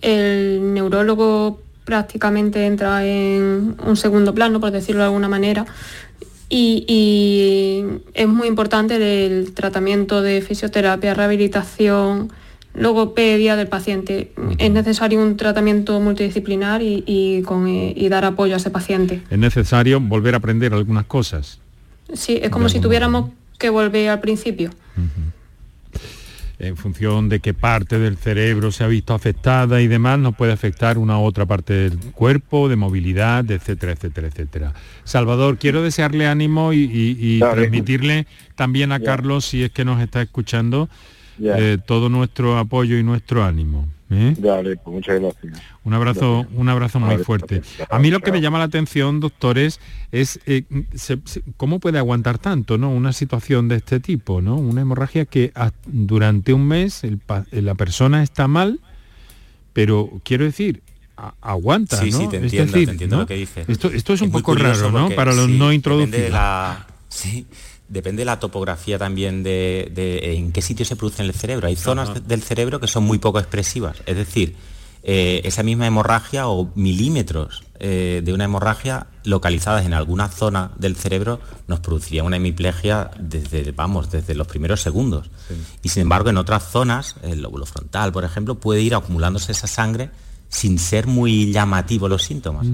el 0.02 0.74
neurólogo 0.74 1.65
prácticamente 1.86 2.66
entra 2.66 3.06
en 3.06 3.76
un 3.86 3.96
segundo 3.96 4.34
plano, 4.34 4.60
por 4.60 4.72
decirlo 4.72 5.02
de 5.02 5.06
alguna 5.06 5.28
manera, 5.28 5.64
y, 6.50 7.82
es 8.12 8.28
muy 8.28 8.48
importante 8.48 8.96
el 9.26 9.52
tratamiento 9.52 10.20
de 10.20 10.42
fisioterapia, 10.42 11.14
rehabilitación, 11.14 12.32
logopedia 12.74 13.56
del 13.56 13.68
paciente. 13.68 14.32
Es 14.58 14.70
necesario 14.70 15.22
un 15.22 15.36
tratamiento 15.36 15.98
multidisciplinar 16.00 16.82
y, 16.82 17.42
con, 17.46 17.68
eh, 17.68 17.94
dar 18.10 18.24
apoyo 18.24 18.54
a 18.54 18.56
ese 18.58 18.70
paciente. 18.70 19.22
Es 19.30 19.38
necesario 19.38 20.00
volver 20.00 20.34
a 20.34 20.38
aprender 20.38 20.74
algunas 20.74 21.06
cosas. 21.06 21.60
Sí, 22.12 22.38
es 22.42 22.50
como 22.50 22.68
si 22.68 22.80
tuviéramos 22.80 23.30
que 23.58 23.70
volver 23.70 24.10
al 24.10 24.20
principio 24.20 24.70
en 26.58 26.76
función 26.76 27.28
de 27.28 27.40
qué 27.40 27.52
parte 27.54 27.98
del 27.98 28.16
cerebro 28.16 28.72
se 28.72 28.84
ha 28.84 28.86
visto 28.86 29.14
afectada 29.14 29.80
y 29.82 29.88
demás, 29.88 30.18
nos 30.18 30.34
puede 30.34 30.52
afectar 30.52 30.96
una 30.96 31.18
u 31.18 31.24
otra 31.24 31.44
parte 31.44 31.74
del 31.74 31.98
cuerpo, 32.12 32.68
de 32.68 32.76
movilidad, 32.76 33.50
etcétera, 33.50 33.92
etcétera, 33.92 34.28
etcétera. 34.28 34.72
Salvador, 35.04 35.58
quiero 35.58 35.82
desearle 35.82 36.26
ánimo 36.26 36.72
y, 36.72 37.38
transmitirle 37.40 38.26
también 38.54 38.92
a 38.92 39.00
Carlos, 39.00 39.44
si 39.44 39.64
es 39.64 39.70
que 39.70 39.84
nos 39.84 40.00
está 40.00 40.22
escuchando, 40.22 40.88
eh, 41.42 41.78
todo 41.84 42.08
nuestro 42.08 42.58
apoyo 42.58 42.96
y 42.96 43.02
nuestro 43.02 43.44
ánimo. 43.44 43.86
¿Eh? 44.08 44.34
Dale, 44.38 44.76
pues 44.76 44.94
muchas 44.94 45.20
gracias. 45.20 45.60
Un 45.82 45.94
abrazo, 45.94 46.46
un 46.52 46.68
abrazo 46.68 47.00
muy 47.00 47.18
fuerte. 47.18 47.62
A 47.90 47.98
mí 47.98 48.10
lo 48.10 48.20
que 48.20 48.30
me 48.30 48.40
llama 48.40 48.58
la 48.58 48.64
atención, 48.64 49.18
doctores, 49.18 49.80
es 50.12 50.38
eh, 50.46 50.62
cómo 51.56 51.80
puede 51.80 51.98
aguantar 51.98 52.38
tanto, 52.38 52.78
¿no? 52.78 52.90
Una 52.90 53.12
situación 53.12 53.68
de 53.68 53.76
este 53.76 53.98
tipo, 53.98 54.40
¿no? 54.40 54.56
Una 54.56 54.82
hemorragia 54.82 55.24
que 55.24 55.52
durante 55.86 56.52
un 56.52 56.68
mes 56.68 57.02
la 57.50 57.74
persona 57.74 58.22
está 58.22 58.46
mal, 58.46 58.80
pero 59.72 60.10
quiero 60.22 60.44
decir, 60.44 60.82
aguanta, 61.40 61.96
sí, 61.96 62.10
¿no? 62.10 62.18
Sí, 62.18 62.28
te 62.28 62.36
entiendo, 62.36 62.78
entiendo 62.78 63.16
lo 63.18 63.26
que 63.26 63.34
dices. 63.34 63.68
Esto, 63.68 63.88
es, 64.12 64.20
un 64.20 64.30
poco 64.30 64.54
raro, 64.54 64.92
¿no? 64.92 65.10
Para 65.10 65.32
los 65.32 65.48
no 65.48 65.72
introducidos. 65.72 66.30
La... 66.30 66.86
Sí, 67.08 67.46
depende 67.88 68.20
de 68.20 68.26
la 68.26 68.40
topografía 68.40 68.98
también 68.98 69.42
de, 69.42 69.92
en 70.22 70.52
qué 70.52 70.62
sitio 70.62 70.84
se 70.84 70.96
produce 70.96 71.22
en 71.22 71.28
el 71.28 71.34
cerebro. 71.34 71.68
Hay 71.68 71.76
zonas 71.76 72.26
del 72.26 72.42
cerebro 72.42 72.80
que 72.80 72.86
son 72.86 73.04
muy 73.04 73.18
poco 73.18 73.38
expresivas, 73.38 74.02
es 74.06 74.16
decir, 74.16 74.56
eh, 75.08 75.42
esa 75.44 75.62
misma 75.62 75.86
hemorragia 75.86 76.48
o 76.48 76.72
milímetros 76.74 77.62
eh, 77.78 78.22
de 78.24 78.32
una 78.32 78.44
hemorragia 78.44 79.06
localizadas 79.22 79.86
en 79.86 79.94
alguna 79.94 80.28
zona 80.28 80.72
del 80.78 80.96
cerebro 80.96 81.38
nos 81.68 81.78
produciría 81.78 82.24
una 82.24 82.38
hemiplegia 82.38 83.12
desde, 83.16 83.70
vamos, 83.70 84.10
desde 84.10 84.34
los 84.34 84.48
primeros 84.48 84.80
segundos. 84.80 85.30
Y 85.82 85.90
sin 85.90 86.02
embargo, 86.02 86.30
en 86.30 86.38
otras 86.38 86.70
zonas, 86.70 87.16
el 87.22 87.42
lóbulo 87.42 87.66
frontal, 87.66 88.10
por 88.12 88.24
ejemplo, 88.24 88.56
puede 88.56 88.80
ir 88.80 88.96
acumulándose 88.96 89.52
esa 89.52 89.68
sangre 89.68 90.10
sin 90.48 90.78
ser 90.80 91.06
muy 91.06 91.52
llamativo 91.52 92.08
los 92.08 92.24
síntomas. 92.24 92.66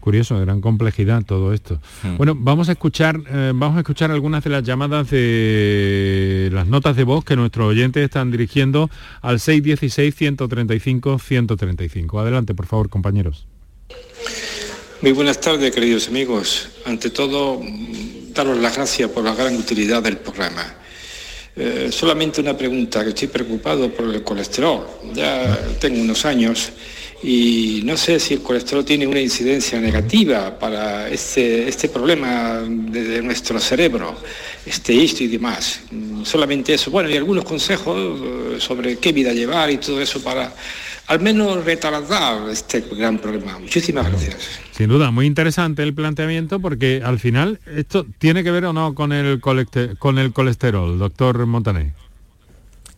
Curioso, 0.00 0.38
gran 0.40 0.60
complejidad 0.60 1.24
todo 1.24 1.52
esto. 1.52 1.80
Hmm. 2.02 2.16
Bueno, 2.16 2.34
vamos 2.36 2.68
a 2.68 2.72
escuchar, 2.72 3.20
eh, 3.30 3.52
vamos 3.54 3.76
a 3.76 3.80
escuchar 3.80 4.10
algunas 4.10 4.42
de 4.44 4.50
las 4.50 4.62
llamadas 4.62 5.10
de 5.10 6.50
las 6.52 6.66
notas 6.66 6.96
de 6.96 7.04
voz 7.04 7.24
que 7.24 7.36
nuestros 7.36 7.68
oyentes 7.68 8.04
están 8.04 8.30
dirigiendo 8.30 8.90
al 9.20 9.38
616-135-135. 9.38 12.20
Adelante, 12.20 12.54
por 12.54 12.66
favor, 12.66 12.88
compañeros. 12.88 13.46
Muy 15.00 15.12
buenas 15.12 15.40
tardes, 15.40 15.72
queridos 15.72 16.08
amigos. 16.08 16.68
Ante 16.84 17.10
todo, 17.10 17.60
daros 18.34 18.58
las 18.58 18.76
gracias 18.76 19.10
por 19.10 19.22
la 19.22 19.34
gran 19.34 19.56
utilidad 19.56 20.02
del 20.02 20.16
programa. 20.16 20.74
Eh, 21.54 21.88
solamente 21.90 22.40
una 22.40 22.56
pregunta, 22.56 23.02
que 23.02 23.10
estoy 23.10 23.28
preocupado 23.28 23.92
por 23.92 24.14
el 24.14 24.22
colesterol. 24.22 24.86
Ya 25.14 25.58
tengo 25.80 26.00
unos 26.00 26.24
años 26.24 26.72
y 27.22 27.82
no 27.84 27.96
sé 27.96 28.20
si 28.20 28.34
el 28.34 28.42
colesterol 28.42 28.84
tiene 28.84 29.06
una 29.06 29.20
incidencia 29.20 29.80
negativa 29.80 30.56
para 30.58 31.08
este, 31.08 31.68
este 31.68 31.88
problema 31.88 32.60
de, 32.66 33.02
de 33.02 33.22
nuestro 33.22 33.58
cerebro, 33.58 34.16
este 34.64 35.02
esto 35.02 35.24
y 35.24 35.26
demás. 35.26 35.80
Solamente 36.22 36.74
eso. 36.74 36.90
Bueno, 36.90 37.10
y 37.10 37.16
algunos 37.16 37.44
consejos 37.44 37.96
eh, 37.96 38.60
sobre 38.60 38.98
qué 38.98 39.12
vida 39.12 39.32
llevar 39.32 39.70
y 39.70 39.78
todo 39.78 40.00
eso 40.00 40.22
para 40.22 40.52
al 41.08 41.20
menos 41.20 41.64
retardar 41.64 42.48
este 42.50 42.84
gran 42.92 43.18
problema. 43.18 43.58
Muchísimas 43.58 44.08
gracias. 44.08 44.36
Sin 44.72 44.88
duda, 44.88 45.10
muy 45.10 45.26
interesante 45.26 45.82
el 45.82 45.94
planteamiento 45.94 46.60
porque 46.60 47.02
al 47.04 47.18
final 47.18 47.58
esto 47.74 48.06
tiene 48.18 48.44
que 48.44 48.50
ver 48.50 48.66
o 48.66 48.72
no 48.72 48.94
con 48.94 49.12
el, 49.12 49.40
con 49.40 50.18
el 50.18 50.32
colesterol, 50.32 50.98
doctor 50.98 51.46
Montané. 51.46 51.94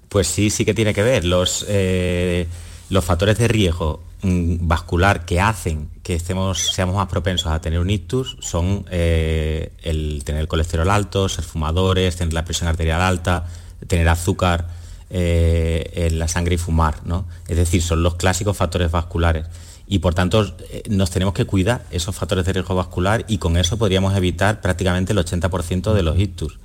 Pues 0.09 0.27
sí, 0.27 0.51
sí 0.51 0.64
que 0.64 0.75
tiene 0.75 0.93
que 0.93 1.05
ver. 1.05 1.25
Los, 1.25 1.64
eh, 1.68 2.47
los 2.91 3.05
factores 3.05 3.38
de 3.38 3.49
riesgo 3.49 4.03
mm, 4.22 4.68
vascular 4.68 5.24
que 5.24 5.41
hacen 5.41 5.88
que 6.03 6.14
estemos, 6.14 6.72
seamos 6.74 6.97
más 6.97 7.09
propensos 7.09 7.51
a 7.51 7.61
tener 7.61 7.78
un 7.78 7.88
ictus 7.88 8.36
son 8.41 8.84
eh, 8.91 9.72
el 9.82 10.22
tener 10.24 10.43
el 10.43 10.49
colesterol 10.49 10.91
alto, 10.91 11.28
ser 11.28 11.45
fumadores, 11.45 12.16
tener 12.16 12.34
la 12.34 12.45
presión 12.45 12.68
arterial 12.68 13.01
alta, 13.01 13.47
tener 13.86 14.09
azúcar 14.09 14.68
eh, 15.09 15.91
en 15.95 16.18
la 16.18 16.28
sangre 16.28 16.57
y 16.57 16.59
fumar. 16.59 16.97
¿no? 17.05 17.26
Es 17.49 17.57
decir, 17.57 17.80
son 17.80 18.03
los 18.03 18.16
clásicos 18.16 18.57
factores 18.57 18.91
vasculares. 18.91 19.47
Y 19.86 20.01
por 20.01 20.14
tanto 20.14 20.45
eh, 20.70 20.82
nos 20.88 21.11
tenemos 21.11 21.32
que 21.32 21.47
cuidar 21.47 21.84
esos 21.93 22.14
factores 22.14 22.45
de 22.45 22.53
riesgo 22.55 22.74
vascular 22.74 23.24
y 23.28 23.38
con 23.38 23.57
eso 23.57 23.78
podríamos 23.78 24.16
evitar 24.16 24.61
prácticamente 24.61 25.12
el 25.12 25.18
80% 25.18 25.93
de 25.93 26.03
los 26.03 26.18
ictus. 26.18 26.59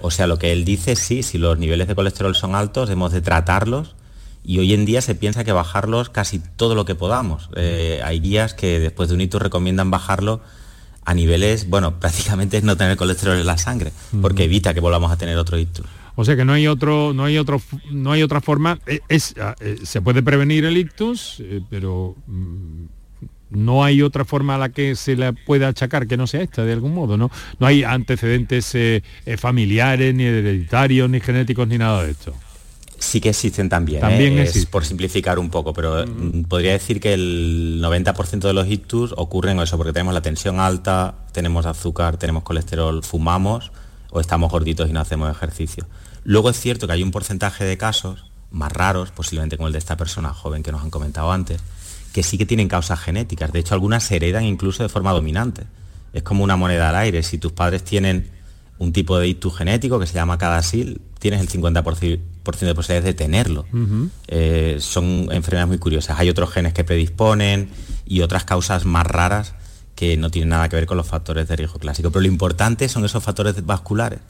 O 0.00 0.10
sea, 0.10 0.26
lo 0.26 0.38
que 0.38 0.52
él 0.52 0.64
dice, 0.64 0.94
sí, 0.94 1.22
si 1.22 1.38
los 1.38 1.58
niveles 1.58 1.88
de 1.88 1.94
colesterol 1.94 2.34
son 2.36 2.54
altos, 2.54 2.90
hemos 2.90 3.10
de 3.10 3.22
tratarlos 3.22 3.94
y 4.44 4.58
hoy 4.58 4.74
en 4.74 4.84
día 4.84 5.00
se 5.00 5.14
piensa 5.14 5.42
que 5.42 5.52
bajarlos 5.52 6.10
casi 6.10 6.38
todo 6.38 6.74
lo 6.74 6.84
que 6.84 6.94
podamos. 6.94 7.48
Eh, 7.56 8.00
hay 8.04 8.20
guías 8.20 8.54
que 8.54 8.78
después 8.78 9.08
de 9.08 9.14
un 9.14 9.22
ictus 9.22 9.40
recomiendan 9.40 9.90
bajarlo 9.90 10.42
a 11.04 11.14
niveles, 11.14 11.68
bueno, 11.68 11.98
prácticamente 12.00 12.58
es 12.58 12.64
no 12.64 12.76
tener 12.76 12.96
colesterol 12.96 13.38
en 13.38 13.46
la 13.46 13.58
sangre, 13.58 13.92
porque 14.20 14.44
evita 14.44 14.74
que 14.74 14.80
volvamos 14.80 15.10
a 15.10 15.16
tener 15.16 15.38
otro 15.38 15.58
ictus. 15.58 15.86
O 16.16 16.24
sea 16.24 16.36
que 16.36 16.44
no 16.44 16.52
hay 16.52 16.68
otro, 16.68 17.12
no 17.12 17.24
hay 17.24 17.38
otro, 17.38 17.60
no 17.90 18.12
hay 18.12 18.22
otra 18.22 18.40
forma. 18.40 18.78
Eh, 18.86 19.00
Es, 19.08 19.34
ah, 19.40 19.56
eh, 19.60 19.78
se 19.82 20.00
puede 20.00 20.22
prevenir 20.22 20.64
el 20.64 20.76
ictus, 20.76 21.42
pero 21.70 22.14
mm, 22.26 22.84
no 23.50 23.82
hay 23.82 24.02
otra 24.02 24.24
forma 24.24 24.56
a 24.56 24.58
la 24.58 24.68
que 24.68 24.94
se 24.94 25.16
le 25.16 25.32
pueda 25.32 25.68
achacar 25.68 26.06
que 26.06 26.16
no 26.16 26.26
sea 26.26 26.42
esta 26.42 26.64
de 26.64 26.72
algún 26.72 26.94
modo, 26.94 27.16
¿no? 27.16 27.30
No 27.58 27.66
hay 27.66 27.82
antecedentes 27.82 28.74
eh, 28.74 29.02
familiares, 29.38 30.14
ni 30.14 30.24
hereditarios, 30.24 31.08
ni 31.08 31.20
genéticos, 31.20 31.66
ni 31.66 31.78
nada 31.78 32.04
de 32.04 32.10
esto. 32.10 32.34
Sí 33.04 33.20
que 33.20 33.28
existen 33.28 33.68
también, 33.68 34.00
También 34.00 34.38
¿eh? 34.38 34.42
es 34.42 34.48
existen. 34.48 34.70
por 34.70 34.84
simplificar 34.84 35.38
un 35.38 35.50
poco, 35.50 35.72
pero 35.74 36.06
mm, 36.06 36.44
podría 36.44 36.72
decir 36.72 37.00
que 37.00 37.12
el 37.12 37.80
90% 37.82 38.40
de 38.40 38.52
los 38.52 38.66
ictus 38.66 39.14
ocurren 39.16 39.60
eso, 39.60 39.76
porque 39.76 39.92
tenemos 39.92 40.14
la 40.14 40.22
tensión 40.22 40.58
alta, 40.58 41.14
tenemos 41.32 41.66
azúcar, 41.66 42.16
tenemos 42.16 42.42
colesterol, 42.42 43.04
fumamos 43.04 43.72
o 44.10 44.20
estamos 44.20 44.50
gorditos 44.50 44.88
y 44.88 44.92
no 44.92 45.00
hacemos 45.00 45.30
ejercicio. 45.30 45.86
Luego 46.24 46.48
es 46.50 46.58
cierto 46.58 46.86
que 46.86 46.94
hay 46.94 47.02
un 47.02 47.10
porcentaje 47.10 47.64
de 47.64 47.76
casos 47.76 48.24
más 48.50 48.72
raros, 48.72 49.10
posiblemente 49.10 49.56
como 49.56 49.66
el 49.66 49.72
de 49.72 49.80
esta 49.80 49.96
persona 49.96 50.32
joven 50.32 50.62
que 50.62 50.72
nos 50.72 50.82
han 50.82 50.90
comentado 50.90 51.30
antes, 51.30 51.60
que 52.12 52.22
sí 52.22 52.38
que 52.38 52.46
tienen 52.46 52.68
causas 52.68 53.00
genéticas. 53.00 53.52
De 53.52 53.58
hecho, 53.58 53.74
algunas 53.74 54.04
se 54.04 54.16
heredan 54.16 54.44
incluso 54.44 54.82
de 54.82 54.88
forma 54.88 55.12
dominante. 55.12 55.64
Es 56.12 56.22
como 56.22 56.42
una 56.42 56.56
moneda 56.56 56.88
al 56.88 56.96
aire. 56.96 57.22
Si 57.22 57.38
tus 57.38 57.52
padres 57.52 57.84
tienen 57.84 58.30
un 58.78 58.92
tipo 58.92 59.18
de 59.18 59.28
ictus 59.28 59.56
genético 59.56 59.98
que 59.98 60.06
se 60.06 60.14
llama 60.14 60.38
cadasil, 60.38 61.00
tienes 61.18 61.40
el 61.40 61.48
50% 61.48 62.20
de 62.44 62.74
posibilidades 62.74 63.04
de 63.04 63.14
tenerlo. 63.14 63.66
Eh, 64.28 64.76
son 64.80 65.28
enfermedades 65.32 65.68
muy 65.68 65.78
curiosas. 65.78 66.18
Hay 66.18 66.28
otros 66.28 66.50
genes 66.50 66.72
que 66.72 66.84
predisponen 66.84 67.70
y 68.06 68.20
otras 68.20 68.44
causas 68.44 68.84
más 68.84 69.06
raras 69.06 69.54
que 69.94 70.16
no 70.16 70.30
tienen 70.30 70.50
nada 70.50 70.68
que 70.68 70.76
ver 70.76 70.86
con 70.86 70.96
los 70.96 71.06
factores 71.06 71.48
de 71.48 71.56
riesgo 71.56 71.78
clásico. 71.78 72.10
Pero 72.10 72.22
lo 72.22 72.28
importante 72.28 72.88
son 72.88 73.04
esos 73.04 73.22
factores 73.22 73.64
vasculares. 73.64 74.20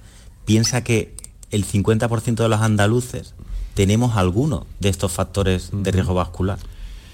Piensa 0.45 0.85
que 0.85 1.15
el 1.51 1.67
50% 1.67 2.35
de 2.37 2.49
los 2.49 2.61
andaluces 2.61 3.35
tenemos 3.75 4.17
alguno 4.17 4.67
de 4.81 4.89
estos 4.89 5.13
factores 5.13 5.71
de 5.73 5.91
riesgo 5.91 6.15
vascular. 6.15 6.59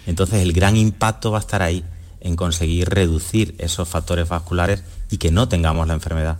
Entonces 0.06 0.42
el 0.42 0.52
gran 0.52 0.76
impacto 0.76 1.30
va 1.30 1.38
a 1.38 1.40
estar 1.40 1.62
ahí, 1.62 1.84
en 2.20 2.36
conseguir 2.36 2.88
reducir 2.88 3.54
esos 3.58 3.88
factores 3.88 4.28
vasculares 4.28 4.84
y 5.10 5.18
que 5.18 5.30
no 5.30 5.48
tengamos 5.48 5.86
la 5.88 5.94
enfermedad. 5.94 6.38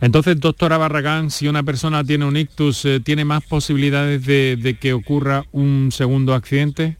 Entonces, 0.00 0.38
doctora 0.38 0.78
Barragán, 0.78 1.30
si 1.30 1.48
una 1.48 1.64
persona 1.64 2.04
tiene 2.04 2.24
un 2.24 2.36
ictus, 2.36 2.84
eh, 2.84 3.00
¿tiene 3.00 3.24
más 3.24 3.42
posibilidades 3.42 4.24
de, 4.24 4.56
de 4.60 4.78
que 4.78 4.92
ocurra 4.92 5.44
un 5.50 5.90
segundo 5.90 6.34
accidente? 6.34 6.96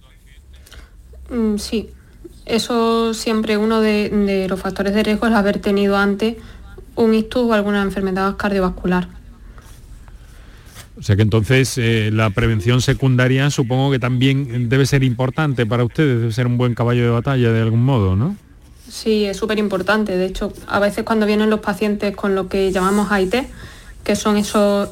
Mm, 1.30 1.58
sí, 1.58 1.90
eso 2.46 3.14
siempre 3.14 3.56
uno 3.56 3.80
de, 3.80 4.08
de 4.11 4.48
los 4.48 4.58
factores 4.58 4.94
de 4.94 5.04
riesgo 5.04 5.28
es 5.28 5.32
haber 5.32 5.61
tenido 5.61 5.96
antes 5.96 6.36
un 6.96 7.14
ictus 7.14 7.42
o 7.42 7.52
alguna 7.52 7.82
enfermedad 7.82 8.36
cardiovascular. 8.36 9.19
O 11.01 11.03
sea 11.03 11.16
que 11.16 11.22
entonces 11.22 11.78
eh, 11.78 12.11
la 12.12 12.28
prevención 12.30 12.82
secundaria 12.82 13.48
supongo 13.48 13.90
que 13.90 13.98
también 13.98 14.68
debe 14.68 14.84
ser 14.84 15.03
importante 15.03 15.64
para 15.64 15.82
ustedes, 15.82 16.20
debe 16.20 16.32
ser 16.32 16.46
un 16.46 16.59
buen 16.59 16.74
caballo 16.74 17.03
de 17.03 17.09
batalla 17.09 17.51
de 17.53 17.62
algún 17.62 17.82
modo, 17.82 18.16
¿no? 18.16 18.36
Sí, 18.86 19.24
es 19.24 19.38
súper 19.38 19.59
importante. 19.59 20.16
De 20.18 20.26
hecho, 20.26 20.53
a 20.66 20.78
veces 20.78 21.05
cuando 21.05 21.24
vienen 21.24 21.48
los 21.48 21.61
pacientes 21.61 22.14
con 22.14 22.34
lo 22.34 22.48
que 22.48 22.70
llamamos 22.70 23.11
AIT, 23.11 23.34
que 24.05 24.14
son 24.14 24.36
esos 24.36 24.90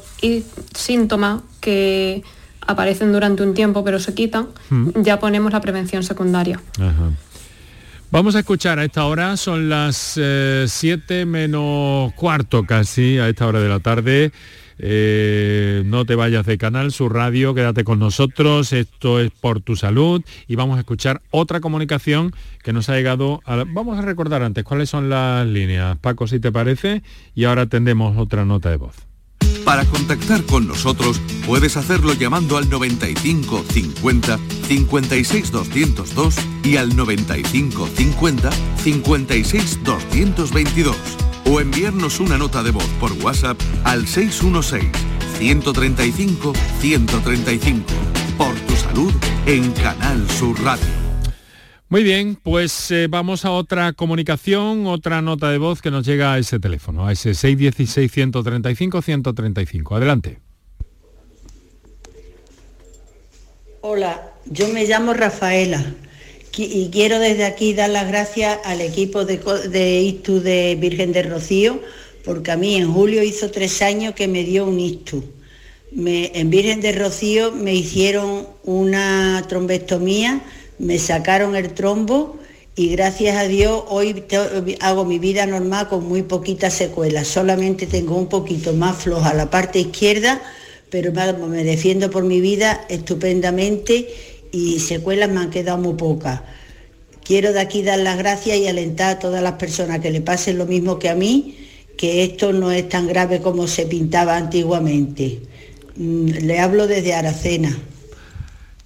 síntomas 0.75 1.41
que 1.59 2.23
aparecen 2.65 3.11
durante 3.13 3.43
un 3.43 3.53
tiempo 3.53 3.83
pero 3.83 3.99
se 3.99 4.13
quitan, 4.13 4.47
Mm. 4.69 5.01
ya 5.03 5.19
ponemos 5.19 5.51
la 5.51 5.61
prevención 5.61 6.03
secundaria. 6.03 6.59
Ajá. 6.79 7.11
Vamos 8.11 8.35
a 8.35 8.39
escuchar 8.39 8.79
a 8.79 8.85
esta 8.85 9.05
hora, 9.05 9.37
son 9.37 9.69
las 9.69 10.19
7 10.67 11.25
menos 11.25 12.11
cuarto 12.13 12.63
casi, 12.65 13.19
a 13.19 13.29
esta 13.29 13.45
hora 13.45 13.59
de 13.59 13.69
la 13.69 13.79
tarde. 13.79 14.31
Eh, 14.79 15.83
no 15.85 16.05
te 16.05 16.15
vayas 16.15 16.45
de 16.45 16.57
canal, 16.57 16.91
su 16.91 17.09
radio, 17.09 17.53
quédate 17.53 17.83
con 17.83 17.99
nosotros, 17.99 18.71
esto 18.71 19.19
es 19.19 19.29
por 19.29 19.59
tu 19.59 19.75
salud 19.75 20.23
y 20.47 20.55
vamos 20.55 20.77
a 20.77 20.79
escuchar 20.79 21.21
otra 21.31 21.59
comunicación 21.59 22.33
que 22.63 22.71
nos 22.71 22.89
ha 22.89 22.95
llegado. 22.95 23.41
a 23.45 23.65
Vamos 23.67 23.99
a 23.99 24.01
recordar 24.01 24.41
antes 24.41 24.63
cuáles 24.63 24.89
son 24.89 25.09
las 25.09 25.45
líneas, 25.45 25.97
Paco, 25.97 26.27
si 26.27 26.39
te 26.39 26.51
parece, 26.51 27.03
y 27.35 27.43
ahora 27.43 27.65
tendremos 27.65 28.17
otra 28.17 28.45
nota 28.45 28.69
de 28.69 28.77
voz. 28.77 28.95
Para 29.65 29.85
contactar 29.85 30.43
con 30.45 30.67
nosotros 30.67 31.21
puedes 31.45 31.77
hacerlo 31.77 32.13
llamando 32.13 32.57
al 32.57 32.69
95 32.69 33.65
50 33.69 34.39
56 34.67 35.51
202 35.51 36.35
y 36.63 36.77
al 36.77 36.95
95 36.95 37.87
50 37.87 38.51
56 38.77 39.83
222 39.83 41.28
o 41.49 41.59
enviarnos 41.59 42.19
una 42.19 42.37
nota 42.37 42.61
de 42.61 42.69
voz 42.71 42.87
por 42.99 43.11
WhatsApp 43.23 43.59
al 43.83 44.05
616 44.07 44.85
135 45.37 46.53
135. 46.79 47.83
Por 48.37 48.55
tu 48.55 48.75
salud 48.75 49.11
en 49.45 49.71
Canal 49.71 50.29
Sur 50.29 50.61
Radio. 50.63 50.85
Muy 51.87 52.03
bien, 52.03 52.35
pues 52.35 52.91
eh, 52.91 53.07
vamos 53.09 53.45
a 53.45 53.51
otra 53.51 53.93
comunicación, 53.93 54.85
otra 54.85 55.23
nota 55.23 55.49
de 55.49 55.57
voz 55.57 55.81
que 55.81 55.89
nos 55.89 56.05
llega 56.05 56.33
a 56.33 56.37
ese 56.37 56.59
teléfono, 56.59 57.07
a 57.07 57.13
ese 57.13 57.31
616-135-135. 57.31 59.97
Adelante. 59.97 60.39
Hola, 63.81 64.33
yo 64.45 64.67
me 64.67 64.85
llamo 64.85 65.15
Rafaela 65.15 65.83
y 66.63 66.89
quiero 66.91 67.19
desde 67.19 67.45
aquí 67.45 67.73
dar 67.73 67.89
las 67.89 68.07
gracias 68.07 68.59
al 68.65 68.81
equipo 68.81 69.25
de, 69.25 69.37
de 69.69 70.39
de 70.41 70.75
Virgen 70.79 71.11
de 71.13 71.23
Rocío, 71.23 71.79
porque 72.23 72.51
a 72.51 72.57
mí 72.57 72.75
en 72.75 72.91
julio 72.91 73.23
hizo 73.23 73.49
tres 73.51 73.81
años 73.81 74.13
que 74.13 74.27
me 74.27 74.43
dio 74.43 74.65
un 74.65 74.79
ictus. 74.79 75.23
Me- 75.91 76.31
en 76.35 76.49
Virgen 76.49 76.81
de 76.81 76.91
Rocío 76.91 77.51
me 77.51 77.73
hicieron 77.73 78.47
una 78.63 79.43
trombectomía, 79.47 80.41
me 80.77 80.99
sacaron 80.99 81.55
el 81.55 81.73
trombo 81.73 82.37
y 82.75 82.89
gracias 82.89 83.35
a 83.37 83.47
Dios 83.47 83.83
hoy 83.89 84.23
hago 84.79 85.03
mi 85.05 85.19
vida 85.19 85.45
normal 85.45 85.89
con 85.89 86.05
muy 86.07 86.23
poquitas 86.23 86.73
secuelas. 86.73 87.27
Solamente 87.27 87.87
tengo 87.87 88.15
un 88.15 88.27
poquito 88.29 88.73
más 88.73 88.97
floja 88.97 89.33
la 89.33 89.49
parte 89.49 89.79
izquierda, 89.79 90.41
pero 90.89 91.11
me 91.47 91.63
defiendo 91.63 92.09
por 92.09 92.23
mi 92.23 92.39
vida 92.39 92.85
estupendamente 92.89 94.07
y 94.51 94.79
secuelas 94.79 95.29
me 95.29 95.39
han 95.39 95.49
quedado 95.49 95.77
muy 95.77 95.95
pocas. 95.95 96.41
Quiero 97.23 97.53
de 97.53 97.59
aquí 97.59 97.83
dar 97.83 97.99
las 97.99 98.17
gracias 98.17 98.57
y 98.57 98.67
alentar 98.67 99.17
a 99.17 99.19
todas 99.19 99.43
las 99.43 99.53
personas 99.53 99.99
que 99.99 100.09
le 100.09 100.21
pasen 100.21 100.57
lo 100.57 100.65
mismo 100.65 100.97
que 100.97 101.09
a 101.09 101.15
mí, 101.15 101.57
que 101.95 102.23
esto 102.23 102.53
no 102.53 102.71
es 102.71 102.89
tan 102.89 103.07
grave 103.07 103.41
como 103.41 103.67
se 103.67 103.85
pintaba 103.85 104.35
antiguamente. 104.37 105.39
Mm, 105.95 106.27
Le 106.45 106.59
hablo 106.59 106.87
desde 106.87 107.13
Aracena. 107.13 107.77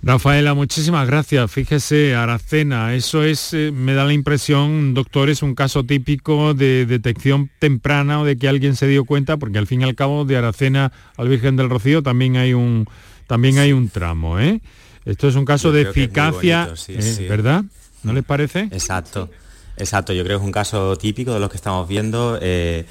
Rafaela, 0.05 0.53
muchísimas 0.53 1.07
gracias. 1.07 1.49
Fíjese, 1.49 2.13
Aracena, 2.13 2.93
eso 2.93 3.23
es, 3.23 3.53
eh, 3.53 3.71
me 3.73 3.93
da 3.93 4.03
la 4.03 4.11
impresión, 4.11 4.93
doctor, 4.93 5.29
es 5.29 5.41
un 5.41 5.55
caso 5.55 5.85
típico 5.85 6.53
de 6.53 6.85
detección 6.85 7.49
temprana 7.59 8.19
o 8.19 8.25
de 8.25 8.37
que 8.37 8.49
alguien 8.49 8.75
se 8.75 8.87
dio 8.87 9.05
cuenta, 9.05 9.37
porque 9.37 9.59
al 9.59 9.67
fin 9.67 9.79
y 9.79 9.85
al 9.85 9.95
cabo 9.95 10.25
de 10.25 10.35
Aracena 10.35 10.91
al 11.15 11.29
Virgen 11.29 11.55
del 11.55 11.69
Rocío 11.69 12.03
también 12.03 12.35
hay 12.35 12.53
un, 12.53 12.85
también 13.27 13.59
hay 13.59 13.71
un 13.71 13.87
tramo, 13.87 14.41
¿eh? 14.41 14.59
Esto 15.05 15.27
es 15.27 15.35
un 15.35 15.45
caso 15.45 15.71
de 15.71 15.81
eficacia, 15.81 16.73
eh, 16.87 17.27
¿verdad? 17.29 17.63
¿No 18.03 18.13
les 18.13 18.23
parece? 18.23 18.69
Exacto, 18.71 19.29
exacto. 19.77 20.13
Yo 20.13 20.23
creo 20.23 20.37
que 20.37 20.43
es 20.43 20.45
un 20.45 20.51
caso 20.51 20.95
típico 20.97 21.33
de 21.33 21.39
los 21.39 21.49
que 21.49 21.57
estamos 21.57 21.87
viendo. 21.87 22.37
Eh, 22.41 22.85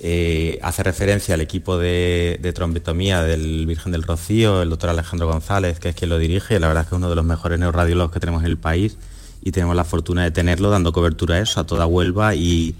eh, 0.00 0.58
hace 0.62 0.82
referencia 0.82 1.34
al 1.34 1.40
equipo 1.40 1.78
de, 1.78 2.52
trombetomía 2.54 3.22
del 3.22 3.66
Virgen 3.66 3.92
del 3.92 4.02
Rocío, 4.02 4.62
el 4.62 4.70
doctor 4.70 4.90
Alejandro 4.90 5.28
González, 5.28 5.78
que 5.78 5.90
es 5.90 5.94
quien 5.94 6.10
lo 6.10 6.18
dirige. 6.18 6.58
La 6.58 6.68
verdad 6.68 6.82
es 6.82 6.88
que 6.88 6.94
es 6.94 6.98
uno 6.98 7.08
de 7.08 7.16
los 7.16 7.24
mejores 7.24 7.58
neuroradiólogos 7.58 8.12
que 8.12 8.20
tenemos 8.20 8.42
en 8.42 8.48
el 8.48 8.56
país 8.56 8.96
y 9.42 9.52
tenemos 9.52 9.76
la 9.76 9.84
fortuna 9.84 10.24
de 10.24 10.30
tenerlo 10.30 10.70
dando 10.70 10.92
cobertura 10.92 11.36
a 11.36 11.40
eso, 11.40 11.60
a 11.60 11.66
toda 11.66 11.86
Huelva 11.86 12.34
y, 12.34 12.74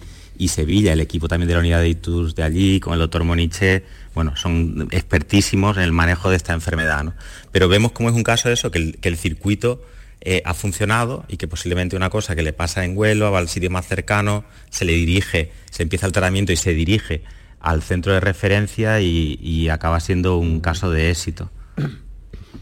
Sevilla. 0.49 0.93
El 0.93 1.01
equipo 1.01 1.29
también 1.29 1.49
de 1.49 1.55
la 1.55 1.61
unidad 1.61 1.81
de 1.81 1.89
ITUS 1.89 2.35
de 2.35 2.43
allí, 2.43 2.81
con 2.81 2.93
el 2.93 2.99
doctor 3.01 3.25
Moniche, 3.25 3.85
bueno, 4.15 4.37
son 4.37 4.89
expertísimos 4.91 5.77
en 5.77 5.83
el 5.83 5.93
manejo 5.93 6.31
de 6.31 6.37
esta 6.37 6.53
enfermedad. 6.53 7.15
Pero 7.53 7.69
vemos 7.69 7.93
cómo 7.93 8.09
es 8.09 8.15
un 8.15 8.23
caso 8.23 8.49
de 8.49 8.55
eso, 8.55 8.71
que 8.71 8.97
el 9.03 9.17
circuito 9.17 9.81
eh, 10.27 10.41
ha 10.47 10.55
funcionado 10.55 11.27
y 11.29 11.37
que 11.37 11.47
posiblemente 11.47 11.97
una 11.97 12.09
cosa 12.09 12.35
que 12.35 12.41
le 12.41 12.55
pasa 12.55 12.83
en 12.83 12.97
Huelva 12.97 13.29
va 13.29 13.41
al 13.41 13.49
sitio 13.51 13.69
más 13.69 13.87
cercano, 13.87 14.47
se 14.71 14.87
le 14.87 14.95
dirige, 14.95 15.53
se 15.71 15.83
empieza 15.83 16.07
el 16.07 16.13
tratamiento 16.13 16.51
y 16.51 16.57
se 16.57 16.73
dirige 16.73 17.25
al 17.61 17.83
centro 17.83 18.15
de 18.15 18.21
referencia 18.21 19.03
y, 19.03 19.69
acaba 19.69 20.01
siendo 20.01 20.39
un 20.39 20.61
caso 20.61 20.91
de 20.91 21.11
éxito. 21.11 21.51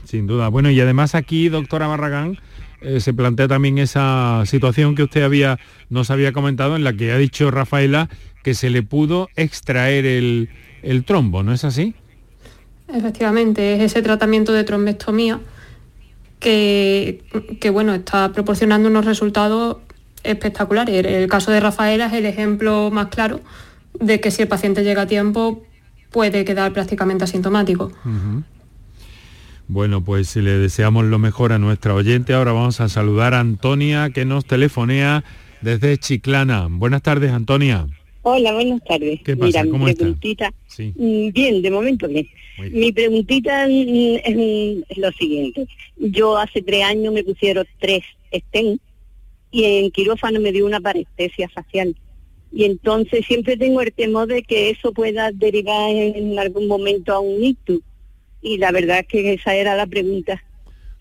Sin 0.04 0.26
duda. 0.26 0.48
Bueno, 0.48 0.70
y 0.70 0.80
además 0.80 1.14
aquí, 1.14 1.48
doctora 1.48 1.86
Barragán, 1.86 2.40
eh, 2.82 3.00
se 3.00 3.14
plantea 3.14 3.48
también 3.48 3.78
esa 3.78 4.42
situación 4.46 4.94
que 4.94 5.04
usted 5.04 5.22
había, 5.22 5.58
nos 5.88 6.10
había 6.10 6.32
comentado, 6.32 6.76
en 6.76 6.84
la 6.84 6.92
que 6.92 7.12
ha 7.12 7.18
dicho 7.18 7.50
Rafaela 7.50 8.08
que 8.42 8.54
se 8.54 8.70
le 8.70 8.82
pudo 8.82 9.28
extraer 9.36 10.04
el, 10.04 10.48
el 10.82 11.04
trombo, 11.04 11.42
¿no 11.42 11.52
es 11.52 11.64
así? 11.64 11.94
Efectivamente, 12.88 13.74
es 13.76 13.82
ese 13.82 14.02
tratamiento 14.02 14.52
de 14.52 14.64
trombectomía 14.64 15.40
que, 16.42 17.70
bueno, 17.72 17.94
está 17.94 18.32
proporcionando 18.32 18.88
unos 18.88 19.04
resultados 19.04 19.78
espectaculares. 20.24 21.04
El, 21.04 21.28
caso 21.28 21.50
de 21.50 21.60
Rafaela 21.60 22.06
es 22.06 22.12
el 22.14 22.26
ejemplo 22.26 22.90
más 22.90 23.06
claro 23.06 23.40
de 23.98 24.20
que 24.20 24.30
si 24.30 24.42
el 24.42 24.48
paciente 24.48 24.82
llega 24.82 25.02
a 25.02 25.06
tiempo 25.06 25.62
puede 26.10 26.44
quedar 26.44 26.72
prácticamente 26.72 27.24
asintomático. 27.24 27.92
Bueno, 29.68 30.04
pues 30.04 30.36
le 30.36 30.58
deseamos 30.58 31.04
lo 31.04 31.18
mejor 31.18 31.52
a 31.52 31.58
nuestra 31.58 31.94
oyente. 31.94 32.34
Ahora 32.34 32.52
vamos 32.52 32.80
a 32.80 32.88
saludar 32.88 33.34
a 33.34 33.40
Antonia 33.40 34.10
que 34.10 34.24
nos 34.24 34.44
telefonea 34.44 35.24
desde 35.60 35.98
Chiclana. 35.98 36.66
Buenas 36.70 37.02
tardes, 37.02 37.30
Antonia. 37.30 37.86
Hola, 38.22 38.52
buenas 38.52 38.82
tardes. 38.84 39.20
¿Qué 39.24 39.36
pasa? 39.36 39.64
¿Cómo 39.64 39.86
preguntita. 39.86 40.52
Mm, 40.78 41.30
bien, 41.32 41.62
de 41.62 41.70
momento 41.70 42.06
bien. 42.08 42.28
Mi 42.70 42.92
preguntita 42.92 43.66
es, 43.66 44.96
lo 44.96 45.10
siguiente. 45.12 45.66
Yo 45.96 46.36
hace 46.36 46.62
tres 46.62 46.84
años 46.84 47.12
me 47.12 47.24
pusieron 47.24 47.66
tres 47.80 48.04
estén 48.30 48.80
y 49.50 49.64
en 49.64 49.90
quirófano 49.90 50.40
me 50.40 50.52
dio 50.52 50.66
una 50.66 50.80
parestesia 50.80 51.48
facial. 51.48 51.96
Y 52.52 52.64
entonces 52.64 53.24
siempre 53.26 53.56
tengo 53.56 53.80
el 53.80 53.92
temor 53.92 54.28
de 54.28 54.42
que 54.42 54.70
eso 54.70 54.92
pueda 54.92 55.32
derivar 55.32 55.90
en 55.90 56.38
algún 56.38 56.68
momento 56.68 57.12
a 57.12 57.20
un 57.20 57.42
ictus. 57.42 57.80
Y 58.42 58.58
la 58.58 58.72
verdad 58.72 58.98
es 58.98 59.06
que 59.06 59.32
esa 59.32 59.54
era 59.54 59.74
la 59.76 59.86
pregunta 59.86 60.42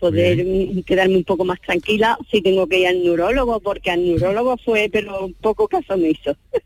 poder 0.02 0.44
quedarme 0.84 1.16
un 1.16 1.24
poco 1.24 1.44
más 1.44 1.60
tranquila 1.60 2.18
si 2.28 2.42
tengo 2.42 2.66
que 2.66 2.80
ir 2.80 2.88
al 2.88 3.02
neurólogo, 3.04 3.60
porque 3.60 3.92
al 3.92 4.02
neurólogo 4.04 4.56
fue, 4.64 4.88
pero 4.92 5.30
poco 5.40 5.68
caso 5.68 5.96
me 5.96 6.10
hizo. 6.10 6.36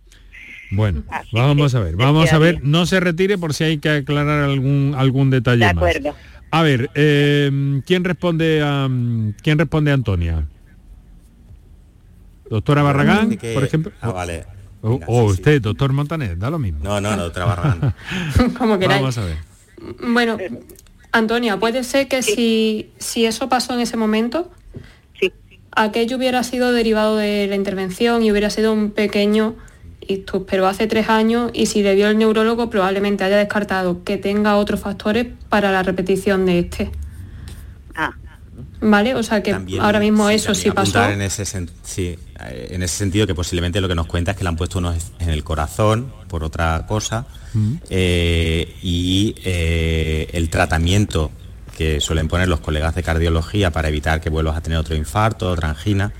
Bueno, 0.68 1.04
vamos 1.30 1.76
a 1.76 1.78
ver, 1.78 1.94
vamos 1.94 2.32
a 2.32 2.38
ver, 2.38 2.60
no 2.64 2.86
se 2.86 2.98
retire 2.98 3.38
por 3.38 3.54
si 3.54 3.62
hay 3.62 3.78
que 3.78 3.88
aclarar 3.88 4.42
algún 4.42 4.94
algún 4.98 5.30
detalle 5.30 5.60
de 5.60 5.66
acuerdo. 5.66 6.12
A 6.50 6.62
ver, 6.62 6.90
eh, 6.96 7.80
¿quién 7.86 8.02
responde 8.02 8.62
a 8.64 8.90
quién 9.42 9.58
responde 9.60 9.92
a 9.92 9.94
Antonia? 9.94 10.48
Doctora 12.50 12.82
Barragán, 12.82 13.38
por 13.54 13.62
ejemplo. 13.62 13.92
Ah, 14.00 14.10
vale. 14.10 14.44
o, 14.82 15.22
usted, 15.26 15.62
doctor 15.62 15.92
Montaner, 15.92 16.36
da 16.36 16.50
lo 16.50 16.58
mismo. 16.58 16.80
No, 16.82 17.00
no, 17.00 17.14
no, 17.14 17.22
doctora 17.22 17.46
Barragán. 17.46 17.94
Como 18.58 18.76
queráis. 18.76 19.02
Vamos 19.02 19.18
a 19.18 19.24
ver. 19.24 19.55
Bueno, 20.00 20.38
Antonia, 21.12 21.58
puede 21.58 21.84
ser 21.84 22.08
que 22.08 22.22
si, 22.22 22.90
si 22.98 23.26
eso 23.26 23.48
pasó 23.48 23.74
en 23.74 23.80
ese 23.80 23.96
momento, 23.96 24.50
aquello 25.72 26.16
hubiera 26.16 26.42
sido 26.42 26.72
derivado 26.72 27.16
de 27.16 27.46
la 27.46 27.54
intervención 27.54 28.22
y 28.22 28.30
hubiera 28.30 28.50
sido 28.50 28.72
un 28.72 28.90
pequeño 28.90 29.56
pero 30.48 30.66
hace 30.66 30.86
tres 30.86 31.08
años 31.08 31.50
y 31.52 31.66
si 31.66 31.82
le 31.82 31.94
vio 31.94 32.08
el 32.08 32.18
neurólogo 32.18 32.70
probablemente 32.70 33.24
haya 33.24 33.36
descartado 33.36 34.04
que 34.04 34.16
tenga 34.16 34.56
otros 34.56 34.80
factores 34.80 35.26
para 35.48 35.72
la 35.72 35.82
repetición 35.82 36.46
de 36.46 36.60
este. 36.60 36.90
Ah. 37.94 38.14
¿Vale? 38.80 39.14
O 39.14 39.22
sea 39.22 39.42
que 39.42 39.52
ahora 39.80 40.00
mismo 40.00 40.28
eso 40.30 40.54
sí 40.54 40.70
pasó. 40.70 41.04
En 41.08 41.22
ese, 41.22 41.44
sí, 41.44 42.18
en 42.38 42.82
ese 42.82 42.96
sentido 42.96 43.26
que 43.26 43.34
posiblemente 43.34 43.80
lo 43.80 43.88
que 43.88 43.94
nos 43.94 44.06
cuenta 44.06 44.32
es 44.32 44.36
que 44.36 44.44
le 44.44 44.48
han 44.48 44.56
puesto 44.56 44.78
unos 44.78 44.96
en 45.18 45.30
el 45.30 45.44
corazón 45.44 46.12
por 46.28 46.44
otra 46.44 46.84
cosa 46.86 47.26
mm. 47.54 47.74
eh, 47.90 48.76
y 48.82 49.34
eh, 49.44 50.28
el 50.32 50.50
tratamiento 50.50 51.30
que 51.76 52.00
suelen 52.00 52.28
poner 52.28 52.48
los 52.48 52.60
colegas 52.60 52.94
de 52.94 53.02
cardiología 53.02 53.70
para 53.70 53.88
evitar 53.88 54.20
que 54.20 54.30
vuelvas 54.30 54.56
a 54.56 54.60
tener 54.62 54.78
otro 54.78 54.96
infarto, 54.96 55.50
otra 55.50 55.70
angina, 55.70 56.12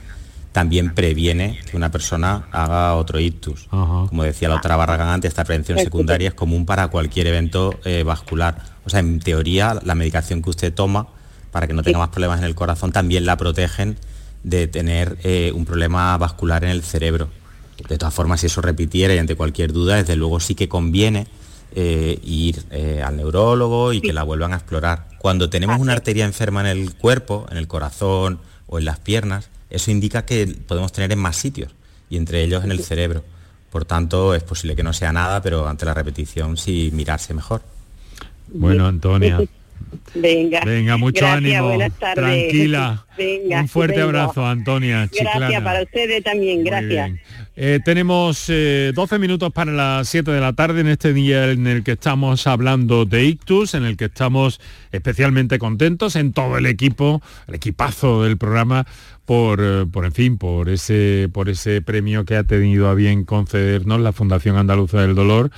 también 0.52 0.94
previene 0.94 1.58
que 1.70 1.76
una 1.76 1.90
persona 1.90 2.48
haga 2.50 2.94
otro 2.94 3.20
ictus. 3.20 3.66
Como 3.68 4.22
decía 4.22 4.48
la 4.48 4.56
otra 4.56 4.76
Barragán 4.76 5.08
antes, 5.08 5.30
esta 5.30 5.44
prevención 5.44 5.78
secundaria 5.78 6.28
es 6.28 6.34
común 6.34 6.64
para 6.64 6.88
cualquier 6.88 7.26
evento 7.26 7.78
eh, 7.84 8.02
vascular. 8.04 8.56
O 8.84 8.90
sea, 8.90 9.00
en 9.00 9.20
teoría, 9.20 9.78
la 9.82 9.94
medicación 9.94 10.42
que 10.42 10.50
usted 10.50 10.72
toma 10.72 11.08
para 11.56 11.66
que 11.66 11.72
no 11.72 11.82
tenga 11.82 11.98
más 11.98 12.10
problemas 12.10 12.38
en 12.38 12.44
el 12.44 12.54
corazón 12.54 12.92
también 12.92 13.24
la 13.24 13.38
protegen 13.38 13.96
de 14.42 14.66
tener 14.66 15.16
eh, 15.24 15.52
un 15.54 15.64
problema 15.64 16.14
vascular 16.18 16.62
en 16.64 16.68
el 16.68 16.82
cerebro. 16.82 17.30
De 17.88 17.96
todas 17.96 18.12
formas, 18.12 18.40
si 18.40 18.46
eso 18.46 18.60
repitiera 18.60 19.14
y 19.14 19.18
ante 19.18 19.36
cualquier 19.36 19.72
duda, 19.72 19.96
desde 19.96 20.16
luego 20.16 20.38
sí 20.38 20.54
que 20.54 20.68
conviene 20.68 21.28
eh, 21.74 22.20
ir 22.22 22.62
al 23.02 23.16
neurólogo 23.16 23.94
y 23.94 24.02
que 24.02 24.12
la 24.12 24.22
vuelvan 24.22 24.52
a 24.52 24.56
explorar. 24.56 25.08
Cuando 25.16 25.48
tenemos 25.48 25.80
una 25.80 25.94
arteria 25.94 26.26
enferma 26.26 26.60
en 26.60 26.66
el 26.66 26.94
cuerpo, 26.94 27.46
en 27.50 27.56
el 27.56 27.66
corazón 27.68 28.38
o 28.66 28.78
en 28.78 28.84
las 28.84 28.98
piernas, 28.98 29.48
eso 29.70 29.90
indica 29.90 30.26
que 30.26 30.46
podemos 30.46 30.92
tener 30.92 31.10
en 31.10 31.20
más 31.20 31.36
sitios 31.36 31.74
y 32.10 32.18
entre 32.18 32.42
ellos 32.42 32.64
en 32.64 32.70
el 32.70 32.80
cerebro. 32.80 33.24
Por 33.70 33.86
tanto, 33.86 34.34
es 34.34 34.42
posible 34.42 34.76
que 34.76 34.82
no 34.82 34.92
sea 34.92 35.10
nada, 35.10 35.40
pero 35.40 35.66
ante 35.66 35.86
la 35.86 35.94
repetición 35.94 36.58
sí 36.58 36.90
mirarse 36.92 37.32
mejor. 37.32 37.62
Bueno, 38.48 38.88
Antonia. 38.88 39.40
Venga. 40.14 40.60
Venga, 40.64 40.96
mucho 40.96 41.26
ánimo. 41.26 41.76
Tranquila. 42.14 43.04
Un 43.18 43.68
fuerte 43.68 44.00
abrazo, 44.00 44.46
Antonia. 44.46 45.08
Gracias 45.12 45.62
para 45.62 45.82
ustedes 45.82 46.22
también, 46.22 46.64
gracias. 46.64 47.12
Eh, 47.58 47.80
tenemos 47.82 48.46
12 48.46 48.50
eh, 48.50 49.18
minutos 49.18 49.50
para 49.52 49.72
las 49.72 50.08
7 50.08 50.30
de 50.30 50.40
la 50.40 50.52
tarde 50.52 50.80
en 50.80 50.88
este 50.88 51.14
día 51.14 51.50
en 51.50 51.66
el 51.66 51.82
que 51.82 51.92
estamos 51.92 52.46
hablando 52.46 53.06
de 53.06 53.24
Ictus, 53.24 53.72
en 53.74 53.84
el 53.84 53.96
que 53.96 54.06
estamos 54.06 54.60
especialmente 54.92 55.58
contentos 55.58 56.16
en 56.16 56.32
todo 56.32 56.58
el 56.58 56.66
equipo, 56.66 57.22
el 57.48 57.54
equipazo 57.54 58.22
del 58.24 58.36
programa, 58.36 58.86
por, 59.24 59.60
eh, 59.62 59.86
por 59.90 60.04
en 60.04 60.12
fin, 60.12 60.38
por 60.38 60.68
ese, 60.68 61.30
por 61.32 61.48
ese 61.48 61.80
premio 61.80 62.26
que 62.26 62.36
ha 62.36 62.44
tenido 62.44 62.88
a 62.88 62.94
bien 62.94 63.24
concedernos 63.24 64.00
la 64.00 64.12
Fundación 64.12 64.56
Andaluza 64.56 65.00
del 65.00 65.14
Dolor. 65.14 65.50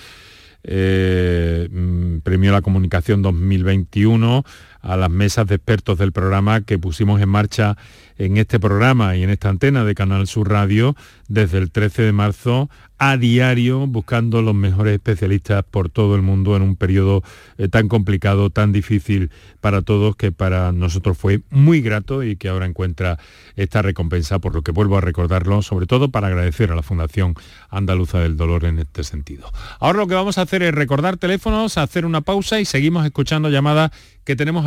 Mm, 0.69 2.19
premio 2.19 2.53
la 2.53 2.63
Comunicación 2.63 3.23
2021 3.23 4.45
a 4.81 4.97
las 4.97 5.11
mesas 5.11 5.47
de 5.47 5.57
expertos 5.57 5.99
del 5.99 6.13
programa 6.13 6.61
que 6.63 6.79
pusimos 6.79 7.21
en 7.21 7.29
marcha 7.29 7.77
en 8.19 8.37
este 8.37 8.59
programa 8.59 9.17
y 9.17 9.23
en 9.23 9.31
esta 9.31 9.49
antena 9.49 9.85
de 9.85 9.95
Canal 9.95 10.27
Sur 10.27 10.51
Radio 10.51 10.97
desde 11.29 11.59
el 11.59 11.71
13 11.71 12.03
de 12.03 12.13
marzo 12.13 12.69
a 12.99 13.17
diario 13.17 13.87
buscando 13.87 14.43
los 14.43 14.57
mejores 14.57 14.95
especialistas 14.95 15.65
por 15.65 15.89
todo 15.89 16.17
el 16.17 16.23
mundo 16.23 16.57
en 16.57 16.63
un 16.63 16.75
periodo 16.75 17.23
eh, 17.57 17.69
tan 17.69 17.87
complicado, 17.89 18.51
tan 18.51 18.73
difícil 18.73 19.31
para 19.61 19.83
todos 19.83 20.17
que 20.17 20.33
para 20.33 20.73
nosotros 20.73 21.17
fue 21.17 21.43
muy 21.51 21.81
grato 21.81 22.25
y 22.25 22.35
que 22.37 22.49
ahora 22.49 22.67
encuentra 22.67 23.19
esta 23.55 23.83
recompensa 23.83 24.41
por 24.41 24.55
lo 24.55 24.63
que 24.63 24.73
vuelvo 24.73 24.99
a 24.99 25.01
recordarlo, 25.01 25.63
sobre 25.63 25.87
todo 25.87 26.11
para 26.11 26.27
agradecer 26.27 26.73
a 26.73 26.75
la 26.75 26.83
Fundación 26.83 27.35
Andaluza 27.71 28.19
del 28.19 28.37
Dolor 28.37 28.65
en 28.65 28.81
este 28.81 29.05
sentido. 29.05 29.53
Ahora 29.79 29.99
lo 29.99 30.09
que 30.09 30.15
vamos 30.15 30.39
a 30.39 30.43
hacer 30.43 30.65
es 30.65 30.75
recordar 30.75 31.19
teléfonos, 31.19 31.79
hacer 31.79 32.05
una 32.05 32.23
pausa 32.23 32.59
y 32.59 32.65
seguimos 32.65 33.07
escuchando 33.07 33.49
llamadas 33.49 33.93
que 34.25 34.37
tenemos 34.37 34.67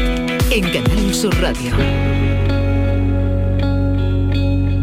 En 0.51 0.63
Canal 0.73 1.15
Sur 1.15 1.35
Radio. 1.41 1.73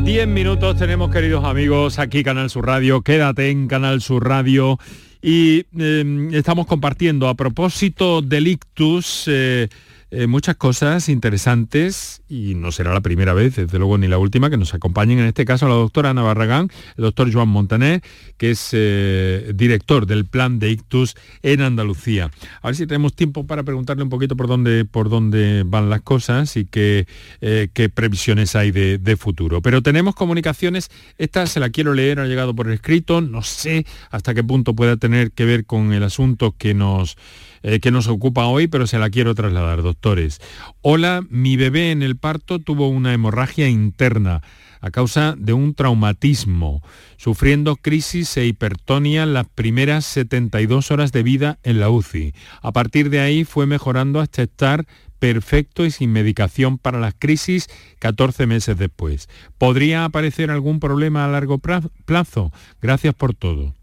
Diez 0.04 0.28
minutos 0.28 0.78
tenemos, 0.78 1.10
queridos 1.12 1.46
amigos, 1.46 1.98
aquí 2.00 2.24
Canal 2.24 2.50
Sur 2.50 2.66
Radio. 2.66 3.02
Quédate 3.02 3.50
en 3.50 3.68
Canal 3.68 4.02
Sur 4.02 4.28
Radio. 4.28 4.78
Y 5.22 5.66
eh, 5.80 6.30
estamos 6.34 6.68
compartiendo 6.68 7.28
a 7.30 7.36
propósito 7.36 8.22
del 8.22 8.48
ictus. 8.48 9.24
eh, 9.28 9.70
eh, 10.16 10.28
muchas 10.28 10.58
cosas 10.58 11.10
interesantes 11.10 12.22
y 12.30 12.54
no 12.54 12.72
será 12.72 12.94
la 12.94 13.02
primera 13.02 13.34
vez, 13.34 13.56
desde 13.56 13.80
luego 13.80 13.98
ni 13.98 14.08
la 14.08 14.20
última, 14.20 14.52
que 14.52 14.58
nos 14.58 14.76
acompañen 14.76 15.18
en 15.18 15.26
este 15.26 15.44
caso 15.44 15.68
la 15.68 15.74
doctora 15.74 16.12
Ana 16.12 16.22
Barragán, 16.22 16.70
el 16.98 17.04
doctor 17.04 17.34
Joan 17.34 17.50
Montaner, 17.50 18.04
que 18.38 18.52
es 18.52 18.70
eh, 18.74 19.52
director 19.56 20.06
del 20.06 20.26
plan 20.26 20.60
de 20.60 20.70
ictus 20.70 21.16
en 21.42 21.62
Andalucía. 21.62 22.30
A 22.62 22.68
ver 22.68 22.76
si 22.76 22.86
tenemos 22.86 23.16
tiempo 23.16 23.48
para 23.48 23.64
preguntarle 23.64 24.04
un 24.04 24.10
poquito 24.10 24.38
por 24.38 24.48
dónde, 24.48 24.86
por 24.86 25.10
dónde 25.10 25.64
van 25.66 25.90
las 25.90 26.02
cosas 26.02 26.58
y 26.58 26.66
qué, 26.66 27.08
eh, 27.42 27.70
qué 27.74 27.90
previsiones 27.90 28.56
hay 28.56 28.70
de, 28.70 29.00
de 29.00 29.18
futuro. 29.18 29.64
Pero 29.64 29.82
tenemos 29.82 30.14
comunicaciones, 30.14 30.92
esta 31.18 31.48
se 31.48 31.60
la 31.60 31.72
quiero 31.72 31.96
leer, 31.96 32.20
ha 32.20 32.28
llegado 32.28 32.54
por 32.54 32.70
escrito, 32.70 33.22
no 33.22 33.42
sé 33.42 33.88
hasta 34.12 34.36
qué 34.36 34.44
punto 34.44 34.76
pueda 34.76 34.96
tener 34.98 35.32
que 35.32 35.46
ver 35.46 35.66
con 35.66 35.92
el 35.92 36.04
asunto 36.04 36.54
que 36.56 36.76
nos 36.76 37.18
eh, 37.64 37.80
que 37.80 37.92
nos 37.92 38.08
ocupa 38.08 38.46
hoy, 38.46 38.68
pero 38.68 38.88
se 38.88 39.00
la 39.00 39.10
quiero 39.10 39.34
trasladar, 39.34 39.82
doctores. 39.82 40.40
Hola, 40.82 41.26
mi 41.30 41.56
bebé 41.56 41.92
en 41.92 42.04
el 42.04 42.18
parto 42.18 42.60
tuvo 42.60 42.90
una 42.90 43.14
hemorragia 43.14 43.70
interna 43.70 44.42
a 44.82 44.92
causa 44.92 45.36
de 45.38 45.54
un 45.54 45.76
traumatismo, 45.76 46.84
sufriendo 47.16 47.78
crisis 47.78 48.36
e 48.36 48.46
hipertonia 48.46 49.26
las 49.26 49.48
primeras 49.48 50.04
72 50.04 50.92
horas 50.92 51.14
de 51.14 51.24
vida 51.24 51.58
en 51.64 51.80
la 51.80 51.90
UCI. 51.90 52.34
A 52.62 52.74
partir 52.74 53.10
de 53.10 53.22
ahí 53.22 53.46
fue 53.46 53.66
mejorando 53.66 54.20
hasta 54.20 54.44
estar 54.44 54.86
perfecto 55.20 55.86
y 55.86 55.92
sin 55.92 56.12
medicación 56.12 56.78
para 56.78 57.00
las 57.00 57.14
crisis 57.18 57.70
14 58.00 58.46
meses 58.46 58.78
después. 58.78 59.30
¿Podría 59.58 60.04
aparecer 60.04 60.52
algún 60.52 60.82
problema 60.82 61.24
a 61.24 61.30
largo 61.30 61.60
plazo? 61.60 62.52
Gracias 62.82 63.14
por 63.14 63.34
todo. 63.34 63.74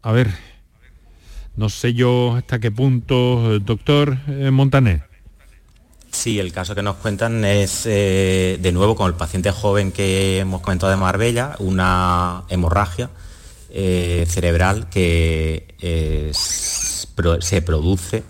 A 0.00 0.12
ver, 0.12 0.28
no 1.58 1.68
sé 1.68 1.92
yo 1.92 2.36
hasta 2.36 2.60
qué 2.60 2.70
punto, 2.70 3.54
eh, 3.54 3.58
doctor 3.60 4.16
eh, 4.28 4.50
Montaner. 4.50 5.02
Sí, 6.12 6.38
el 6.38 6.52
caso 6.52 6.74
que 6.74 6.82
nos 6.82 6.96
cuentan 6.96 7.44
es 7.44 7.82
eh, 7.84 8.58
de 8.60 8.72
nuevo 8.72 8.94
con 8.94 9.08
el 9.08 9.14
paciente 9.14 9.50
joven 9.50 9.92
que 9.92 10.38
hemos 10.38 10.62
comentado 10.62 10.90
de 10.90 10.96
Marbella, 10.96 11.56
una 11.58 12.44
hemorragia 12.48 13.10
eh, 13.70 14.24
cerebral 14.28 14.88
que 14.88 15.74
eh, 15.80 16.30
se 16.32 17.62
produce, 17.62 18.22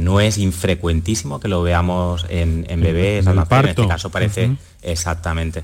no 0.00 0.20
es 0.20 0.38
infrecuentísimo 0.38 1.38
que 1.38 1.46
lo 1.46 1.62
veamos 1.62 2.26
en, 2.28 2.66
en 2.68 2.80
bebés, 2.80 3.26
en 3.26 3.38
en 3.38 3.68
este 3.68 3.86
caso 3.86 4.10
parece 4.10 4.56
exactamente. 4.82 5.62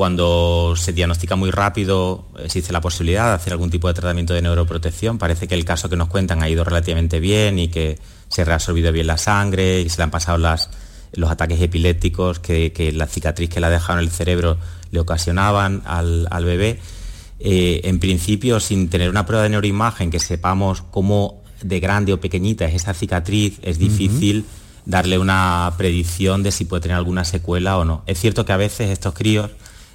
Cuando 0.00 0.76
se 0.76 0.94
diagnostica 0.94 1.36
muy 1.36 1.50
rápido, 1.50 2.24
existe 2.42 2.72
la 2.72 2.80
posibilidad 2.80 3.28
de 3.28 3.34
hacer 3.34 3.52
algún 3.52 3.68
tipo 3.68 3.86
de 3.86 3.92
tratamiento 3.92 4.32
de 4.32 4.40
neuroprotección. 4.40 5.18
Parece 5.18 5.46
que 5.46 5.54
el 5.54 5.66
caso 5.66 5.90
que 5.90 5.96
nos 5.96 6.08
cuentan 6.08 6.42
ha 6.42 6.48
ido 6.48 6.64
relativamente 6.64 7.20
bien 7.20 7.58
y 7.58 7.68
que 7.68 7.98
se 8.30 8.40
ha 8.40 8.44
reabsorbido 8.46 8.92
bien 8.92 9.06
la 9.06 9.18
sangre 9.18 9.82
y 9.82 9.90
se 9.90 9.98
le 9.98 10.04
han 10.04 10.10
pasado 10.10 10.38
las, 10.38 10.70
los 11.12 11.30
ataques 11.30 11.60
epilépticos 11.60 12.38
que, 12.38 12.72
que 12.72 12.92
la 12.92 13.06
cicatriz 13.06 13.50
que 13.50 13.60
le 13.60 13.66
ha 13.66 13.68
dejado 13.68 13.98
en 13.98 14.06
el 14.06 14.10
cerebro 14.10 14.56
le 14.90 15.00
ocasionaban 15.00 15.82
al, 15.84 16.28
al 16.30 16.46
bebé. 16.46 16.80
Eh, 17.38 17.82
en 17.84 18.00
principio, 18.00 18.58
sin 18.58 18.88
tener 18.88 19.10
una 19.10 19.26
prueba 19.26 19.42
de 19.42 19.50
neuroimagen 19.50 20.10
que 20.10 20.18
sepamos 20.18 20.80
cómo 20.80 21.42
de 21.60 21.78
grande 21.78 22.14
o 22.14 22.20
pequeñita 22.22 22.64
es 22.64 22.74
esa 22.74 22.94
cicatriz, 22.94 23.58
es 23.60 23.78
difícil 23.78 24.46
darle 24.86 25.18
una 25.18 25.74
predicción 25.76 26.42
de 26.42 26.52
si 26.52 26.64
puede 26.64 26.80
tener 26.80 26.96
alguna 26.96 27.26
secuela 27.26 27.76
o 27.76 27.84
no. 27.84 28.02
Es 28.06 28.18
cierto 28.18 28.46
que 28.46 28.52
a 28.54 28.56
veces 28.56 28.88
estos 28.88 29.12
críos, 29.12 29.50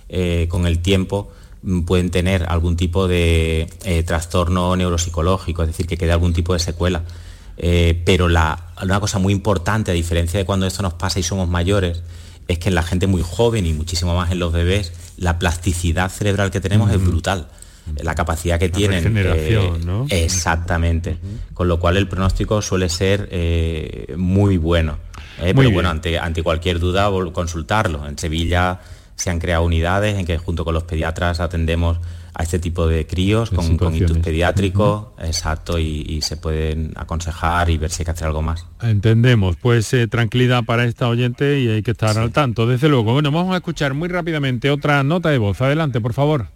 eh, 0.09 0.47
con 0.49 0.65
el 0.67 0.79
tiempo, 0.79 1.31
mm, 1.63 1.81
pueden 1.81 2.09
tener 2.11 2.45
algún 2.47 2.75
tipo 2.77 3.07
de 3.07 3.67
eh, 3.83 4.03
trastorno 4.03 4.75
neuropsicológico, 4.75 5.63
es 5.63 5.69
decir, 5.69 5.87
que 5.87 5.97
quede 5.97 6.11
algún 6.11 6.33
tipo 6.33 6.53
de 6.53 6.59
secuela. 6.59 7.03
Eh, 7.57 8.01
pero 8.05 8.27
la- 8.27 8.65
una 8.83 8.99
cosa 8.99 9.17
muy 9.19 9.31
importante, 9.33 9.91
a 9.91 9.93
diferencia 9.93 10.37
de 10.39 10.45
cuando 10.45 10.65
esto 10.67 10.83
nos 10.83 10.93
pasa 10.93 11.19
y 11.19 11.23
somos 11.23 11.47
mayores, 11.47 12.03
es 12.47 12.59
que 12.59 12.69
en 12.69 12.75
la 12.75 12.83
gente 12.83 13.07
muy 13.07 13.23
joven 13.23 13.65
y 13.65 13.73
muchísimo 13.73 14.15
más 14.15 14.31
en 14.31 14.39
los 14.39 14.51
bebés, 14.53 14.91
la 15.17 15.39
plasticidad 15.39 16.11
cerebral 16.11 16.51
que 16.51 16.59
tenemos 16.61 16.91
es 16.91 17.01
brutal. 17.03 17.47
La 18.03 18.13
capacidad 18.15 18.59
que 18.59 18.67
La 18.69 18.73
tienen. 18.75 19.03
regeneración, 19.03 19.75
eh, 19.81 19.85
¿no? 19.85 20.05
Exactamente. 20.09 21.17
Con 21.53 21.67
lo 21.67 21.79
cual 21.79 21.97
el 21.97 22.07
pronóstico 22.07 22.61
suele 22.61 22.89
ser 22.89 23.29
muy 24.17 24.57
bueno. 24.57 24.97
Muy 25.37 25.47
pero 25.47 25.59
bien. 25.61 25.73
bueno, 25.73 25.89
ante, 25.89 26.17
ante 26.19 26.43
cualquier 26.43 26.79
duda, 26.79 27.09
consultarlo. 27.33 28.07
En 28.07 28.17
Sevilla 28.17 28.79
se 29.15 29.29
han 29.29 29.39
creado 29.39 29.63
unidades 29.63 30.17
en 30.17 30.25
que 30.25 30.37
junto 30.37 30.65
con 30.65 30.73
los 30.73 30.83
pediatras 30.83 31.39
atendemos 31.39 31.99
a 32.37 32.43
este 32.43 32.59
tipo 32.59 32.85
de 32.85 33.07
críos 33.07 33.49
De 33.49 33.55
con, 33.55 33.77
con 33.77 33.95
ictus 33.95 34.17
pediátrico, 34.17 35.13
exacto, 35.19 35.79
y, 35.79 36.05
y 36.07 36.21
se 36.21 36.35
pueden 36.35 36.91
aconsejar 36.97 37.69
y 37.69 37.77
ver 37.77 37.89
si 37.89 38.01
hay 38.01 38.05
que 38.05 38.11
hacer 38.11 38.27
algo 38.27 38.41
más. 38.41 38.65
Entendemos, 38.81 39.55
pues 39.55 39.93
eh, 39.93 40.07
tranquilidad 40.07 40.63
para 40.65 40.83
esta 40.83 41.07
oyente 41.07 41.61
y 41.61 41.69
hay 41.69 41.81
que 41.81 41.91
estar 41.91 42.17
al 42.17 42.31
tanto, 42.31 42.67
desde 42.67 42.89
luego. 42.89 43.13
Bueno, 43.13 43.31
vamos 43.31 43.53
a 43.53 43.57
escuchar 43.57 43.93
muy 43.93 44.09
rápidamente 44.09 44.69
otra 44.69 45.01
nota 45.03 45.29
de 45.29 45.37
voz. 45.37 45.61
Adelante, 45.61 46.01
por 46.01 46.13
favor. 46.13 46.47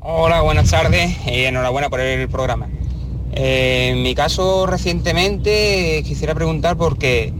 Hola, 0.00 0.40
buenas 0.40 0.70
tardes 0.70 1.16
y 1.26 1.44
enhorabuena 1.44 1.88
por 1.88 2.00
el 2.00 2.28
programa. 2.28 2.68
Eh, 3.32 3.90
en 3.92 4.02
mi 4.02 4.16
caso, 4.16 4.66
recientemente 4.66 6.02
quisiera 6.04 6.34
preguntar 6.34 6.76
porque 6.76 7.32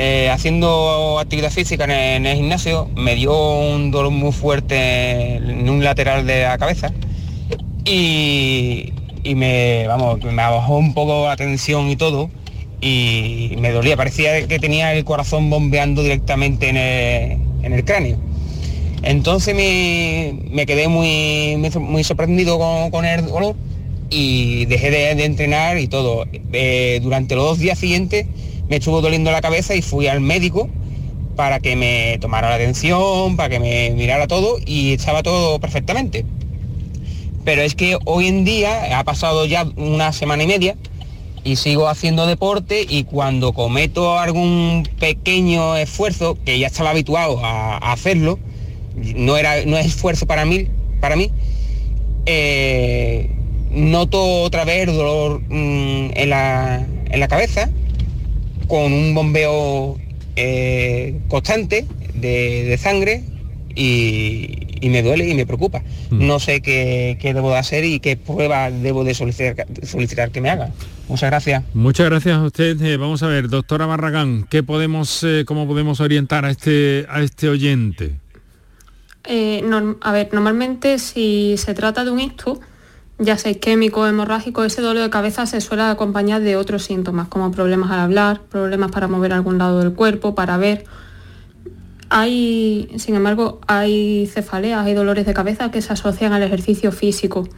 eh, 0.00 0.30
haciendo 0.30 1.18
actividad 1.18 1.50
física 1.50 1.82
en 1.82 2.24
el, 2.24 2.36
gimnasio 2.36 2.88
me 2.94 3.16
dio 3.16 3.36
un 3.58 3.90
dolor 3.90 4.12
muy 4.12 4.30
fuerte 4.30 5.38
en 5.38 5.68
un 5.68 5.82
lateral 5.82 6.24
de 6.24 6.44
la 6.44 6.56
cabeza 6.56 6.92
y, 7.84 8.92
me, 9.34 9.88
vamos, 9.88 10.22
me 10.22 10.34
bajó 10.34 10.76
un 10.76 10.94
poco 10.94 11.26
la 11.26 11.34
tensión 11.34 11.90
y 11.90 11.96
todo 11.96 12.30
y 12.80 13.56
me 13.58 13.72
dolía, 13.72 13.96
parecía 13.96 14.46
que 14.46 14.60
tenía 14.60 14.94
el 14.94 15.04
corazón 15.04 15.50
bombeando 15.50 16.04
directamente 16.04 16.68
en 16.68 17.72
el, 17.72 17.84
cráneo. 17.84 18.18
Entonces 19.02 19.52
me, 19.56 20.64
quedé 20.64 20.86
muy, 20.86 21.56
muy 21.56 22.04
sorprendido 22.04 22.60
con, 22.92 23.04
el 23.04 23.26
dolor 23.26 23.56
y 24.10 24.64
dejé 24.66 24.92
de, 24.92 25.24
entrenar 25.24 25.76
y 25.76 25.88
todo. 25.88 26.24
Eh, 26.52 27.00
durante 27.02 27.34
los 27.34 27.46
dos 27.46 27.58
días 27.58 27.80
siguientes 27.80 28.26
me 28.68 28.76
estuvo 28.76 29.00
doliendo 29.00 29.30
la 29.30 29.40
cabeza 29.40 29.74
y 29.74 29.82
fui 29.82 30.06
al 30.06 30.20
médico 30.20 30.68
para 31.36 31.60
que 31.60 31.76
me 31.76 32.18
tomara 32.20 32.48
la 32.48 32.56
atención, 32.56 33.36
para 33.36 33.48
que 33.48 33.60
me 33.60 33.90
mirara 33.90 34.26
todo 34.26 34.58
y 34.64 34.94
estaba 34.94 35.22
todo 35.22 35.60
perfectamente. 35.60 36.24
Pero 37.44 37.62
es 37.62 37.74
que 37.74 37.96
hoy 38.04 38.26
en 38.26 38.44
día 38.44 38.98
ha 38.98 39.04
pasado 39.04 39.46
ya 39.46 39.66
una 39.76 40.12
semana 40.12 40.42
y 40.42 40.46
media 40.46 40.76
y 41.44 41.56
sigo 41.56 41.88
haciendo 41.88 42.26
deporte 42.26 42.84
y 42.88 43.04
cuando 43.04 43.52
cometo 43.52 44.18
algún 44.18 44.88
pequeño 44.98 45.76
esfuerzo, 45.76 46.36
que 46.44 46.58
ya 46.58 46.66
estaba 46.66 46.90
habituado 46.90 47.40
a, 47.44 47.76
hacerlo, 47.92 48.38
no, 48.96 49.36
era, 49.36 49.64
no 49.64 49.78
es 49.78 49.86
esfuerzo 49.86 50.26
para 50.26 50.44
mí, 50.44 50.66
para 51.00 51.16
mí 51.16 51.30
eh, 52.30 53.30
noto 53.70 54.42
otra 54.42 54.64
vez 54.64 54.86
dolor 54.86 55.40
mm, 55.48 56.10
en, 56.14 56.30
la, 56.30 56.86
en, 57.10 57.20
la, 57.20 57.28
cabeza 57.28 57.70
con 58.68 58.92
un 58.92 59.14
bombeo 59.14 59.98
eh, 60.36 61.18
constante 61.28 61.86
de, 62.14 62.78
sangre 62.80 63.24
y, 63.74 64.88
me 64.88 65.02
duele 65.02 65.28
y 65.28 65.34
me 65.34 65.46
preocupa. 65.46 65.82
Mm. 66.10 66.26
No 66.26 66.38
sé 66.38 66.60
qué, 66.60 67.18
debo 67.20 67.50
de 67.50 67.56
hacer 67.56 67.84
y 67.84 67.98
qué 67.98 68.16
prueba 68.16 68.70
debo 68.70 69.02
de 69.02 69.14
solicitar, 69.14 69.66
solicitar 69.82 70.30
que 70.30 70.40
me 70.40 70.50
haga. 70.50 70.70
Muchas 71.08 71.30
gracias. 71.30 71.64
Muchas 71.74 72.06
gracias 72.06 72.36
a 72.36 72.44
usted. 72.44 72.80
Eh, 72.82 72.96
vamos 72.98 73.22
a 73.22 73.28
ver, 73.28 73.48
doctora 73.48 73.86
Barragán, 73.86 74.46
¿qué 74.48 74.62
podemos, 74.62 75.24
eh, 75.24 75.44
¿cómo 75.46 75.66
podemos 75.66 76.00
orientar 76.00 76.44
a 76.44 76.50
este, 76.50 77.06
a 77.08 77.22
este 77.22 77.48
oyente? 77.48 78.14
a 80.00 80.12
ver, 80.12 80.30
normalmente 80.32 80.98
si 80.98 81.56
se 81.58 81.74
trata 81.74 82.02
de 82.02 82.10
un 82.10 82.18
ictus, 82.18 82.60
ya 83.18 83.36
sea 83.36 83.50
isquémico, 83.50 84.06
hemorrágico, 84.06 84.64
ese 84.64 84.80
dolor 84.80 85.02
de 85.02 85.10
cabeza 85.10 85.46
se 85.46 85.60
suele 85.60 85.82
acompañar 85.82 86.40
de 86.40 86.56
otros 86.56 86.84
síntomas, 86.84 87.28
como 87.28 87.50
problemas 87.50 87.90
al 87.90 88.00
hablar, 88.00 88.42
problemas 88.42 88.90
para 88.90 89.08
mover 89.08 89.32
algún 89.32 89.58
lado 89.58 89.80
del 89.80 89.92
cuerpo, 89.92 90.34
para 90.34 90.56
ver. 90.56 90.84
Hay, 92.10 92.88
sin 92.96 93.16
embargo, 93.16 93.60
hay 93.66 94.26
cefaleas, 94.32 94.86
hay 94.86 94.94
dolores 94.94 95.26
de 95.26 95.34
cabeza 95.34 95.70
que 95.70 95.82
se 95.82 95.92
asocian 95.92 96.32
al 96.32 96.42
ejercicio 96.42 96.92
físico 96.92 97.48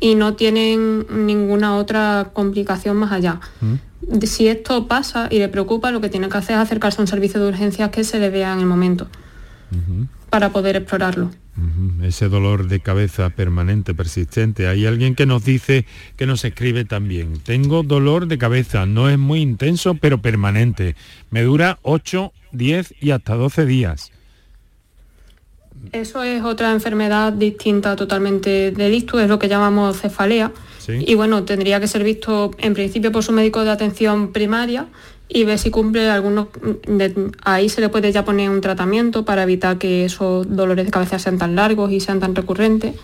y 0.00 0.14
no 0.14 0.34
tienen 0.34 1.06
ninguna 1.10 1.76
otra 1.76 2.30
complicación 2.32 2.96
más 2.96 3.12
allá. 3.12 3.40
Mm. 3.60 4.24
Si 4.24 4.48
esto 4.48 4.86
pasa 4.86 5.28
y 5.30 5.38
le 5.38 5.48
preocupa, 5.48 5.90
lo 5.90 6.00
que 6.00 6.08
tiene 6.08 6.28
que 6.28 6.38
hacer 6.38 6.56
es 6.56 6.62
acercarse 6.62 7.00
a 7.00 7.02
un 7.02 7.08
servicio 7.08 7.40
de 7.40 7.48
urgencias 7.48 7.90
que 7.90 8.04
se 8.04 8.18
le 8.18 8.30
vea 8.30 8.52
en 8.52 8.60
el 8.60 8.66
momento 8.66 9.06
para 10.30 10.50
poder 10.50 10.76
explorarlo. 10.76 11.30
Ese 12.02 12.28
dolor 12.28 12.68
de 12.68 12.80
cabeza 12.80 13.30
permanente, 13.30 13.92
persistente. 13.94 14.68
Hay 14.68 14.86
alguien 14.86 15.14
que 15.14 15.26
nos 15.26 15.44
dice, 15.44 15.86
que 16.16 16.26
nos 16.26 16.44
escribe 16.44 16.84
también, 16.84 17.40
tengo 17.40 17.82
dolor 17.82 18.26
de 18.28 18.38
cabeza, 18.38 18.86
no 18.86 19.08
es 19.08 19.18
muy 19.18 19.40
intenso, 19.40 19.94
pero 19.94 20.18
permanente. 20.18 20.94
Me 21.30 21.42
dura 21.42 21.78
8, 21.82 22.32
10 22.52 22.94
y 23.00 23.10
hasta 23.10 23.34
12 23.34 23.66
días. 23.66 24.12
Eso 25.92 26.22
es 26.22 26.42
otra 26.42 26.72
enfermedad 26.72 27.32
distinta 27.32 27.96
totalmente 27.96 28.72
ictus, 28.92 29.22
es 29.22 29.28
lo 29.28 29.38
que 29.38 29.48
llamamos 29.48 30.00
cefalea. 30.00 30.52
Y 30.88 31.14
bueno, 31.16 31.44
tendría 31.44 31.80
que 31.80 31.88
ser 31.88 32.02
visto 32.02 32.52
en 32.58 32.72
principio 32.72 33.12
por 33.12 33.22
su 33.22 33.32
médico 33.32 33.62
de 33.62 33.70
atención 33.70 34.32
primaria 34.32 34.86
y 35.28 35.44
ver 35.44 35.58
si 35.58 35.70
cumple 35.70 36.08
algunos... 36.08 36.48
ahí 37.44 37.68
se 37.68 37.80
le 37.80 37.88
puede 37.88 38.10
ya 38.12 38.24
poner 38.24 38.50
un 38.50 38.60
tratamiento 38.60 39.24
para 39.24 39.42
evitar 39.42 39.78
que 39.78 40.04
esos 40.04 40.54
dolores 40.54 40.86
de 40.86 40.90
cabeza 40.90 41.18
sean 41.18 41.38
tan 41.38 41.54
largos 41.54 41.92
y 41.92 42.00
sean 42.00 42.20
tan 42.20 42.34
recurrentes. 42.34 42.94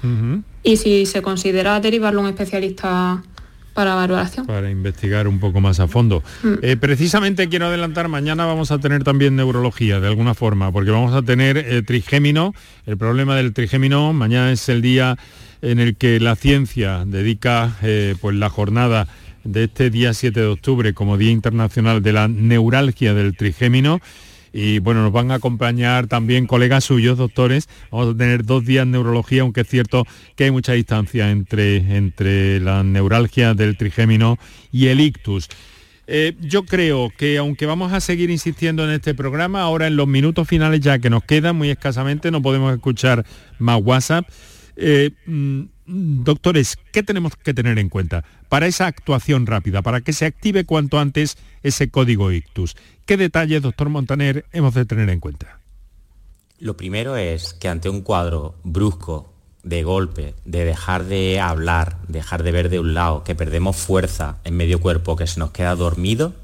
Y 0.62 0.76
si 0.76 1.06
se 1.06 1.22
considera 1.22 1.78
derivarlo 1.80 2.20
a 2.20 2.24
un 2.24 2.28
especialista 2.30 3.22
para 3.74 3.94
valoración. 3.96 4.46
Para 4.46 4.70
investigar 4.70 5.28
un 5.28 5.40
poco 5.40 5.60
más 5.60 5.80
a 5.80 5.88
fondo. 5.88 6.22
Mm. 6.42 6.52
Eh, 6.62 6.76
precisamente 6.76 7.48
quiero 7.48 7.66
adelantar, 7.66 8.08
mañana 8.08 8.46
vamos 8.46 8.70
a 8.70 8.78
tener 8.78 9.02
también 9.02 9.36
neurología 9.36 10.00
de 10.00 10.06
alguna 10.06 10.34
forma, 10.34 10.72
porque 10.72 10.92
vamos 10.92 11.12
a 11.12 11.22
tener 11.22 11.58
eh, 11.58 11.82
trigémino, 11.82 12.54
el 12.86 12.96
problema 12.96 13.36
del 13.36 13.52
trigémino, 13.52 14.12
mañana 14.12 14.52
es 14.52 14.68
el 14.68 14.80
día 14.80 15.18
en 15.60 15.80
el 15.80 15.96
que 15.96 16.20
la 16.20 16.36
ciencia 16.36 17.04
dedica 17.04 17.76
eh, 17.82 18.14
pues 18.20 18.36
la 18.36 18.48
jornada 18.48 19.08
de 19.44 19.64
este 19.64 19.90
día 19.90 20.14
7 20.14 20.40
de 20.40 20.46
octubre 20.46 20.94
como 20.94 21.16
Día 21.16 21.30
Internacional 21.30 22.02
de 22.02 22.12
la 22.12 22.28
Neuralgia 22.28 23.14
del 23.14 23.36
Trigémino. 23.36 24.00
Y 24.52 24.78
bueno, 24.78 25.02
nos 25.02 25.12
van 25.12 25.32
a 25.32 25.34
acompañar 25.34 26.06
también 26.06 26.46
colegas 26.46 26.84
suyos, 26.84 27.18
doctores. 27.18 27.68
Vamos 27.90 28.14
a 28.14 28.16
tener 28.16 28.44
dos 28.44 28.64
días 28.64 28.86
de 28.86 28.92
neurología, 28.92 29.42
aunque 29.42 29.62
es 29.62 29.68
cierto 29.68 30.06
que 30.36 30.44
hay 30.44 30.50
mucha 30.52 30.74
distancia 30.74 31.30
entre, 31.30 31.96
entre 31.96 32.60
la 32.60 32.84
neuralgia 32.84 33.54
del 33.54 33.76
trigémino 33.76 34.38
y 34.70 34.86
el 34.86 35.00
ictus. 35.00 35.48
Eh, 36.06 36.36
yo 36.40 36.64
creo 36.66 37.10
que 37.16 37.38
aunque 37.38 37.66
vamos 37.66 37.92
a 37.92 38.00
seguir 38.00 38.30
insistiendo 38.30 38.84
en 38.84 38.90
este 38.90 39.14
programa, 39.14 39.62
ahora 39.62 39.86
en 39.86 39.96
los 39.96 40.06
minutos 40.06 40.46
finales 40.46 40.80
ya 40.80 40.98
que 40.98 41.10
nos 41.10 41.24
quedan 41.24 41.56
muy 41.56 41.70
escasamente, 41.70 42.30
no 42.30 42.42
podemos 42.42 42.72
escuchar 42.72 43.24
más 43.58 43.80
WhatsApp. 43.82 44.28
Eh, 44.76 45.10
mm, 45.26 45.62
doctores, 45.86 46.76
¿qué 46.92 47.02
tenemos 47.02 47.36
que 47.36 47.54
tener 47.54 47.78
en 47.78 47.88
cuenta 47.88 48.24
para 48.48 48.66
esa 48.66 48.86
actuación 48.86 49.46
rápida, 49.46 49.82
para 49.82 50.00
que 50.00 50.12
se 50.12 50.26
active 50.26 50.64
cuanto 50.64 50.98
antes 50.98 51.36
ese 51.62 51.90
código 51.90 52.32
ictus? 52.32 52.76
¿Qué 53.06 53.16
detalles, 53.16 53.62
doctor 53.62 53.88
Montaner, 53.88 54.44
hemos 54.52 54.74
de 54.74 54.84
tener 54.84 55.10
en 55.10 55.20
cuenta? 55.20 55.58
Lo 56.58 56.76
primero 56.76 57.16
es 57.16 57.54
que 57.54 57.68
ante 57.68 57.88
un 57.88 58.02
cuadro 58.02 58.54
brusco, 58.62 59.34
de 59.64 59.82
golpe, 59.82 60.34
de 60.44 60.64
dejar 60.64 61.04
de 61.04 61.40
hablar, 61.40 61.96
dejar 62.06 62.42
de 62.42 62.52
ver 62.52 62.68
de 62.68 62.78
un 62.78 62.94
lado, 62.94 63.24
que 63.24 63.34
perdemos 63.34 63.76
fuerza 63.76 64.36
en 64.44 64.56
medio 64.56 64.80
cuerpo, 64.80 65.16
que 65.16 65.26
se 65.26 65.40
nos 65.40 65.50
queda 65.50 65.74
dormido, 65.74 66.34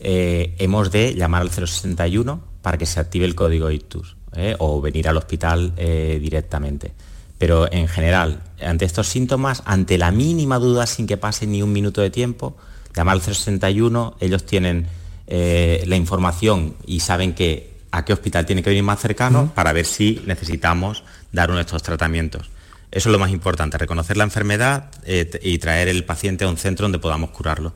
eh, 0.00 0.54
hemos 0.58 0.92
de 0.92 1.14
llamar 1.14 1.42
al 1.42 1.50
061 1.50 2.42
para 2.60 2.78
que 2.78 2.86
se 2.86 3.00
active 3.00 3.24
el 3.24 3.34
código 3.34 3.70
ictus 3.70 4.16
eh, 4.36 4.54
o 4.58 4.80
venir 4.80 5.08
al 5.08 5.16
hospital 5.16 5.72
eh, 5.76 6.18
directamente. 6.20 6.92
Pero 7.38 7.72
en 7.72 7.88
general, 7.88 8.42
ante 8.64 8.84
estos 8.84 9.08
síntomas, 9.08 9.62
ante 9.66 9.98
la 9.98 10.10
mínima 10.10 10.58
duda, 10.58 10.86
sin 10.86 11.06
que 11.06 11.16
pase 11.16 11.46
ni 11.46 11.62
un 11.62 11.72
minuto 11.72 12.00
de 12.00 12.10
tiempo, 12.10 12.56
llamar 12.94 13.14
al 13.14 13.22
061, 13.22 14.16
ellos 14.20 14.44
tienen 14.44 14.86
eh, 15.26 15.82
la 15.86 15.96
información 15.96 16.74
y 16.86 17.00
saben 17.00 17.34
que 17.34 17.72
a 17.90 18.04
qué 18.04 18.12
hospital 18.12 18.46
tiene 18.46 18.62
que 18.62 18.70
venir 18.70 18.82
más 18.82 19.00
cercano 19.00 19.52
para 19.54 19.72
ver 19.72 19.86
si 19.86 20.22
necesitamos 20.26 21.04
dar 21.30 21.50
uno 21.50 21.58
de 21.58 21.62
estos 21.62 21.82
tratamientos. 21.82 22.50
Eso 22.90 23.08
es 23.08 23.12
lo 23.12 23.18
más 23.18 23.30
importante, 23.30 23.78
reconocer 23.78 24.16
la 24.16 24.24
enfermedad 24.24 24.90
eh, 25.04 25.30
y 25.42 25.58
traer 25.58 25.88
el 25.88 26.04
paciente 26.04 26.44
a 26.44 26.48
un 26.48 26.56
centro 26.56 26.84
donde 26.84 26.98
podamos 26.98 27.30
curarlo. 27.30 27.72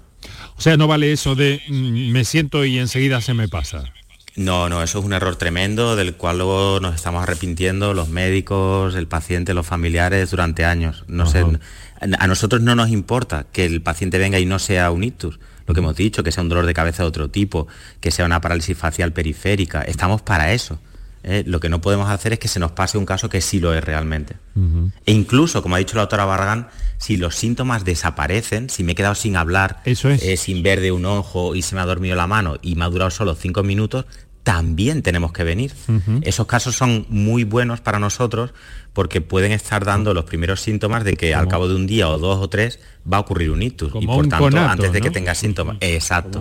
O 0.57 0.61
sea, 0.61 0.77
no 0.77 0.87
vale 0.87 1.13
eso 1.13 1.35
de 1.35 1.63
mm, 1.69 2.11
me 2.13 2.25
siento 2.25 2.65
y 2.65 2.79
enseguida 2.79 3.21
se 3.21 3.35
me 3.35 3.49
pasa. 3.49 3.85
No, 4.37 4.69
no, 4.69 4.83
eso 4.83 4.99
es 4.99 5.05
un 5.05 5.15
error 5.15 5.37
tremendo 5.37 5.97
del 5.97 6.15
cual 6.15 6.39
luego 6.39 6.79
nos 6.81 6.95
estamos 6.95 7.23
arrepintiendo 7.23 7.95
los 7.95 8.09
médicos, 8.09 8.95
el 8.95 9.07
paciente, 9.07 9.55
los 9.55 9.67
familiares 9.67 10.31
durante 10.31 10.65
años. 10.65 11.05
No 11.09 11.27
sé, 11.27 11.45
a 12.01 12.27
nosotros 12.27 12.61
no 12.61 12.75
nos 12.75 12.91
importa 12.91 13.47
que 13.51 13.65
el 13.65 13.81
paciente 13.81 14.19
venga 14.19 14.39
y 14.39 14.45
no 14.45 14.59
sea 14.59 14.91
un 14.91 15.05
ictus, 15.05 15.41
lo 15.67 15.73
que 15.73 15.81
hemos 15.81 15.97
dicho, 15.97 16.23
que 16.23 16.33
sea 16.33 16.43
un 16.43 16.51
dolor 16.51 16.67
de 16.67 16.75
cabeza 16.75 17.03
de 17.03 17.09
otro 17.09 17.29
tipo, 17.29 17.67
que 18.01 18.11
sea 18.11 18.27
una 18.27 18.41
parálisis 18.43 18.77
facial 18.77 19.13
periférica. 19.13 19.81
Estamos 19.83 20.21
para 20.21 20.53
eso. 20.53 20.79
¿eh? 21.27 21.43
Lo 21.47 21.61
que 21.61 21.69
no 21.69 21.81
podemos 21.81 22.09
hacer 22.09 22.33
es 22.33 22.39
que 22.39 22.49
se 22.49 22.61
nos 22.61 22.73
pase 22.73 22.99
un 22.99 23.05
caso 23.05 23.29
que 23.29 23.41
sí 23.41 23.61
lo 23.61 23.75
es 23.75 23.85
realmente. 23.85 24.37
E 25.05 25.13
incluso, 25.13 25.63
como 25.63 25.75
ha 25.75 25.79
dicho 25.79 25.97
la 25.97 26.03
doctora 26.03 26.25
Barragán, 26.25 26.69
si 26.99 27.17
los 27.17 27.35
síntomas 27.35 27.85
desaparecen, 27.85 28.71
si 28.71 28.85
me 28.85 28.93
he 28.93 28.95
quedado 28.95 29.15
sin 29.15 29.37
hablar, 29.37 29.83
eh, 29.85 30.37
sin 30.37 30.63
ver 30.63 30.81
de 30.81 30.93
un 30.93 31.05
ojo 31.05 31.55
y 31.55 31.63
se 31.63 31.75
me 31.75 31.81
ha 31.81 31.85
dormido 31.85 32.17
la 32.17 32.27
mano 32.27 32.57
y 32.63 32.75
me 32.77 32.85
ha 32.85 32.89
durado 32.89 33.11
solo 33.11 33.35
cinco 33.35 33.63
minutos, 33.63 34.07
también 34.47 35.03
tenemos 35.03 35.33
que 35.33 35.43
venir. 35.43 35.73
Esos 36.23 36.47
casos 36.47 36.77
son 36.77 37.05
muy 37.09 37.43
buenos 37.43 37.81
para 37.81 37.99
nosotros 37.99 38.55
porque 38.93 39.21
pueden 39.21 39.51
estar 39.51 39.85
dando 39.85 40.15
los 40.15 40.25
primeros 40.25 40.61
síntomas 40.61 41.03
de 41.03 41.17
que 41.17 41.35
al 41.35 41.49
cabo 41.49 41.69
de 41.69 41.75
un 41.75 41.87
día 41.87 42.09
o 42.09 42.17
dos 42.17 42.39
o 42.41 42.49
tres 42.49 42.79
va 43.13 43.19
a 43.19 43.21
ocurrir 43.21 43.51
un 43.51 43.61
ictus 43.61 43.93
y 44.01 44.07
por 44.07 44.27
tanto 44.27 44.45
conato, 44.45 44.71
antes 44.71 44.93
de 44.93 45.01
que 45.01 45.11
tenga 45.11 45.35
síntomas. 45.35 45.77
Exacto. 45.81 46.39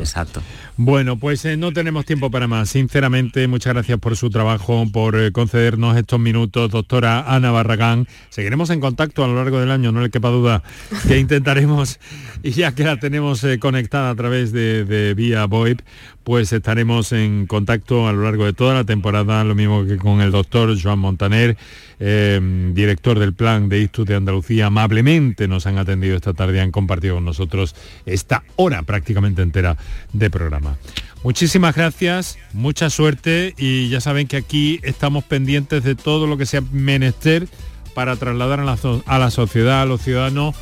Exacto. 0.00 0.40
Bueno, 0.76 1.18
pues 1.18 1.44
eh, 1.44 1.56
no 1.56 1.72
tenemos 1.72 2.06
tiempo 2.06 2.30
para 2.30 2.46
más. 2.46 2.70
Sinceramente, 2.70 3.46
muchas 3.46 3.74
gracias 3.74 3.98
por 3.98 4.16
su 4.16 4.30
trabajo, 4.30 4.86
por 4.90 5.16
eh, 5.16 5.32
concedernos 5.32 5.96
estos 5.96 6.18
minutos, 6.18 6.70
doctora 6.70 7.24
Ana 7.26 7.50
Barragán. 7.50 8.08
Seguiremos 8.30 8.70
en 8.70 8.80
contacto 8.80 9.22
a 9.22 9.28
lo 9.28 9.34
largo 9.34 9.60
del 9.60 9.70
año, 9.70 9.92
no 9.92 10.00
le 10.00 10.10
quepa 10.10 10.30
duda 10.30 10.62
que 11.06 11.18
intentaremos, 11.18 12.00
y 12.42 12.52
ya 12.52 12.74
que 12.74 12.84
la 12.84 12.98
tenemos 12.98 13.44
eh, 13.44 13.58
conectada 13.58 14.10
a 14.10 14.14
través 14.14 14.50
de, 14.52 14.84
de 14.84 15.12
vía 15.14 15.44
VoIP, 15.44 15.80
pues 16.24 16.52
estaremos 16.52 17.12
en 17.12 17.46
contacto 17.48 18.06
a 18.06 18.12
lo 18.12 18.22
largo 18.22 18.44
de 18.44 18.52
toda 18.52 18.74
la 18.74 18.84
temporada, 18.84 19.42
lo 19.42 19.54
mismo 19.54 19.84
que 19.84 19.96
con 19.96 20.20
el 20.20 20.30
doctor 20.30 20.80
Joan 20.80 21.00
Montaner, 21.00 21.56
eh, 21.98 22.70
director 22.72 23.18
del 23.18 23.34
plan 23.34 23.68
de 23.68 23.80
Ictus 23.80 24.06
de 24.06 24.14
Andalucía. 24.14 24.66
Amablemente 24.66 25.48
nos 25.48 25.66
han 25.66 25.78
atendido 25.78 26.14
esta 26.14 26.34
tarde, 26.34 26.60
han 26.60 26.70
compartido 26.70 27.16
con 27.16 27.24
nosotros 27.24 27.74
esta 28.06 28.44
hora 28.56 28.82
prácticamente 28.84 29.42
entera 29.42 29.76
de 30.12 30.30
programa. 30.30 30.76
Muchísimas 31.24 31.74
gracias, 31.74 32.38
mucha 32.52 32.90
suerte 32.90 33.54
y 33.58 33.88
ya 33.88 34.00
saben 34.00 34.28
que 34.28 34.36
aquí 34.36 34.78
estamos 34.84 35.24
pendientes 35.24 35.82
de 35.82 35.96
todo 35.96 36.28
lo 36.28 36.38
que 36.38 36.46
sea 36.46 36.62
menester 36.70 37.48
para 37.94 38.14
trasladar 38.14 38.60
a 38.60 38.64
la, 38.64 38.78
a 39.06 39.18
la 39.18 39.30
sociedad, 39.32 39.82
a 39.82 39.86
los 39.86 40.02
ciudadanos, 40.02 40.54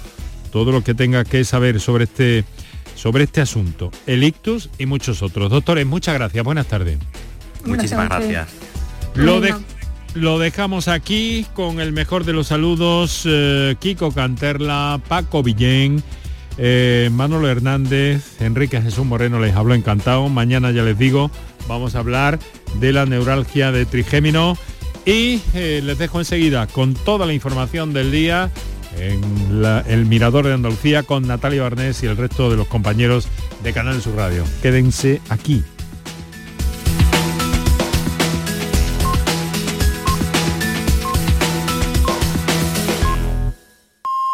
todo 0.51 0.73
lo 0.73 0.83
que 0.83 0.95
tenga 0.95 1.25
que 1.25 1.45
saber 1.45 1.81
sobre 1.81 2.05
este, 2.05 2.47
sobre 2.97 3.23
este 3.25 3.41
asunto, 3.41 3.93
el 4.09 4.25
ictus 4.25 4.69
y 4.79 4.87
muchos 4.87 5.23
otros. 5.23 5.51
Doctores, 5.51 5.87
muchas 5.87 6.15
gracias, 6.15 6.45
buenas 6.45 6.67
tardes. 6.67 6.99
Muchísimas 7.65 8.09
gracias. 8.09 8.49
Lo, 9.15 9.41
de- 9.41 9.55
lo 10.15 10.39
dejamos 10.41 10.89
aquí 10.89 11.47
con 11.55 11.79
el 11.81 11.93
mejor 11.93 12.25
de 12.25 12.33
los 12.33 12.49
saludos, 12.49 13.23
eh, 13.27 13.77
Kiko 13.79 14.11
Canterla, 14.13 15.01
Paco 15.09 15.43
Villén, 15.43 16.03
eh, 16.59 17.11
Manolo 17.13 17.49
Hernández, 17.49 18.41
Enrique 18.41 18.81
Jesús 18.81 19.05
Moreno 19.05 19.39
les 19.41 19.55
habló 19.55 19.75
encantado. 19.75 20.29
Mañana 20.29 20.71
ya 20.71 20.83
les 20.83 20.99
digo, 20.99 21.31
vamos 21.69 21.95
a 21.95 21.99
hablar 21.99 22.39
de 22.81 22.93
la 22.93 23.05
neuralgia 23.07 23.73
de 23.73 23.85
trigémino 23.85 24.57
y 25.05 25.41
eh, 25.55 25.81
les 25.85 25.99
dejo 25.99 26.19
enseguida 26.19 26.67
con 26.67 26.95
toda 26.95 27.27
la 27.27 27.33
información 27.35 27.93
del 27.93 28.11
día 28.11 28.51
en 28.99 29.23
el 29.87 30.07
Mirador 30.07 30.47
de 30.47 30.55
Andalucía 30.55 31.03
con 31.03 31.27
Natalia 31.27 31.63
Barnés 31.63 32.03
y 32.03 32.07
el 32.07 32.17
resto 32.17 32.51
de 32.51 32.57
los 32.57 32.67
compañeros 32.67 33.29
de 33.63 33.73
Canal 33.73 34.01
Sur 34.01 34.17
Radio. 34.17 34.45
Quédense 34.63 35.21
aquí 35.29 35.63